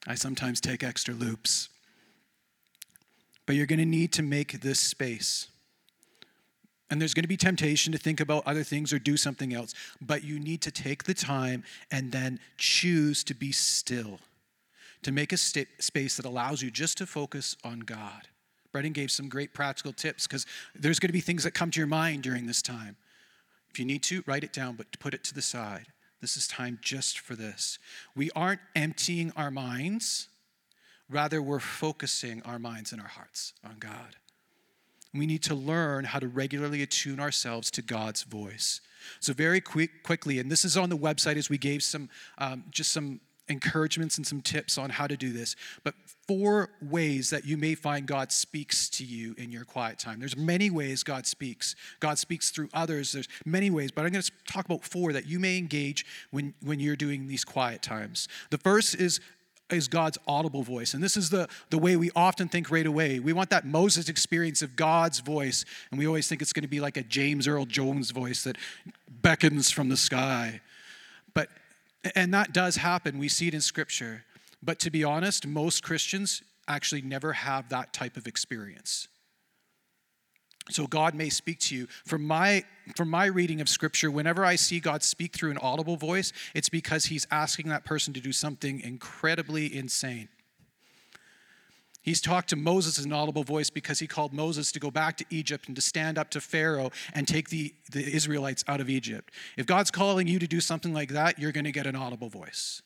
I 0.07 0.15
sometimes 0.15 0.59
take 0.59 0.83
extra 0.83 1.13
loops. 1.13 1.69
But 3.45 3.55
you're 3.55 3.65
going 3.65 3.79
to 3.79 3.85
need 3.85 4.11
to 4.13 4.23
make 4.23 4.61
this 4.61 4.79
space. 4.79 5.47
And 6.89 7.01
there's 7.01 7.13
going 7.13 7.23
to 7.23 7.29
be 7.29 7.37
temptation 7.37 7.91
to 7.93 7.97
think 7.97 8.19
about 8.19 8.45
other 8.45 8.63
things 8.63 8.93
or 8.93 8.99
do 8.99 9.17
something 9.17 9.53
else. 9.53 9.73
But 10.01 10.23
you 10.23 10.39
need 10.39 10.61
to 10.61 10.71
take 10.71 11.03
the 11.03 11.13
time 11.13 11.63
and 11.91 12.11
then 12.11 12.39
choose 12.57 13.23
to 13.25 13.33
be 13.33 13.51
still, 13.51 14.19
to 15.01 15.11
make 15.11 15.33
a 15.33 15.37
st- 15.37 15.67
space 15.79 16.17
that 16.17 16.25
allows 16.25 16.61
you 16.61 16.69
just 16.69 16.97
to 16.99 17.05
focus 17.05 17.55
on 17.63 17.79
God. 17.79 18.27
Brennan 18.71 18.91
gave 18.91 19.09
some 19.09 19.29
great 19.29 19.53
practical 19.53 19.93
tips 19.93 20.27
because 20.27 20.45
there's 20.75 20.99
going 20.99 21.09
to 21.09 21.13
be 21.13 21.21
things 21.21 21.43
that 21.43 21.51
come 21.51 21.71
to 21.71 21.79
your 21.79 21.87
mind 21.87 22.23
during 22.23 22.45
this 22.45 22.61
time. 22.61 22.97
If 23.69 23.79
you 23.79 23.85
need 23.85 24.03
to, 24.03 24.23
write 24.27 24.43
it 24.43 24.53
down, 24.53 24.75
but 24.75 24.87
put 24.99 25.13
it 25.13 25.23
to 25.25 25.33
the 25.33 25.41
side. 25.41 25.87
This 26.21 26.37
is 26.37 26.47
time 26.47 26.79
just 26.81 27.19
for 27.19 27.35
this. 27.35 27.79
We 28.15 28.31
aren't 28.35 28.61
emptying 28.75 29.31
our 29.35 29.51
minds, 29.51 30.27
rather, 31.09 31.41
we're 31.41 31.59
focusing 31.59 32.41
our 32.43 32.59
minds 32.59 32.91
and 32.91 33.01
our 33.01 33.07
hearts 33.07 33.53
on 33.63 33.77
God. 33.79 34.15
We 35.13 35.25
need 35.25 35.43
to 35.43 35.55
learn 35.55 36.05
how 36.05 36.19
to 36.19 36.27
regularly 36.27 36.81
attune 36.81 37.19
ourselves 37.19 37.71
to 37.71 37.81
God's 37.81 38.23
voice. 38.23 38.81
So, 39.19 39.33
very 39.33 39.61
quick, 39.61 40.03
quickly, 40.03 40.39
and 40.39 40.51
this 40.51 40.65
is 40.65 40.75
on 40.75 40.89
the 40.89 40.97
website 40.97 41.37
as 41.37 41.49
we 41.49 41.57
gave 41.57 41.83
some, 41.83 42.09
um, 42.37 42.65
just 42.71 42.91
some 42.91 43.21
encouragements 43.47 44.17
and 44.17 44.25
some 44.25 44.41
tips 44.41 44.77
on 44.77 44.89
how 44.89 45.05
to 45.05 45.15
do 45.15 45.31
this 45.31 45.55
but 45.83 45.93
four 46.27 46.69
ways 46.81 47.29
that 47.29 47.45
you 47.45 47.57
may 47.57 47.75
find 47.75 48.07
god 48.07 48.31
speaks 48.31 48.89
to 48.89 49.05
you 49.05 49.35
in 49.37 49.51
your 49.51 49.63
quiet 49.63 49.99
time 49.99 50.19
there's 50.19 50.35
many 50.35 50.71
ways 50.71 51.03
god 51.03 51.27
speaks 51.27 51.75
god 51.99 52.17
speaks 52.17 52.49
through 52.49 52.67
others 52.73 53.11
there's 53.11 53.27
many 53.45 53.69
ways 53.69 53.91
but 53.91 54.03
i'm 54.03 54.11
going 54.11 54.23
to 54.23 54.31
talk 54.47 54.65
about 54.65 54.83
four 54.83 55.13
that 55.13 55.27
you 55.27 55.39
may 55.39 55.57
engage 55.57 56.05
when 56.31 56.55
when 56.63 56.79
you're 56.79 56.95
doing 56.95 57.27
these 57.27 57.45
quiet 57.45 57.83
times 57.83 58.27
the 58.49 58.57
first 58.57 58.95
is 58.95 59.19
is 59.71 59.87
God's 59.87 60.17
audible 60.27 60.63
voice. 60.63 60.93
And 60.93 61.03
this 61.03 61.17
is 61.17 61.29
the, 61.29 61.47
the 61.69 61.77
way 61.77 61.95
we 61.95 62.11
often 62.15 62.47
think 62.47 62.69
right 62.69 62.85
away. 62.85 63.19
We 63.19 63.33
want 63.33 63.49
that 63.49 63.65
Moses 63.65 64.09
experience 64.09 64.61
of 64.61 64.75
God's 64.75 65.19
voice, 65.19 65.65
and 65.89 65.99
we 65.99 66.05
always 66.05 66.27
think 66.27 66.41
it's 66.41 66.53
going 66.53 66.63
to 66.63 66.67
be 66.67 66.79
like 66.79 66.97
a 66.97 67.03
James 67.03 67.47
Earl 67.47 67.65
Jones 67.65 68.11
voice 68.11 68.43
that 68.43 68.57
beckons 69.21 69.71
from 69.71 69.89
the 69.89 69.97
sky. 69.97 70.61
But 71.33 71.49
and 72.13 72.33
that 72.33 72.53
does 72.53 72.75
happen. 72.75 73.17
We 73.17 73.27
see 73.27 73.47
it 73.47 73.55
in 73.55 73.61
Scripture. 73.61 74.23
But 74.61 74.79
to 74.79 74.91
be 74.91 75.03
honest, 75.03 75.47
most 75.47 75.83
Christians 75.83 76.43
actually 76.67 77.01
never 77.01 77.33
have 77.33 77.69
that 77.69 77.93
type 77.93 78.17
of 78.17 78.27
experience. 78.27 79.07
So 80.69 80.87
God 80.87 81.13
may 81.13 81.29
speak 81.29 81.59
to 81.61 81.75
you. 81.75 81.87
From 82.05 82.25
my 82.25 82.63
from 82.95 83.09
my 83.09 83.25
reading 83.25 83.61
of 83.61 83.69
scripture, 83.69 84.11
whenever 84.11 84.45
I 84.45 84.55
see 84.55 84.79
God 84.79 85.01
speak 85.01 85.33
through 85.33 85.51
an 85.51 85.57
audible 85.57 85.97
voice, 85.97 86.31
it's 86.53 86.69
because 86.69 87.05
he's 87.05 87.25
asking 87.31 87.69
that 87.69 87.83
person 87.83 88.13
to 88.13 88.19
do 88.19 88.31
something 88.31 88.79
incredibly 88.79 89.75
insane. 89.75 90.29
He's 92.05 92.21
talked 92.21 92.49
to 92.49 92.55
Moses 92.55 92.99
in 92.99 93.05
an 93.05 93.13
audible 93.13 93.43
voice 93.43 93.71
because 93.71 93.97
he 93.97 94.05
called 94.05 94.31
Moses 94.31 94.71
to 94.73 94.79
go 94.79 94.91
back 94.91 95.17
to 95.17 95.25
Egypt 95.31 95.65
and 95.65 95.75
to 95.75 95.81
stand 95.81 96.19
up 96.19 96.29
to 96.31 96.41
Pharaoh 96.41 96.91
and 97.15 97.27
take 97.27 97.49
the, 97.49 97.73
the 97.91 98.03
Israelites 98.03 98.63
out 98.67 98.79
of 98.79 98.91
Egypt. 98.91 99.33
If 99.57 99.65
God's 99.65 99.89
calling 99.89 100.27
you 100.27 100.37
to 100.37 100.45
do 100.45 100.61
something 100.61 100.93
like 100.93 101.09
that, 101.09 101.39
you're 101.39 101.51
going 101.51 101.63
to 101.63 101.71
get 101.71 101.87
an 101.87 101.95
audible 101.95 102.29
voice. 102.29 102.83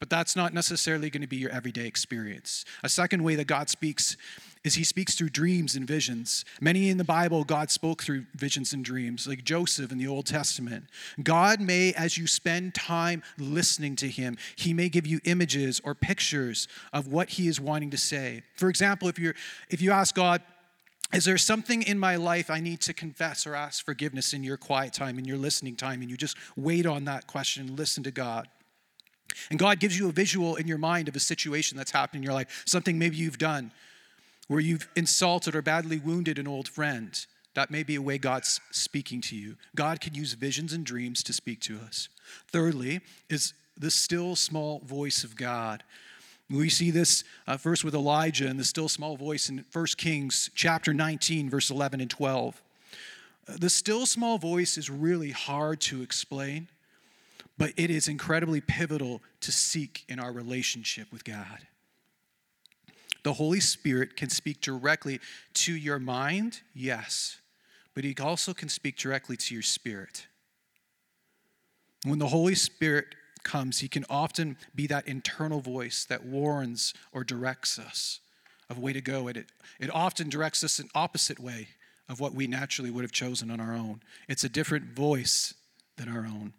But 0.00 0.08
that's 0.08 0.34
not 0.34 0.54
necessarily 0.54 1.10
going 1.10 1.20
to 1.20 1.28
be 1.28 1.36
your 1.36 1.50
everyday 1.50 1.86
experience. 1.86 2.64
A 2.82 2.88
second 2.88 3.22
way 3.22 3.36
that 3.36 3.46
God 3.46 3.68
speaks 3.68 4.16
is 4.64 4.74
he 4.74 4.84
speaks 4.84 5.14
through 5.14 5.28
dreams 5.28 5.76
and 5.76 5.86
visions. 5.86 6.44
Many 6.60 6.88
in 6.88 6.96
the 6.96 7.04
Bible, 7.04 7.44
God 7.44 7.70
spoke 7.70 8.02
through 8.02 8.24
visions 8.34 8.72
and 8.72 8.84
dreams, 8.84 9.26
like 9.28 9.44
Joseph 9.44 9.92
in 9.92 9.98
the 9.98 10.06
Old 10.06 10.26
Testament. 10.26 10.84
God 11.22 11.60
may, 11.60 11.92
as 11.94 12.18
you 12.18 12.26
spend 12.26 12.74
time 12.74 13.22
listening 13.38 13.94
to 13.96 14.08
him, 14.08 14.36
he 14.56 14.72
may 14.72 14.88
give 14.88 15.06
you 15.06 15.20
images 15.24 15.80
or 15.84 15.94
pictures 15.94 16.66
of 16.92 17.06
what 17.06 17.30
he 17.30 17.46
is 17.46 17.60
wanting 17.60 17.90
to 17.90 17.98
say. 17.98 18.42
For 18.56 18.68
example, 18.68 19.08
if 19.08 19.18
you're 19.18 19.34
if 19.68 19.82
you 19.82 19.92
ask 19.92 20.14
God, 20.14 20.42
is 21.12 21.24
there 21.24 21.38
something 21.38 21.82
in 21.82 21.98
my 21.98 22.16
life 22.16 22.50
I 22.50 22.60
need 22.60 22.80
to 22.82 22.94
confess 22.94 23.46
or 23.46 23.54
ask 23.54 23.84
forgiveness 23.84 24.32
in 24.32 24.44
your 24.44 24.56
quiet 24.56 24.92
time, 24.92 25.18
in 25.18 25.24
your 25.24 25.38
listening 25.38 25.76
time, 25.76 26.00
and 26.02 26.10
you 26.10 26.16
just 26.16 26.36
wait 26.56 26.86
on 26.86 27.04
that 27.04 27.26
question 27.26 27.68
and 27.68 27.78
listen 27.78 28.02
to 28.04 28.10
God? 28.10 28.48
And 29.50 29.58
God 29.58 29.80
gives 29.80 29.98
you 29.98 30.08
a 30.08 30.12
visual 30.12 30.56
in 30.56 30.66
your 30.66 30.78
mind 30.78 31.08
of 31.08 31.16
a 31.16 31.20
situation 31.20 31.76
that's 31.76 31.90
happened 31.90 32.22
in 32.22 32.24
your 32.24 32.34
life, 32.34 32.62
something 32.66 32.98
maybe 32.98 33.16
you've 33.16 33.38
done 33.38 33.72
where 34.50 34.58
you've 34.58 34.88
insulted 34.96 35.54
or 35.54 35.62
badly 35.62 35.96
wounded 35.96 36.36
an 36.36 36.48
old 36.48 36.66
friend. 36.66 37.24
That 37.54 37.70
may 37.70 37.84
be 37.84 37.94
a 37.94 38.02
way 38.02 38.18
God's 38.18 38.60
speaking 38.72 39.20
to 39.22 39.36
you. 39.36 39.54
God 39.76 40.00
can 40.00 40.12
use 40.12 40.32
visions 40.32 40.72
and 40.72 40.84
dreams 40.84 41.22
to 41.22 41.32
speak 41.32 41.60
to 41.60 41.78
us. 41.78 42.08
Thirdly, 42.50 43.00
is 43.28 43.54
the 43.76 43.92
still 43.92 44.34
small 44.34 44.80
voice 44.80 45.22
of 45.22 45.36
God. 45.36 45.84
We 46.50 46.68
see 46.68 46.90
this 46.90 47.22
uh, 47.46 47.58
first 47.58 47.84
with 47.84 47.94
Elijah 47.94 48.48
and 48.48 48.58
the 48.58 48.64
still 48.64 48.88
small 48.88 49.16
voice 49.16 49.48
in 49.48 49.64
1 49.72 49.86
Kings 49.96 50.50
chapter 50.56 50.92
19, 50.92 51.48
verse 51.48 51.70
11 51.70 52.00
and 52.00 52.10
12. 52.10 52.60
Uh, 53.46 53.52
the 53.56 53.70
still 53.70 54.04
small 54.04 54.36
voice 54.36 54.76
is 54.76 54.90
really 54.90 55.30
hard 55.30 55.80
to 55.82 56.02
explain, 56.02 56.66
but 57.60 57.74
it 57.76 57.90
is 57.90 58.08
incredibly 58.08 58.62
pivotal 58.62 59.20
to 59.42 59.52
seek 59.52 60.06
in 60.08 60.18
our 60.18 60.32
relationship 60.32 61.12
with 61.12 61.24
God. 61.24 61.66
The 63.22 63.34
Holy 63.34 63.60
Spirit 63.60 64.16
can 64.16 64.30
speak 64.30 64.62
directly 64.62 65.20
to 65.52 65.74
your 65.74 65.98
mind, 65.98 66.62
yes, 66.72 67.36
but 67.94 68.02
He 68.02 68.16
also 68.18 68.54
can 68.54 68.70
speak 68.70 68.96
directly 68.96 69.36
to 69.36 69.52
your 69.54 69.62
spirit. 69.62 70.26
When 72.04 72.18
the 72.18 72.28
Holy 72.28 72.54
Spirit 72.54 73.14
comes, 73.42 73.80
He 73.80 73.88
can 73.88 74.06
often 74.08 74.56
be 74.74 74.86
that 74.86 75.06
internal 75.06 75.60
voice 75.60 76.06
that 76.06 76.24
warns 76.24 76.94
or 77.12 77.24
directs 77.24 77.78
us 77.78 78.20
of 78.70 78.78
way 78.78 78.94
to 78.94 79.02
go. 79.02 79.28
It, 79.28 79.36
it 79.78 79.94
often 79.94 80.30
directs 80.30 80.64
us 80.64 80.78
an 80.78 80.88
opposite 80.94 81.38
way 81.38 81.68
of 82.08 82.20
what 82.20 82.32
we 82.32 82.46
naturally 82.46 82.90
would 82.90 83.04
have 83.04 83.12
chosen 83.12 83.50
on 83.50 83.60
our 83.60 83.74
own. 83.74 84.00
It's 84.30 84.44
a 84.44 84.48
different 84.48 84.94
voice 84.94 85.52
than 85.98 86.08
our 86.08 86.24
own. 86.24 86.54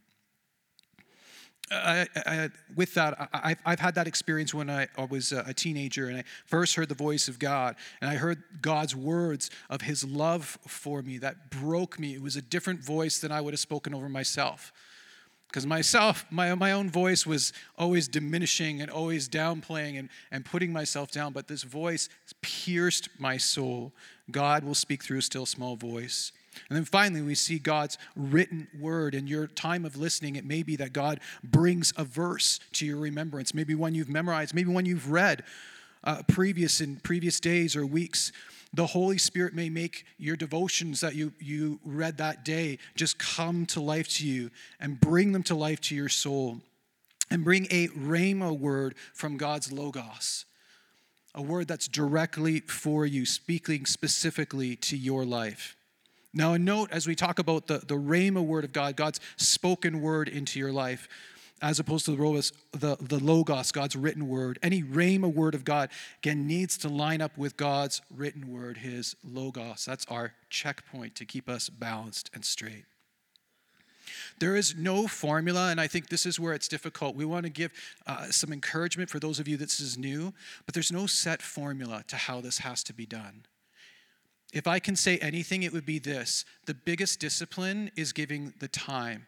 I, 1.71 2.07
I, 2.25 2.49
with 2.75 2.93
that, 2.95 3.29
I, 3.33 3.55
have 3.65 3.79
had 3.79 3.95
that 3.95 4.07
experience 4.07 4.53
when 4.53 4.69
I, 4.69 4.87
was 5.09 5.31
a 5.31 5.53
teenager 5.53 6.07
and 6.07 6.17
I 6.17 6.23
first 6.45 6.75
heard 6.75 6.89
the 6.89 6.95
voice 6.95 7.27
of 7.27 7.39
God 7.39 7.75
and 8.01 8.09
I 8.09 8.15
heard 8.15 8.43
God's 8.61 8.95
words 8.95 9.49
of 9.69 9.81
his 9.81 10.03
love 10.03 10.57
for 10.67 11.01
me 11.01 11.17
that 11.19 11.49
broke 11.49 11.97
me. 11.99 12.13
It 12.13 12.21
was 12.21 12.35
a 12.35 12.41
different 12.41 12.83
voice 12.83 13.19
than 13.19 13.31
I 13.31 13.41
would 13.41 13.53
have 13.53 13.59
spoken 13.59 13.93
over 13.93 14.09
myself. 14.09 14.73
Because 15.47 15.65
myself, 15.65 16.25
my, 16.29 16.55
my 16.55 16.71
own 16.71 16.89
voice 16.89 17.25
was 17.25 17.51
always 17.77 18.07
diminishing 18.07 18.81
and 18.81 18.89
always 18.89 19.27
downplaying 19.27 19.99
and, 19.99 20.09
and 20.31 20.45
putting 20.45 20.71
myself 20.71 21.11
down, 21.11 21.33
but 21.33 21.47
this 21.47 21.63
voice 21.63 22.07
pierced 22.41 23.09
my 23.19 23.35
soul. 23.35 23.91
God 24.29 24.63
will 24.63 24.75
speak 24.75 25.03
through 25.03 25.17
a 25.17 25.21
still 25.21 25.45
small 25.45 25.75
voice. 25.75 26.31
And 26.69 26.77
then 26.77 26.85
finally, 26.85 27.21
we 27.21 27.35
see 27.35 27.59
God's 27.59 27.97
written 28.15 28.67
word. 28.79 29.15
In 29.15 29.27
your 29.27 29.47
time 29.47 29.85
of 29.85 29.95
listening, 29.95 30.35
it 30.35 30.45
may 30.45 30.63
be 30.63 30.75
that 30.77 30.93
God 30.93 31.19
brings 31.43 31.93
a 31.97 32.03
verse 32.03 32.59
to 32.73 32.85
your 32.85 32.97
remembrance, 32.97 33.53
maybe 33.53 33.75
one 33.75 33.95
you've 33.95 34.09
memorized, 34.09 34.53
maybe 34.53 34.69
one 34.69 34.85
you've 34.85 35.11
read 35.11 35.43
uh, 36.03 36.23
previous 36.27 36.81
in 36.81 36.97
previous 36.97 37.39
days 37.39 37.75
or 37.75 37.85
weeks. 37.85 38.31
The 38.73 38.85
Holy 38.85 39.17
Spirit 39.17 39.53
may 39.53 39.69
make 39.69 40.05
your 40.17 40.37
devotions 40.37 41.01
that 41.01 41.15
you, 41.15 41.33
you 41.39 41.79
read 41.83 42.17
that 42.17 42.45
day 42.45 42.79
just 42.95 43.19
come 43.19 43.65
to 43.67 43.81
life 43.81 44.07
to 44.15 44.27
you 44.27 44.49
and 44.79 44.99
bring 44.99 45.33
them 45.33 45.43
to 45.43 45.55
life 45.55 45.81
to 45.81 45.95
your 45.95 46.09
soul. 46.09 46.61
And 47.29 47.45
bring 47.45 47.65
a 47.71 47.87
rhema 47.89 48.57
word 48.57 48.95
from 49.13 49.37
God's 49.37 49.71
Logos, 49.71 50.43
a 51.33 51.41
word 51.41 51.69
that's 51.69 51.87
directly 51.87 52.59
for 52.59 53.05
you, 53.05 53.25
speaking 53.25 53.85
specifically 53.85 54.75
to 54.75 54.97
your 54.97 55.23
life. 55.23 55.77
Now, 56.33 56.53
a 56.53 56.59
note 56.59 56.91
as 56.91 57.07
we 57.07 57.15
talk 57.15 57.39
about 57.39 57.67
the, 57.67 57.79
the 57.79 57.95
Rhema 57.95 58.43
word 58.43 58.63
of 58.63 58.71
God, 58.71 58.95
God's 58.95 59.19
spoken 59.35 60.01
word 60.01 60.29
into 60.29 60.59
your 60.59 60.71
life, 60.71 61.09
as 61.61 61.79
opposed 61.79 62.05
to 62.05 62.15
the 62.15 62.23
logos, 62.23 62.53
the, 62.71 62.95
the 62.99 63.19
logos, 63.19 63.71
God's 63.71 63.95
written 63.95 64.27
word. 64.27 64.57
Any 64.63 64.81
Rhema 64.81 65.31
word 65.31 65.53
of 65.53 65.65
God, 65.65 65.89
again, 66.23 66.47
needs 66.47 66.77
to 66.79 66.89
line 66.89 67.21
up 67.21 67.37
with 67.37 67.57
God's 67.57 68.01
written 68.09 68.51
word, 68.51 68.77
his 68.77 69.15
logos. 69.23 69.85
That's 69.85 70.05
our 70.05 70.33
checkpoint 70.49 71.15
to 71.15 71.25
keep 71.25 71.49
us 71.49 71.69
balanced 71.69 72.31
and 72.33 72.45
straight. 72.45 72.85
There 74.39 74.55
is 74.55 74.75
no 74.75 75.07
formula, 75.07 75.69
and 75.69 75.79
I 75.79 75.87
think 75.87 76.09
this 76.09 76.25
is 76.25 76.39
where 76.39 76.53
it's 76.53 76.67
difficult. 76.67 77.15
We 77.15 77.25
want 77.25 77.43
to 77.43 77.51
give 77.51 77.71
uh, 78.07 78.31
some 78.31 78.51
encouragement 78.51 79.09
for 79.09 79.19
those 79.19 79.39
of 79.39 79.47
you 79.47 79.57
that 79.57 79.65
this 79.65 79.79
is 79.79 79.97
new, 79.97 80.33
but 80.65 80.73
there's 80.73 80.91
no 80.91 81.05
set 81.05 81.41
formula 81.41 82.03
to 82.07 82.15
how 82.15 82.41
this 82.41 82.59
has 82.59 82.83
to 82.85 82.93
be 82.93 83.05
done. 83.05 83.43
If 84.51 84.67
I 84.67 84.79
can 84.79 84.95
say 84.95 85.17
anything, 85.19 85.63
it 85.63 85.71
would 85.71 85.85
be 85.85 85.99
this 85.99 86.45
the 86.65 86.73
biggest 86.73 87.19
discipline 87.19 87.91
is 87.95 88.11
giving 88.13 88.53
the 88.59 88.67
time. 88.67 89.27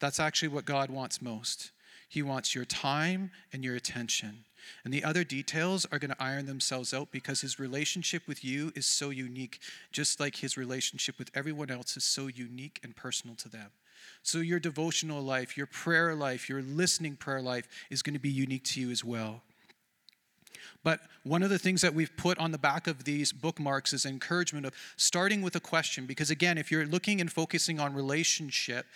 That's 0.00 0.20
actually 0.20 0.48
what 0.48 0.64
God 0.64 0.90
wants 0.90 1.22
most. 1.22 1.70
He 2.08 2.22
wants 2.22 2.54
your 2.54 2.64
time 2.64 3.30
and 3.52 3.64
your 3.64 3.74
attention. 3.74 4.44
And 4.84 4.92
the 4.92 5.04
other 5.04 5.24
details 5.24 5.86
are 5.90 5.98
going 5.98 6.10
to 6.10 6.22
iron 6.22 6.46
themselves 6.46 6.92
out 6.92 7.10
because 7.10 7.40
his 7.40 7.58
relationship 7.58 8.26
with 8.26 8.44
you 8.44 8.72
is 8.74 8.86
so 8.86 9.10
unique, 9.10 9.60
just 9.92 10.18
like 10.18 10.36
his 10.36 10.56
relationship 10.56 11.18
with 11.18 11.30
everyone 11.34 11.70
else 11.70 11.96
is 11.96 12.04
so 12.04 12.26
unique 12.26 12.80
and 12.82 12.94
personal 12.96 13.36
to 13.36 13.48
them. 13.48 13.70
So, 14.22 14.38
your 14.38 14.60
devotional 14.60 15.22
life, 15.22 15.56
your 15.56 15.66
prayer 15.66 16.14
life, 16.14 16.48
your 16.48 16.62
listening 16.62 17.16
prayer 17.16 17.40
life 17.40 17.68
is 17.90 18.02
going 18.02 18.14
to 18.14 18.20
be 18.20 18.30
unique 18.30 18.64
to 18.64 18.80
you 18.80 18.90
as 18.90 19.04
well. 19.04 19.42
But 20.82 21.00
one 21.22 21.42
of 21.42 21.50
the 21.50 21.58
things 21.58 21.80
that 21.82 21.94
we've 21.94 22.16
put 22.16 22.38
on 22.38 22.52
the 22.52 22.58
back 22.58 22.86
of 22.86 23.04
these 23.04 23.32
bookmarks 23.32 23.92
is 23.92 24.06
encouragement 24.06 24.66
of 24.66 24.74
starting 24.96 25.42
with 25.42 25.56
a 25.56 25.60
question. 25.60 26.06
Because 26.06 26.30
again, 26.30 26.58
if 26.58 26.70
you're 26.70 26.86
looking 26.86 27.20
and 27.20 27.32
focusing 27.32 27.80
on 27.80 27.94
relationship, 27.94 28.86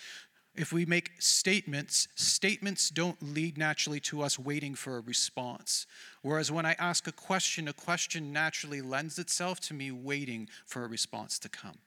if 0.57 0.73
we 0.73 0.85
make 0.85 1.13
statements, 1.21 2.09
statements 2.17 2.91
don't 2.91 3.23
lead 3.23 3.57
naturally 3.57 4.01
to 4.01 4.23
us 4.23 4.39
waiting 4.39 4.75
for 4.75 4.97
a 4.97 5.01
response. 5.01 5.87
Whereas 6.23 6.51
when 6.51 6.67
I 6.67 6.75
ask 6.79 7.07
a 7.07 7.13
question, 7.13 7.69
a 7.69 7.73
question 7.73 8.33
naturally 8.33 8.81
lends 8.81 9.19
itself 9.19 9.61
to 9.61 9.75
me 9.75 9.91
waiting 9.91 10.49
for 10.67 10.85
a 10.85 10.89
response 10.89 11.39
to 11.41 11.49
come. 11.49 11.79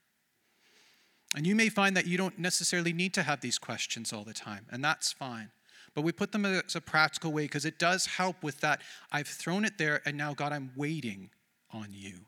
And 1.36 1.45
you 1.45 1.55
may 1.55 1.69
find 1.69 1.97
that 1.97 2.07
you 2.07 2.17
don't 2.17 2.39
necessarily 2.39 2.93
need 2.93 3.13
to 3.15 3.23
have 3.23 3.41
these 3.41 3.57
questions 3.57 4.13
all 4.13 4.23
the 4.23 4.34
time, 4.34 4.65
and 4.71 4.84
that's 4.84 5.11
fine. 5.11 5.49
But 5.95 6.01
we 6.01 6.11
put 6.11 6.31
them 6.31 6.45
as 6.45 6.75
a 6.75 6.81
practical 6.81 7.31
way 7.31 7.43
because 7.43 7.65
it 7.65 7.77
does 7.77 8.05
help 8.05 8.41
with 8.41 8.59
that. 8.61 8.81
I've 9.11 9.27
thrown 9.27 9.63
it 9.63 9.77
there, 9.77 10.01
and 10.05 10.17
now, 10.17 10.33
God, 10.33 10.51
I'm 10.51 10.71
waiting 10.75 11.29
on 11.71 11.89
you. 11.91 12.25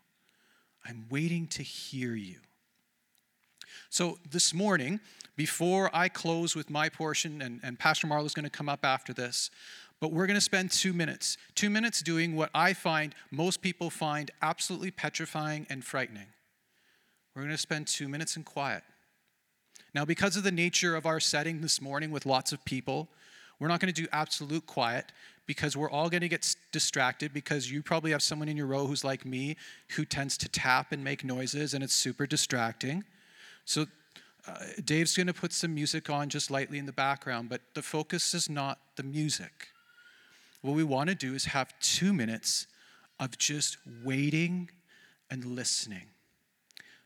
I'm 0.88 1.06
waiting 1.10 1.48
to 1.48 1.64
hear 1.64 2.16
you. 2.16 2.38
So 3.90 4.20
this 4.30 4.54
morning, 4.54 5.00
before 5.36 5.90
I 5.94 6.10
close 6.10 6.56
with 6.56 6.70
my 6.70 6.90
portion, 6.90 7.42
and, 7.42 7.60
and 7.64 7.80
Pastor 7.80 8.08
Marlo's 8.08 8.34
going 8.34 8.44
to 8.44 8.50
come 8.50 8.70
up 8.70 8.86
after 8.86 9.14
this, 9.14 9.50
but 10.00 10.12
we're 10.12 10.28
going 10.28 10.36
to 10.36 10.42
spend 10.42 10.72
two 10.72 10.94
minutes. 10.94 11.38
Two 11.56 11.70
minutes 11.70 12.02
doing 12.02 12.36
what 12.36 12.50
I 12.54 12.74
find 12.74 13.16
most 13.32 13.62
people 13.62 13.90
find 13.90 14.30
absolutely 14.42 14.92
petrifying 14.92 15.66
and 15.70 15.84
frightening. 15.84 16.28
We're 17.36 17.44
going 17.44 17.54
to 17.54 17.58
spend 17.58 17.88
two 17.88 18.08
minutes 18.08 18.38
in 18.38 18.44
quiet. 18.44 18.84
Now, 19.94 20.06
because 20.06 20.36
of 20.36 20.44
the 20.44 20.52
nature 20.52 20.96
of 20.96 21.06
our 21.06 21.20
setting 21.20 21.62
this 21.62 21.82
morning 21.82 22.12
with 22.12 22.26
lots 22.26 22.52
of 22.52 22.64
people, 22.66 23.10
we're 23.60 23.68
not 23.68 23.80
going 23.80 23.94
to 23.94 24.02
do 24.02 24.08
absolute 24.12 24.66
quiet 24.66 25.12
because 25.46 25.78
we're 25.78 25.90
all 25.90 26.10
going 26.10 26.22
to 26.22 26.28
get 26.28 26.56
distracted 26.72 27.34
because 27.34 27.72
you 27.72 27.82
probably 27.82 28.12
have 28.12 28.24
someone 28.24 28.50
in 28.50 28.58
your 28.58 28.66
row 28.66 28.88
who's 28.88 29.04
like 29.04 29.26
me 29.26 29.56
who 29.92 30.06
tends 30.06 30.38
to 30.38 30.50
tap 30.50 30.92
and 30.92 31.04
make 31.04 31.24
noises 31.24 31.74
and 31.74 31.84
it's 31.84 31.94
super 31.94 32.26
distracting. 32.26 33.04
So 33.66 33.86
uh, 34.48 34.54
Dave's 34.84 35.16
going 35.16 35.28
to 35.28 35.34
put 35.34 35.54
some 35.54 35.74
music 35.74 36.10
on 36.10 36.30
just 36.30 36.52
lightly 36.52 36.78
in 36.78 36.86
the 36.86 36.94
background, 36.94 37.50
but 37.50 37.62
the 37.74 37.82
focus 37.82 38.34
is 38.34 38.50
not 38.50 38.80
the 38.96 39.04
music. 39.04 39.70
What 40.62 40.76
we 40.76 40.84
want 40.84 41.10
to 41.10 41.16
do 41.16 41.36
is 41.36 41.46
have 41.46 41.78
two 41.80 42.14
minutes 42.14 42.68
of 43.20 43.38
just 43.38 43.78
waiting 44.04 44.70
and 45.30 45.46
listening. 45.46 46.08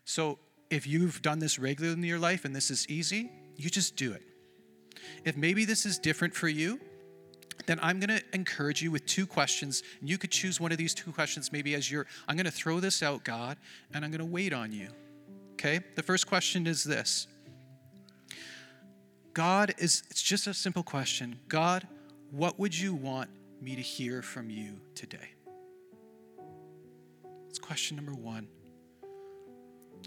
So 0.05 0.39
if 0.69 0.87
you've 0.87 1.21
done 1.21 1.39
this 1.39 1.59
regularly 1.59 1.97
in 1.97 2.03
your 2.03 2.19
life 2.19 2.45
and 2.45 2.55
this 2.55 2.71
is 2.71 2.87
easy, 2.89 3.29
you 3.57 3.69
just 3.69 3.95
do 3.95 4.13
it. 4.13 4.23
If 5.25 5.37
maybe 5.37 5.65
this 5.65 5.85
is 5.85 5.97
different 5.97 6.33
for 6.33 6.47
you, 6.47 6.79
then 7.65 7.79
I'm 7.81 7.99
going 7.99 8.17
to 8.17 8.23
encourage 8.33 8.81
you 8.81 8.91
with 8.91 9.05
two 9.05 9.27
questions. 9.27 9.83
And 9.99 10.09
you 10.09 10.17
could 10.17 10.31
choose 10.31 10.59
one 10.59 10.71
of 10.71 10.77
these 10.77 10.93
two 10.93 11.11
questions 11.11 11.51
maybe 11.51 11.75
as 11.75 11.91
your 11.91 12.05
I'm 12.27 12.35
going 12.35 12.45
to 12.45 12.51
throw 12.51 12.79
this 12.79 13.03
out, 13.03 13.23
God, 13.23 13.57
and 13.93 14.03
I'm 14.03 14.11
going 14.11 14.19
to 14.19 14.25
wait 14.25 14.53
on 14.53 14.71
you. 14.71 14.89
Okay? 15.53 15.81
The 15.95 16.03
first 16.03 16.27
question 16.27 16.67
is 16.67 16.83
this 16.83 17.27
God 19.33 19.73
is, 19.77 20.03
it's 20.09 20.21
just 20.21 20.47
a 20.47 20.53
simple 20.53 20.83
question. 20.83 21.39
God, 21.47 21.87
what 22.31 22.59
would 22.59 22.77
you 22.77 22.93
want 22.93 23.29
me 23.61 23.75
to 23.75 23.81
hear 23.81 24.21
from 24.21 24.49
you 24.49 24.79
today? 24.95 25.29
It's 27.49 27.59
question 27.59 27.97
number 27.97 28.13
one. 28.13 28.47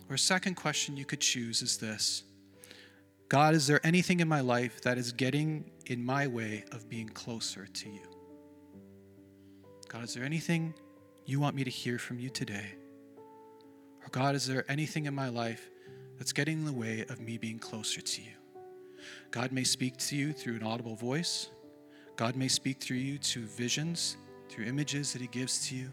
Or 0.09 0.15
a 0.15 0.19
second 0.19 0.55
question 0.55 0.97
you 0.97 1.05
could 1.05 1.21
choose 1.21 1.63
is 1.63 1.77
this 1.77 2.25
God, 3.33 3.55
is 3.55 3.67
there 3.67 3.81
anything 3.83 4.21
in 4.21 4.29
my 4.29 4.43
life 4.43 4.83
that 4.83 4.99
is 4.99 5.11
getting 5.11 5.71
in 5.87 6.05
my 6.05 6.27
way 6.27 6.65
of 6.71 6.87
being 6.91 7.09
closer 7.09 7.65
to 7.67 7.89
you? 7.89 8.03
God, 9.89 10.05
is 10.05 10.13
there 10.13 10.23
anything 10.23 10.75
you 11.25 11.41
want 11.41 11.57
me 11.57 11.65
to 11.65 11.71
hear 11.71 11.97
from 11.97 12.19
you 12.19 12.29
today? 12.29 12.75
Or 14.03 14.11
God, 14.11 14.35
is 14.35 14.47
there 14.47 14.71
anything 14.71 15.07
in 15.07 15.15
my 15.15 15.31
life 15.31 15.71
that's 16.19 16.35
getting 16.35 16.59
in 16.59 16.67
the 16.67 16.75
way 16.75 17.07
of 17.09 17.21
me 17.21 17.39
being 17.39 17.59
closer 17.59 18.03
to 18.03 18.21
you? 18.21 18.35
God 19.31 19.51
may 19.51 19.65
speak 19.65 19.97
to 19.97 20.15
you 20.15 20.35
through 20.35 20.57
an 20.57 20.63
audible 20.63 20.95
voice. 20.95 21.49
God 22.17 22.37
may 22.37 22.49
speak 22.49 22.81
through 22.81 22.99
you 22.99 23.17
to 23.17 23.47
visions, 23.47 24.19
through 24.51 24.67
images 24.67 25.15
that 25.15 25.23
He 25.23 25.29
gives 25.29 25.67
to 25.69 25.75
you. 25.75 25.89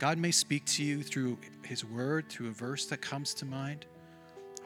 God 0.00 0.18
may 0.18 0.32
speak 0.32 0.64
to 0.64 0.82
you 0.82 1.04
through 1.04 1.38
His 1.62 1.84
word, 1.84 2.28
through 2.28 2.48
a 2.48 2.52
verse 2.52 2.86
that 2.86 3.00
comes 3.00 3.32
to 3.34 3.44
mind, 3.44 3.86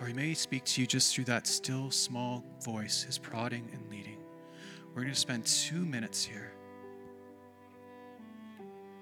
or 0.00 0.06
He 0.06 0.12
may 0.12 0.34
speak 0.34 0.64
to 0.64 0.80
you 0.80 0.86
just 0.86 1.14
through 1.14 1.24
that 1.24 1.46
still 1.46 1.90
small 1.90 2.44
voice, 2.62 3.02
His 3.02 3.18
prodding 3.18 3.68
and 3.72 3.90
leading. 3.90 4.18
We're 4.94 5.02
going 5.02 5.14
to 5.14 5.20
spend 5.20 5.46
two 5.46 5.84
minutes 5.84 6.24
here 6.24 6.52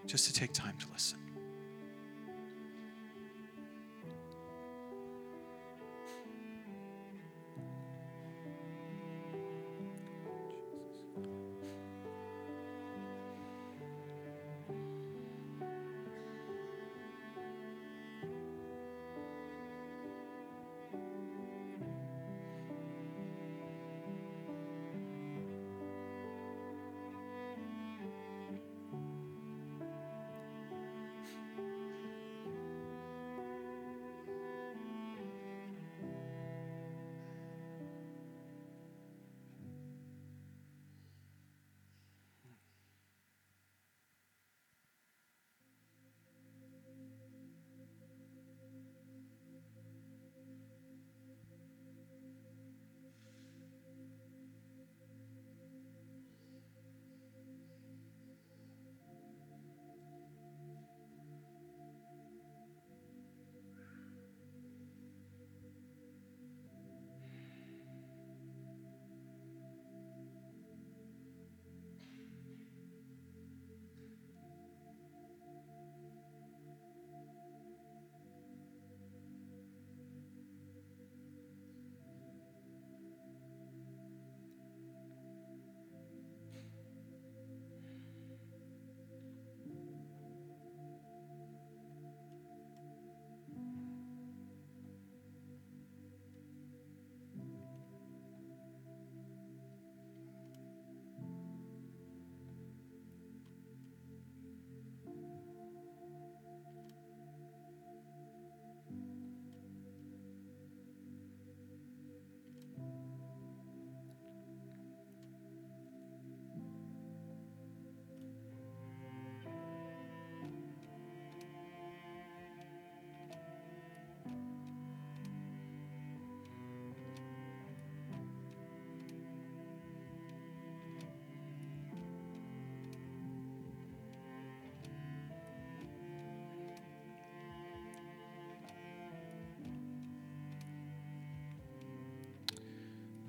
just 0.07 0.27
to 0.27 0.33
take 0.33 0.53
time 0.53 0.77
to 0.79 0.87
listen. 0.93 1.26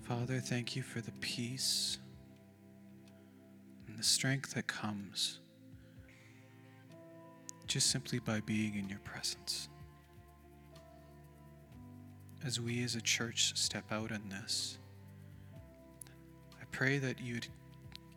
Father, 0.07 0.39
thank 0.39 0.73
you 0.73 0.83
for 0.83 1.01
the 1.01 1.11
peace 1.19 1.97
and 3.89 3.99
the 3.99 4.03
strength 4.03 4.53
that 4.53 4.65
comes 4.65 5.41
just 7.67 7.91
simply 7.91 8.19
by 8.19 8.39
being 8.39 8.75
in 8.75 8.87
your 8.87 8.99
presence. 8.99 9.67
As 12.45 12.57
we 12.57 12.85
as 12.85 12.95
a 12.95 13.01
church 13.01 13.51
step 13.57 13.91
out 13.91 14.11
in 14.11 14.29
this, 14.29 14.77
I 15.53 16.63
pray 16.71 16.99
that 16.99 17.19
you'd 17.19 17.47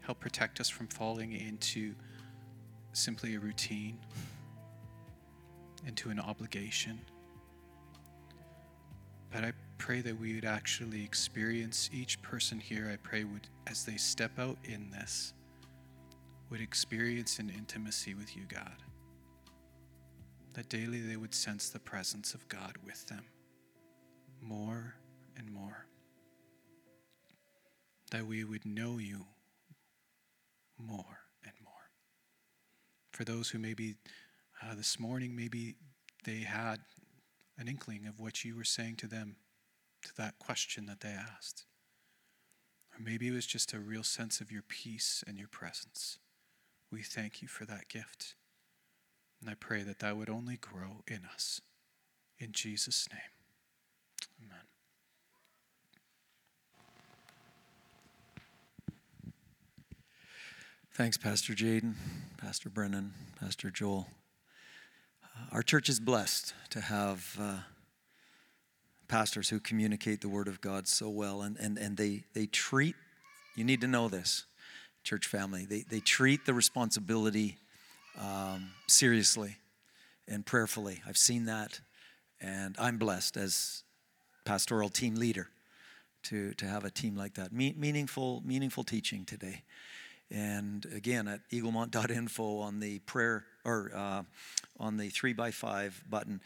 help 0.02 0.20
protect 0.20 0.60
us 0.60 0.68
from 0.68 0.86
falling 0.86 1.32
into 1.32 1.96
simply 2.92 3.34
a 3.34 3.40
routine, 3.40 3.98
into 5.88 6.10
an 6.10 6.20
obligation. 6.20 7.00
But 9.32 9.42
I 9.42 9.52
pray 9.80 10.00
that 10.02 10.20
we 10.20 10.34
would 10.34 10.44
actually 10.44 11.02
experience 11.02 11.90
each 11.92 12.22
person 12.22 12.60
here, 12.60 12.88
I 12.92 12.96
pray, 12.96 13.24
would, 13.24 13.48
as 13.66 13.84
they 13.84 13.96
step 13.96 14.38
out 14.38 14.58
in 14.64 14.90
this, 14.90 15.32
would 16.50 16.60
experience 16.60 17.38
an 17.38 17.50
intimacy 17.50 18.14
with 18.14 18.36
you, 18.36 18.42
God 18.48 18.76
that 20.54 20.68
daily 20.68 21.00
they 21.00 21.16
would 21.16 21.34
sense 21.34 21.68
the 21.68 21.78
presence 21.78 22.34
of 22.34 22.48
God 22.48 22.76
with 22.84 23.06
them 23.06 23.24
more 24.42 24.94
and 25.36 25.50
more. 25.50 25.86
That 28.10 28.26
we 28.26 28.44
would 28.44 28.66
know 28.66 28.98
you 28.98 29.26
more 30.78 31.20
and 31.44 31.52
more. 31.62 31.72
For 33.12 33.24
those 33.24 33.50
who 33.50 33.58
maybe 33.58 33.96
uh, 34.62 34.74
this 34.74 34.98
morning, 34.98 35.36
maybe 35.36 35.76
they 36.24 36.38
had 36.38 36.80
an 37.58 37.68
inkling 37.68 38.06
of 38.06 38.18
what 38.18 38.44
you 38.44 38.56
were 38.56 38.64
saying 38.64 38.96
to 38.96 39.06
them, 39.06 39.36
to 40.02 40.16
that 40.16 40.38
question 40.38 40.86
that 40.86 41.00
they 41.00 41.10
asked. 41.10 41.64
Or 42.92 43.02
maybe 43.02 43.28
it 43.28 43.32
was 43.32 43.46
just 43.46 43.72
a 43.72 43.78
real 43.78 44.02
sense 44.02 44.40
of 44.40 44.50
your 44.50 44.62
peace 44.62 45.22
and 45.26 45.38
your 45.38 45.48
presence. 45.48 46.18
We 46.90 47.02
thank 47.02 47.40
you 47.40 47.48
for 47.48 47.64
that 47.66 47.88
gift. 47.88 48.34
And 49.40 49.48
I 49.48 49.54
pray 49.54 49.82
that 49.82 50.00
that 50.00 50.16
would 50.16 50.28
only 50.28 50.56
grow 50.56 51.02
in 51.06 51.20
us. 51.32 51.60
In 52.38 52.52
Jesus' 52.52 53.06
name, 53.12 53.20
amen. 54.42 54.64
Thanks, 60.94 61.16
Pastor 61.16 61.52
Jaden, 61.54 61.94
Pastor 62.38 62.68
Brennan, 62.68 63.12
Pastor 63.38 63.70
Joel. 63.70 64.08
Uh, 65.22 65.46
our 65.52 65.62
church 65.62 65.88
is 65.88 66.00
blessed 66.00 66.54
to 66.70 66.80
have 66.80 67.36
uh, 67.40 67.58
pastors 69.10 69.48
who 69.48 69.58
communicate 69.58 70.20
the 70.20 70.28
Word 70.28 70.46
of 70.46 70.60
God 70.60 70.86
so 70.86 71.08
well, 71.08 71.42
and, 71.42 71.56
and, 71.58 71.76
and 71.76 71.96
they, 71.96 72.22
they 72.32 72.46
treat, 72.46 72.94
you 73.56 73.64
need 73.64 73.80
to 73.80 73.88
know 73.88 74.08
this, 74.08 74.46
church 75.02 75.26
family, 75.26 75.66
they, 75.66 75.82
they 75.82 75.98
treat 75.98 76.46
the 76.46 76.54
responsibility 76.54 77.58
um, 78.18 78.70
seriously 78.86 79.56
and 80.28 80.46
prayerfully. 80.46 81.02
I've 81.06 81.16
seen 81.16 81.46
that, 81.46 81.80
and 82.40 82.76
I'm 82.78 82.98
blessed 82.98 83.36
as 83.36 83.82
pastoral 84.44 84.88
team 84.88 85.16
leader 85.16 85.48
to, 86.24 86.52
to 86.54 86.66
have 86.66 86.84
a 86.84 86.90
team 86.90 87.16
like 87.16 87.34
that. 87.34 87.52
Me- 87.52 87.74
meaningful, 87.76 88.42
meaningful 88.44 88.84
teaching 88.84 89.24
today. 89.24 89.64
And 90.30 90.86
again, 90.94 91.26
at 91.26 91.40
eaglemont.info 91.50 92.58
on 92.58 92.78
the 92.78 93.00
prayer 93.00 93.44
or 93.64 93.90
uh, 93.94 94.22
on 94.78 94.96
the 94.96 95.08
three 95.08 95.32
by 95.32 95.50
five 95.50 96.02
button, 96.08 96.40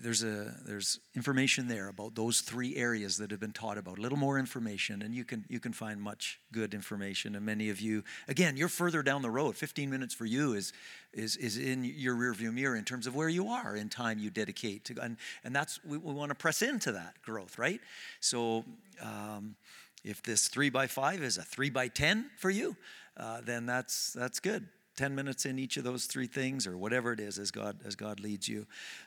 there's 0.00 0.22
a 0.22 0.54
there's 0.64 1.00
information 1.16 1.66
there 1.66 1.88
about 1.88 2.14
those 2.14 2.40
three 2.40 2.76
areas 2.76 3.18
that 3.18 3.32
have 3.32 3.40
been 3.40 3.52
taught 3.52 3.78
about. 3.78 3.98
A 3.98 4.00
little 4.00 4.16
more 4.16 4.38
information, 4.38 5.02
and 5.02 5.12
you 5.12 5.24
can 5.24 5.44
you 5.48 5.58
can 5.58 5.72
find 5.72 6.00
much 6.00 6.38
good 6.52 6.72
information. 6.72 7.34
And 7.34 7.44
many 7.44 7.68
of 7.68 7.80
you, 7.80 8.04
again, 8.28 8.56
you're 8.56 8.68
further 8.68 9.02
down 9.02 9.22
the 9.22 9.30
road. 9.30 9.56
15 9.56 9.90
minutes 9.90 10.14
for 10.14 10.24
you 10.24 10.54
is 10.54 10.72
is 11.12 11.36
is 11.36 11.58
in 11.58 11.82
your 11.84 12.14
rearview 12.14 12.54
mirror 12.54 12.76
in 12.76 12.84
terms 12.84 13.08
of 13.08 13.16
where 13.16 13.28
you 13.28 13.48
are 13.48 13.74
in 13.74 13.88
time 13.88 14.20
you 14.20 14.30
dedicate 14.30 14.84
to, 14.84 14.94
and 15.02 15.16
and 15.42 15.54
that's 15.54 15.80
we, 15.84 15.98
we 15.98 16.14
want 16.14 16.30
to 16.30 16.36
press 16.36 16.62
into 16.62 16.92
that 16.92 17.20
growth, 17.22 17.58
right? 17.58 17.80
So. 18.20 18.64
Um, 19.02 19.56
if 20.02 20.22
this 20.22 20.48
three 20.48 20.70
by 20.70 20.86
five 20.86 21.22
is 21.22 21.36
a 21.36 21.42
three 21.42 21.68
by 21.68 21.88
10 21.88 22.30
for 22.38 22.48
you, 22.48 22.76
uh, 23.16 23.40
then 23.44 23.66
that's, 23.66 24.12
that's 24.12 24.40
good. 24.40 24.66
10 24.96 25.14
minutes 25.14 25.46
in 25.46 25.58
each 25.58 25.76
of 25.76 25.84
those 25.84 26.04
three 26.04 26.26
things 26.26 26.66
or 26.66 26.76
whatever 26.76 27.12
it 27.12 27.20
is 27.20 27.38
as 27.38 27.50
God, 27.50 27.78
as 27.86 27.96
God 27.96 28.20
leads 28.20 28.48
you. 28.48 28.66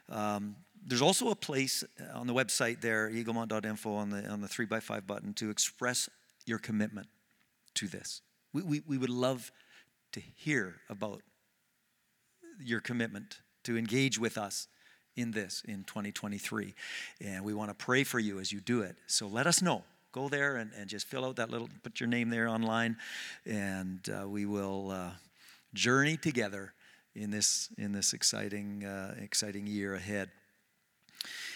Um, 0.09 0.55
there's 0.85 1.01
also 1.01 1.29
a 1.29 1.35
place 1.35 1.83
on 2.13 2.27
the 2.27 2.33
website 2.33 2.81
there, 2.81 3.09
eaglemont.info 3.09 3.93
on 3.93 4.09
the, 4.09 4.27
on 4.27 4.41
the 4.41 4.47
three 4.47 4.65
by 4.65 4.79
five 4.79 5.05
button 5.05 5.33
to 5.35 5.49
express 5.49 6.09
your 6.45 6.59
commitment 6.59 7.07
to 7.75 7.87
this. 7.87 8.21
We, 8.53 8.63
we, 8.63 8.81
we 8.87 8.97
would 8.97 9.09
love 9.09 9.51
to 10.13 10.19
hear 10.19 10.75
about 10.89 11.21
your 12.59 12.81
commitment 12.81 13.39
to 13.63 13.77
engage 13.77 14.19
with 14.19 14.37
us 14.37 14.67
in 15.15 15.31
this 15.31 15.63
in 15.67 15.83
2023. 15.83 16.73
And 17.21 17.43
we 17.43 17.53
want 17.53 17.69
to 17.69 17.75
pray 17.75 18.03
for 18.03 18.19
you 18.19 18.39
as 18.39 18.51
you 18.51 18.59
do 18.59 18.81
it. 18.81 18.97
So 19.07 19.27
let 19.27 19.47
us 19.47 19.61
know 19.61 19.83
go 20.13 20.29
there 20.29 20.55
and, 20.55 20.71
and 20.77 20.89
just 20.89 21.07
fill 21.07 21.25
out 21.25 21.35
that 21.35 21.49
little, 21.49 21.67
put 21.81 21.99
your 21.99 22.07
name 22.07 22.29
there 22.29 22.47
online, 22.47 22.95
and 23.45 23.99
uh, 24.09 24.27
we 24.27 24.45
will 24.45 24.91
uh, 24.91 25.09
journey 25.73 26.15
together 26.15 26.73
in 27.15 27.31
this 27.31 27.69
in 27.77 27.91
this 27.91 28.13
exciting 28.13 28.85
uh, 28.85 29.15
exciting 29.19 29.67
year 29.67 29.95
ahead. 29.95 30.29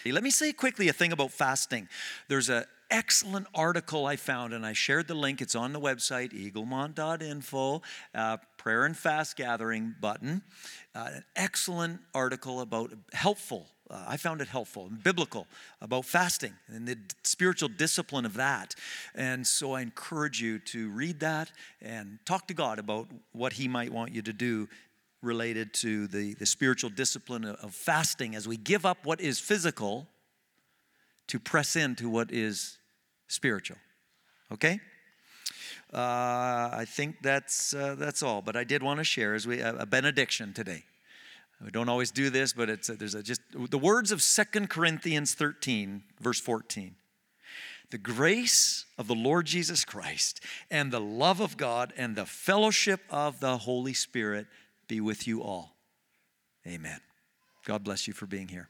Let 0.05 0.23
me 0.23 0.29
say 0.29 0.53
quickly 0.53 0.87
a 0.87 0.93
thing 0.93 1.11
about 1.11 1.31
fasting. 1.31 1.89
There's 2.29 2.49
an 2.49 2.63
excellent 2.89 3.47
article 3.53 4.05
I 4.05 4.15
found, 4.15 4.53
and 4.53 4.65
I 4.65 4.73
shared 4.73 5.07
the 5.07 5.13
link. 5.15 5.41
It's 5.41 5.55
on 5.55 5.73
the 5.73 5.81
website, 5.81 6.31
eaglemont.info, 6.31 7.81
uh, 8.15 8.37
prayer 8.57 8.85
and 8.85 8.95
fast 8.95 9.35
gathering 9.35 9.95
button. 9.99 10.43
Uh, 10.95 11.09
an 11.15 11.23
excellent 11.35 11.99
article 12.13 12.61
about 12.61 12.93
helpful 13.11 13.67
uh, 13.89 14.05
I 14.07 14.17
found 14.17 14.41
it 14.41 14.47
helpful 14.47 14.87
and 14.87 15.01
biblical 15.01 15.47
about 15.81 16.05
fasting 16.05 16.53
and 16.67 16.87
the 16.87 16.97
spiritual 17.23 17.69
discipline 17.69 18.25
of 18.25 18.33
that. 18.35 18.75
And 19.15 19.45
so 19.45 19.73
I 19.73 19.81
encourage 19.81 20.41
you 20.41 20.59
to 20.59 20.89
read 20.89 21.19
that 21.21 21.51
and 21.81 22.19
talk 22.25 22.47
to 22.47 22.53
God 22.53 22.79
about 22.79 23.07
what 23.31 23.53
He 23.53 23.67
might 23.67 23.91
want 23.91 24.13
you 24.13 24.21
to 24.23 24.33
do 24.33 24.67
related 25.21 25.73
to 25.73 26.07
the, 26.07 26.33
the 26.35 26.45
spiritual 26.45 26.89
discipline 26.89 27.45
of 27.45 27.73
fasting 27.73 28.35
as 28.35 28.47
we 28.47 28.57
give 28.57 28.85
up 28.85 28.99
what 29.03 29.19
is 29.19 29.39
physical 29.39 30.07
to 31.27 31.39
press 31.39 31.75
into 31.75 32.09
what 32.09 32.31
is 32.31 32.77
spiritual. 33.27 33.77
Okay? 34.51 34.79
Uh, 35.93 36.69
I 36.73 36.85
think 36.87 37.21
that's, 37.21 37.73
uh, 37.73 37.95
that's 37.97 38.21
all, 38.21 38.41
but 38.41 38.55
I 38.55 38.63
did 38.63 38.83
want 38.83 38.99
to 38.99 39.03
share 39.03 39.33
as 39.33 39.47
we, 39.47 39.59
a 39.59 39.85
benediction 39.85 40.53
today. 40.53 40.83
We 41.63 41.71
don't 41.71 41.89
always 41.89 42.11
do 42.11 42.29
this, 42.29 42.53
but 42.53 42.69
it's 42.69 42.87
there's 42.87 43.15
a 43.15 43.23
just 43.23 43.41
the 43.51 43.77
words 43.77 44.11
of 44.11 44.21
Second 44.21 44.69
Corinthians 44.69 45.33
13, 45.33 46.03
verse 46.19 46.39
14. 46.39 46.95
The 47.89 47.97
grace 47.97 48.85
of 48.97 49.07
the 49.07 49.15
Lord 49.15 49.45
Jesus 49.45 49.85
Christ 49.85 50.41
and 50.69 50.91
the 50.91 50.99
love 50.99 51.39
of 51.39 51.57
God 51.57 51.93
and 51.95 52.15
the 52.15 52.25
fellowship 52.25 53.01
of 53.09 53.39
the 53.39 53.57
Holy 53.59 53.93
Spirit 53.93 54.47
be 54.87 54.99
with 54.99 55.25
you 55.25 55.41
all. 55.41 55.77
Amen. 56.67 56.99
God 57.65 57.83
bless 57.83 58.07
you 58.07 58.13
for 58.13 58.25
being 58.25 58.49
here. 58.49 58.67